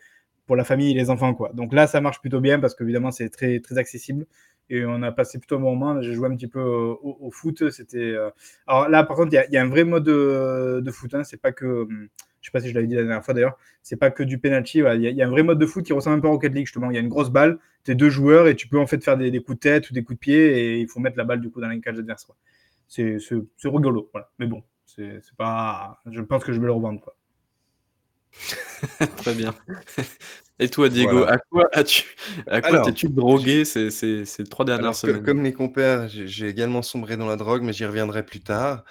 [0.48, 1.34] pour la famille et les enfants.
[1.34, 1.52] Quoi.
[1.54, 4.26] Donc là, ça marche plutôt bien parce qu'évidemment, c'est très, très accessible.
[4.70, 6.02] Et on a passé plutôt un bon moment.
[6.02, 7.70] J'ai joué un petit peu au, foot.
[7.70, 7.98] C'était.
[7.98, 8.30] Euh,
[8.66, 11.14] alors là, par contre, il y, a un vrai mode de, foot.
[11.14, 11.22] Hein.
[11.22, 11.82] C'est pas que.
[11.82, 12.08] Hum,
[12.40, 13.58] je sais pas si je l'avais dit la dernière fois d'ailleurs.
[13.82, 14.78] C'est pas que du penalty.
[14.78, 16.66] Il y, a un vrai mode de foot qui ressemble un peu à Rocket League
[16.66, 16.90] justement.
[16.90, 17.58] Il y a une grosse balle.
[17.84, 19.94] Tu es deux joueurs et tu peux en fait faire des, coups de tête ou
[19.94, 21.98] des coups de pied et il faut mettre la balle du coup dans la cage
[21.98, 22.26] adverse.
[22.88, 23.18] C'est
[23.64, 24.10] rigolo.
[24.12, 24.30] Voilà.
[24.38, 26.00] Mais bon, c'est pas.
[26.10, 27.00] Je pense que je vais le revendre.
[27.00, 27.16] Quoi.
[29.18, 29.54] Très bien.
[30.60, 32.16] Et toi, Diego, à quoi as-tu,
[32.48, 36.82] à quoi t'es-tu drogué ces, ces, ces trois dernières semaines Comme mes compères, j'ai également
[36.82, 38.84] sombré dans la drogue, mais j'y reviendrai plus tard.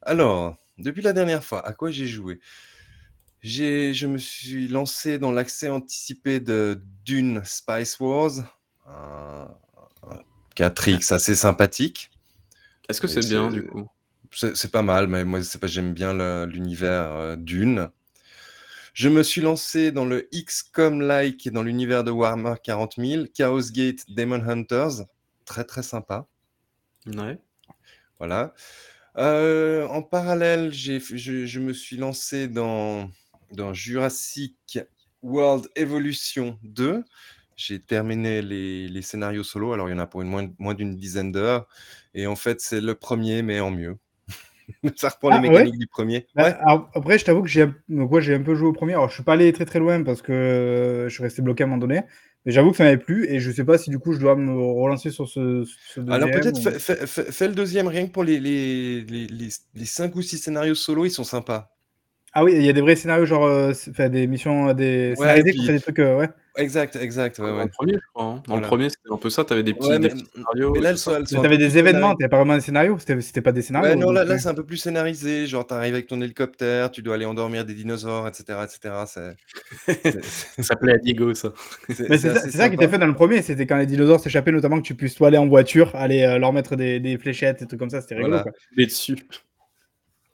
[0.00, 2.40] Alors, depuis la dernière fois, à quoi j'ai joué?
[3.40, 8.32] Je me suis lancé dans l'accès anticipé de Dune Spice Wars,
[8.86, 9.48] un,
[10.56, 12.11] 4X assez sympathique.
[12.88, 13.88] Est-ce que c'est bien, du coup?
[14.32, 17.90] C'est pas mal, mais moi, pas, j'aime bien l'univers euh, Dune.
[18.94, 24.04] Je me suis lancé dans le XCOM-like dans l'univers de Warhammer 40 000, Chaos Gate
[24.08, 25.06] Demon Hunters.
[25.44, 26.26] Très très sympa.
[27.06, 27.38] Ouais.
[28.18, 28.54] Voilà.
[29.18, 33.10] Euh, en parallèle, je, je, me suis lancé dans,
[33.50, 34.78] dans Jurassic
[35.22, 37.04] World Evolution 2.
[37.64, 39.72] J'ai terminé les, les, scénarios solo.
[39.72, 41.68] Alors, il y en a pour une moins, moins d'une dizaine d'heures.
[42.14, 43.98] Et en fait, c'est le premier, mais en mieux.
[44.96, 46.26] ça reprend les ah, mécaniques du premier.
[46.34, 46.58] Bah,
[46.94, 48.94] après, je t'avoue que j'ai un peu joué au premier.
[48.94, 51.62] Alors, je suis pas allé très très loin parce que euh, je suis resté bloqué
[51.62, 52.02] à un moment donné.
[52.44, 54.34] Mais j'avoue que ça m'avait plu et je sais pas si du coup je dois
[54.34, 55.64] me relancer sur ce,
[55.96, 56.10] deuxième.
[56.10, 60.38] Alors peut-être fais, le deuxième rien que pour les, les, les, les, 5 ou 6
[60.38, 61.71] scénarios solo, ils sont sympas.
[62.34, 63.72] Ah oui, il y a des vrais scénarios, genre euh,
[64.08, 66.28] des missions, des ouais, des trucs, euh, ouais.
[66.56, 67.38] Exact, exact.
[67.38, 68.24] Ouais, Dans le premier, je crois.
[68.24, 68.42] Hein.
[68.46, 69.44] Dans le premier, c'était un peu ça.
[69.44, 70.72] Tu avais des petits, mais, scénarios.
[70.72, 72.98] Mais là, tu avais des événements, tu pas vraiment des scénarios.
[72.98, 73.94] C'était pas des scénarios.
[73.96, 75.46] non, là, là c'est un peu plus scénarisé.
[75.46, 78.58] Genre, tu arrives avec ton hélicoptère, tu dois aller endormir des dinosaures, etc.
[78.64, 79.34] etc.
[80.58, 81.52] ça plaît à Diego, ça.
[81.88, 83.40] Mais c'est ça, ça qui était fait dans le premier.
[83.40, 86.38] C'était quand les dinosaures s'échappaient, notamment que tu puisses toi aller en voiture, aller euh,
[86.38, 88.02] leur mettre des, des, fléchettes et trucs comme ça.
[88.02, 88.36] C'était rigolo.
[88.36, 88.42] Voilà.
[88.44, 88.52] Quoi.
[88.76, 89.16] dessus.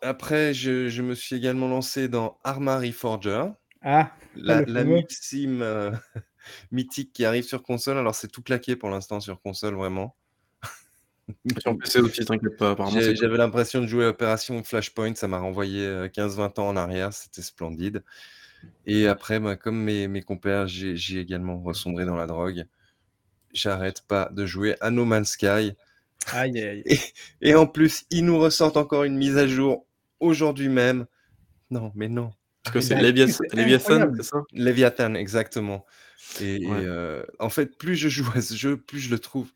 [0.00, 3.46] Après, je, je, me suis également lancé dans Armory Forger.
[3.82, 5.92] Ah, la, la sim euh,
[6.70, 7.98] mythique qui arrive sur console.
[7.98, 10.14] Alors, c'est tout claqué pour l'instant sur console, vraiment.
[11.60, 12.74] Sur PC aussi, t'inquiète pas.
[13.12, 15.14] J'avais l'impression de jouer à Opération Flashpoint.
[15.14, 17.12] Ça m'a renvoyé 15-20 euh, ans en arrière.
[17.12, 18.02] C'était splendide.
[18.86, 22.64] Et après, bah, comme mes, mes compères, j'ai également ressombré dans la drogue.
[23.52, 25.74] J'arrête pas de jouer à No Man's Sky.
[26.32, 26.82] Aïe, aïe.
[26.86, 26.98] Et,
[27.42, 29.86] et, en plus, ils nous ressortent encore une mise à jour
[30.20, 31.06] aujourd'hui même.
[31.70, 32.32] Non, mais non.
[32.62, 34.42] Parce que c'est Leviathan, c'est ça?
[34.52, 35.86] Leviathan, exactement.
[36.40, 39.50] Et, euh, en fait, plus je joue à ce jeu, plus je le trouve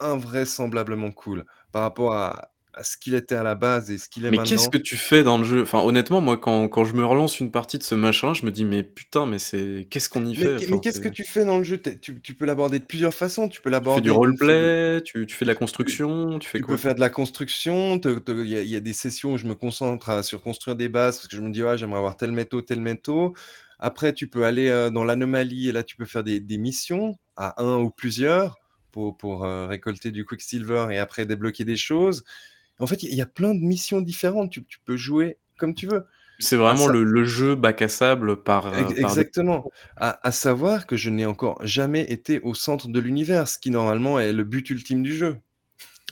[0.00, 4.24] invraisemblablement cool par rapport à, à ce qu'il était à la base et ce qu'il
[4.24, 5.62] est Mais qu'est-ce que tu fais dans le jeu?
[5.62, 8.50] Enfin, honnêtement, moi, quand, quand je me relance une partie de ce machin, je me
[8.50, 10.66] dis, mais putain, mais c'est qu'est-ce qu'on y fait?
[10.68, 11.78] Mais, qu'est-ce que tu fais dans le jeu?
[11.80, 13.48] Tu, tu peux l'aborder de plusieurs façons.
[13.48, 16.64] Tu peux Tu fais du roleplay, tu, tu fais de la construction, tu fais Tu
[16.64, 18.00] peux faire de la construction.
[18.04, 20.88] Il y, a- y a des sessions où je me concentre à- sur construire des
[20.88, 23.34] bases parce que je me dis, ouais, j'aimerais avoir tel métaux, tel métaux.
[23.78, 27.16] Après, tu peux aller euh, dans l'anomalie et là, tu peux faire des, des missions
[27.36, 28.56] à un ou plusieurs
[28.92, 32.24] pour, pour euh, récolter du quicksilver et après débloquer des choses.
[32.78, 34.50] En fait, il y a plein de missions différentes.
[34.50, 36.06] Tu, peux jouer comme tu veux.
[36.38, 38.66] C'est vraiment le, jeu bac à sable par.
[38.66, 39.68] Euh, exactement.
[39.96, 44.20] À, savoir que je n'ai encore jamais été au centre de l'univers, ce qui normalement
[44.20, 45.38] est le but ultime du jeu.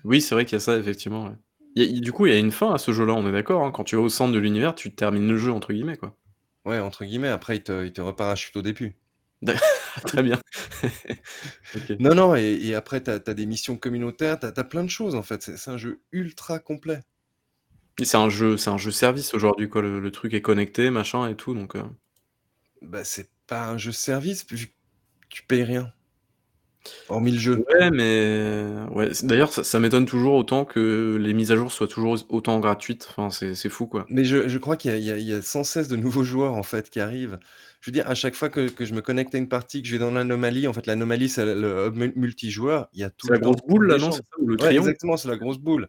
[0.04, 1.32] Oui, c'est vrai qu'il y a ça, effectivement.
[1.76, 3.64] du coup, il y a une fin à ce jeu-là, on est d'accord.
[3.64, 3.70] Hein.
[3.70, 5.96] Quand tu es au centre de l'univers, tu termines le jeu, entre guillemets.
[5.96, 6.16] quoi.
[6.64, 7.28] Ouais, entre guillemets.
[7.28, 8.96] Après, il te, il te au début.
[10.06, 10.40] Très bien.
[12.00, 15.22] Non, non, et, après, tu as, des missions communautaires, tu as, plein de choses en
[15.22, 15.42] fait.
[15.42, 17.02] C'est un jeu ultra complet.
[18.02, 19.82] C'est un jeu, c'est un jeu service aujourd'hui, quoi.
[19.82, 21.76] Le, truc est connecté, machin et tout, donc.
[21.76, 21.82] Euh.
[22.82, 24.72] Bah, c'est pas un jeu service, vu que
[25.28, 25.92] tu payes rien.
[27.08, 27.64] Hormis le jeu.
[27.68, 29.10] Ouais, mais ouais.
[29.22, 33.08] D'ailleurs, ça, m'étonne toujours autant que les mises à jour soient toujours autant gratuites.
[33.10, 34.06] Enfin, c'est fou, quoi.
[34.08, 37.00] Mais je, crois qu'il y, y, a sans cesse de nouveaux joueurs en fait qui
[37.00, 37.38] arrivent
[37.80, 39.92] je veux dire, à chaque fois que, je me connecte à une partie, que je
[39.92, 42.88] vais dans l'anomalie, en fait, l'anomalie, c'est le multijoueur.
[42.92, 43.28] Il y a tout.
[43.28, 44.10] C'est la grosse boule, là, non
[44.68, 45.88] Exactement, c'est la grosse boule.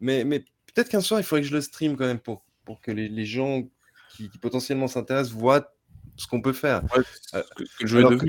[0.00, 2.80] Mais, mais peut-être qu'un soir, il faudrait que je le stream quand même pour, pour
[2.80, 3.62] que les, gens
[4.10, 5.72] qui, potentiellement s'intéressent voient
[6.16, 6.82] ce qu'on peut faire.
[6.94, 7.02] Ouais,
[7.34, 7.42] euh,
[7.80, 8.26] que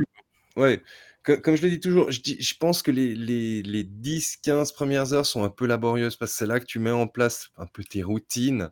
[0.55, 0.81] Ouais.
[1.23, 5.13] comme je le dis toujours, je, dis, je pense que les, les, les 10-15 premières
[5.13, 7.67] heures sont un peu laborieuses parce que c'est là que tu mets en place un
[7.67, 8.71] peu tes routines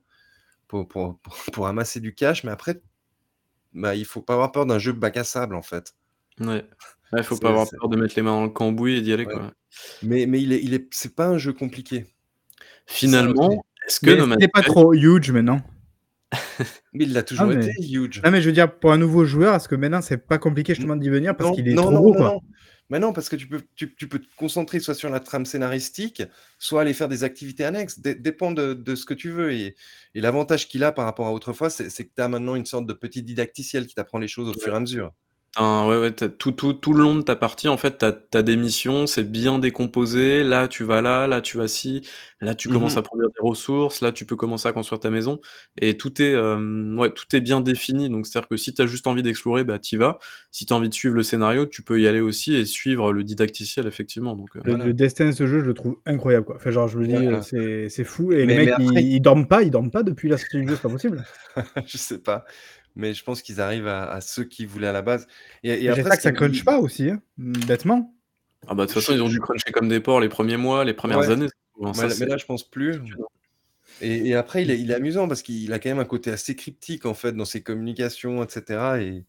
[0.68, 2.44] pour, pour, pour, pour amasser du cash.
[2.44, 2.82] Mais après,
[3.76, 5.94] bah, il faut pas avoir peur d'un jeu bac à sable en fait.
[6.40, 6.66] Ouais.
[7.16, 9.26] Il faut pas avoir peur de mettre les mains dans le cambouis et d'y aller
[9.26, 9.52] quoi.
[10.02, 12.08] Mais, mais il est, il est, c'est pas un jeu compliqué.
[12.88, 15.62] Finalement, est-ce que c'est pas trop huge maintenant
[16.94, 18.22] Mais il l'a toujours Ah, mais- été huge.
[18.24, 20.74] Non, mais je veux dire, pour un nouveau joueur, est-ce que maintenant c'est pas compliqué
[20.74, 22.28] justement d'y venir parce Non, qu'il est non, trop non, gros non, quoi?
[22.34, 22.42] non.
[22.90, 25.46] Mais non, parce que tu peux, tu, tu peux te concentrer soit sur la trame
[25.46, 26.22] scénaristique,
[26.60, 28.00] soit aller faire des activités annexes.
[28.00, 29.52] Dé- dépend de, de ce que tu veux.
[29.54, 29.76] Et,
[30.14, 32.66] et l'avantage qu'il a par rapport à autrefois, c'est c'est que tu as maintenant une
[32.66, 35.14] sorte de petit didacticiel qui t'apprend les choses au fur et à mesure.
[35.56, 38.38] T'as- ouais, ouais, t'as tout, tout, tout le long de ta partie, en fait, tu
[38.38, 40.44] as, des missions, c'est bien décomposé.
[40.44, 42.02] Là, tu vas là, là, tu vas ci,
[42.42, 43.00] là, tu commences Mhm.
[43.00, 45.40] à produire des ressources, là, tu peux commencer à construire ta maison.
[45.82, 48.10] Et tout est, euh, ouais, tout est bien défini.
[48.10, 50.20] Donc, c'est-à-dire que si tu as juste envie d'explorer, bah, tu vas.
[50.52, 53.14] Si tu as envie de suivre le scénario, tu peux y aller aussi et suivre
[53.14, 54.36] le didacticiel, effectivement.
[54.36, 54.86] Donc, euh, le, Voilà.
[54.86, 56.56] le destin de ce jeu, je le trouve incroyable quoi.
[56.58, 57.42] Enfin, genre, je me dis, Voilà.
[57.42, 58.34] c'est c'est fou.
[58.34, 60.38] Et Mais- les mais mecs, après- ils, ils dorment pas, ils dorment pas depuis la
[60.38, 61.24] sortie du jeu, c'est pas possible.
[61.88, 62.46] je sais pas.
[62.96, 65.28] Mais je pense qu'ils arrivent à, à ceux qui voulaient à la base.
[65.64, 68.16] Et, et après, que ça qui- crunch pas aussi, hein, bêtement.
[68.68, 70.86] ah bah, de toute façon, ils ont dû cruncher comme des porcs les premiers mois,
[70.86, 71.32] les premières Ouais.
[71.32, 71.48] années.
[71.78, 73.02] Bon, ça, mais, là, je pense plus.
[74.02, 76.32] Et, et après, il est, il est amusant parce qu'il a quand même un côté
[76.32, 79.02] assez cryptique en fait dans ses communications, etc.
[79.02, 79.26] Et,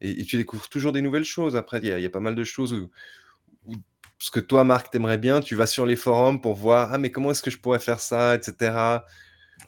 [0.00, 1.56] et, et tu découvres toujours des nouvelles choses.
[1.56, 2.90] Après, il y a, il y a pas mal de choses où,
[3.66, 3.74] où
[4.18, 7.10] ce que toi, Marc, t'aimerais bien, tu vas sur les forums pour voir ah mais
[7.10, 9.04] comment est-ce que je pourrais faire ça, etc.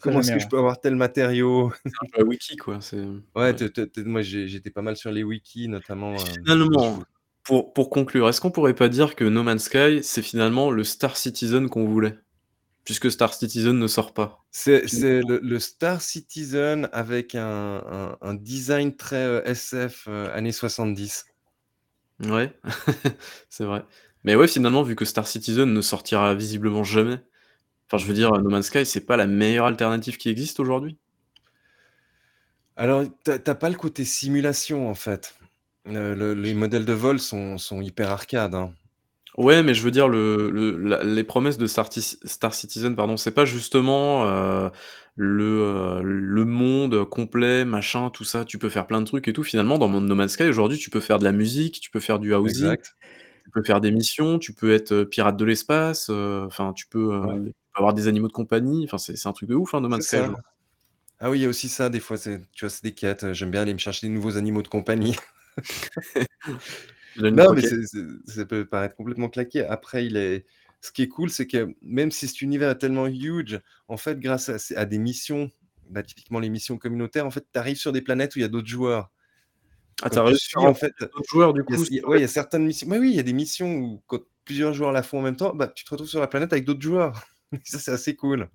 [0.01, 1.73] Comment est-ce que je peux avoir tel matériau?
[1.85, 2.81] C'est un jeu à wiki, quoi.
[2.81, 3.05] C'est...
[3.35, 3.55] Ouais,
[4.05, 6.13] moi j'étais pas mal sur les wikis notamment.
[6.23, 7.05] euh, Finalement,
[7.45, 10.85] pour, pour conclure, est-ce qu'on pourrait pas dire que No Man's Sky, c'est finalement le
[10.85, 12.19] Star Citizen qu'on voulait?
[12.85, 14.45] Puisque Star Citizen ne sort pas.
[14.51, 20.35] C'est c'est le, le Star Citizen avec un, un- un design très euh, SF euh,
[20.35, 21.27] années 70.
[22.21, 22.53] Ouais,
[23.49, 23.85] c'est vrai.
[24.25, 27.21] Mais ouais, finalement, vu que Star Citizen ne sortira visiblement jamais,
[27.91, 30.99] enfin, je veux dire, No Man's Sky, c'est pas la meilleure alternative qui existe aujourd'hui?
[32.77, 35.37] Alors, t'as pas le côté simulation en fait.
[35.85, 38.55] Le- les modèles de vol sont, sont hyper arcades.
[38.55, 38.73] hein.
[39.37, 42.97] Ouais, mais je veux dire, le, le- la- les promesses de Star, Ti- Star Citizen,
[42.97, 44.69] pardon, c'est pas justement euh,
[45.15, 48.45] le, euh, le monde complet, machin, tout ça.
[48.45, 49.45] Tu peux faire plein de trucs et tout.
[49.45, 52.19] Finalement, dans No Man's Sky, aujourd'hui, tu peux faire de la musique, tu peux faire
[52.19, 52.97] du housing, Exact.
[53.45, 56.87] tu peux faire des missions, tu peux être euh, pirate de l'espace, euh, enfin, tu
[56.89, 57.53] peux Ouais.
[57.79, 58.85] Avoir des animaux de compagnie.
[58.85, 60.17] Enfin, c'est un truc de ouf, hein, No Man's Sky.
[60.19, 60.41] genre.
[61.21, 63.25] Ah oui, il y a aussi ça, des fois, tu vois, c'est des quêtes.
[63.25, 65.17] euh, J'aime bien aller me chercher des nouveaux animaux de compagnie.
[67.17, 67.63] Non, mais
[68.27, 69.65] ça peut paraître complètement claqué.
[69.65, 70.47] Après, il est...
[70.81, 74.21] ce qui est cool, c'est que même si cet univers est tellement huge, en fait,
[74.21, 75.51] grâce à, des missions,
[75.91, 78.45] bah, typiquement les missions communautaires, en fait, tu arrives sur des planètes où il y
[78.45, 79.11] a d'autres joueurs.
[80.03, 81.75] Ah, t'as réussi en fait, d'autres joueurs, du coup.
[81.91, 82.87] il y a- ouais, il y a certaines missions.
[82.89, 85.37] Oui, oui, il y a des missions où quand plusieurs joueurs la font en même
[85.37, 87.21] temps, bah, tu te retrouves sur la planète avec d'autres joueurs.
[87.65, 88.49] ça, c'est assez cool.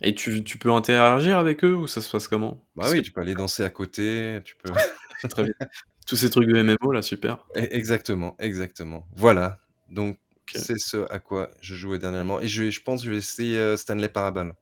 [0.00, 2.52] Et tu, tu peux interagir avec eux ou ça se passe comment?
[2.76, 4.70] Bah Parce oui, que- tu peux aller danser à côté, tu peux.
[5.30, 5.52] Très bien.
[6.06, 7.38] Tous ces trucs de MMO, là, super.
[7.56, 9.06] E- Exactement, exactement.
[9.16, 9.58] Voilà.
[9.88, 10.18] Donc,
[10.54, 12.40] c'est ce à quoi je jouais dernièrement.
[12.40, 14.54] Et je, je pense que je vais essayer euh, Stanley Parable.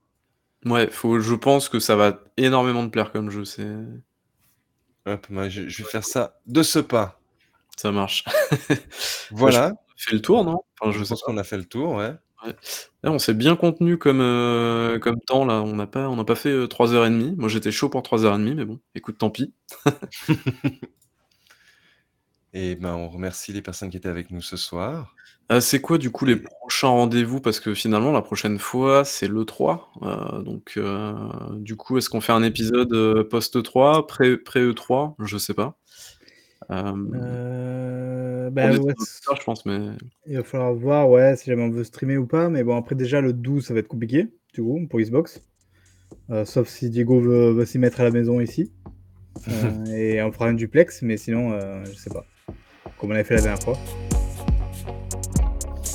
[0.64, 3.44] Ouais, faut, je pense que ça va énormément te plaire comme jeu.
[3.44, 3.66] C'est,
[5.06, 7.20] Hop, moi, je, je vais faire ça de ce pas.
[7.76, 8.24] ça marche.
[9.30, 9.68] Voilà.
[9.72, 10.60] On a fait le tour, non?
[10.80, 12.14] Enfin, je je pense qu'on a fait le tour, ouais.
[13.02, 15.62] Là, on s'est bien contenu comme, euh, comme temps, là.
[15.62, 17.34] On n'a pas, on n'a pas fait euh, 3h30.
[17.36, 19.52] Moi, j'étais chaud pour 3h30, mais bon, écoute, tant pis.
[22.54, 25.14] Et ben, on remercie les personnes qui étaient avec nous ce soir.
[25.50, 27.40] Euh, c'est quoi, du coup, les prochains rendez-vous?
[27.40, 29.90] Parce que finalement, la prochaine fois, c'est l'E3.
[30.02, 31.14] Euh, donc, euh,
[31.52, 35.78] du coup, est-ce qu'on fait un épisode euh, post-E3, pré- pré-E3 Je sais pas.
[36.72, 39.78] Euh, Euh, on bah, est ouais, plus tard, je pense, mais
[40.26, 42.48] il va falloir voir ouais, si jamais on veut streamer ou pas.
[42.48, 45.42] Mais bon, après, déjà, le 12, ça va être compliqué, du coup, pour Xbox.
[46.30, 48.72] Euh, sauf si Diego veut, veut s'y mettre à la maison ici.
[49.48, 52.24] Euh, et on fera un duplex, mais sinon, euh, je sais pas.
[52.98, 53.78] Comme on avait fait la dernière fois.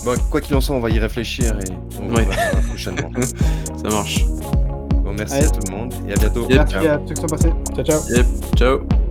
[0.05, 1.71] Bon, quoi qu'il en soit, on va y réfléchir et
[2.01, 2.23] on Ouais.
[2.25, 2.35] va
[2.67, 3.11] prochainement.
[3.77, 4.23] ça marche.
[4.25, 5.45] Bon, merci Allez.
[5.47, 6.47] à tout le monde et à bientôt.
[6.49, 6.57] Yep.
[6.57, 7.49] Merci à ceux qui sont passés.
[7.75, 8.01] Ciao, ciao.
[8.15, 8.25] Yep,
[8.55, 9.06] ciao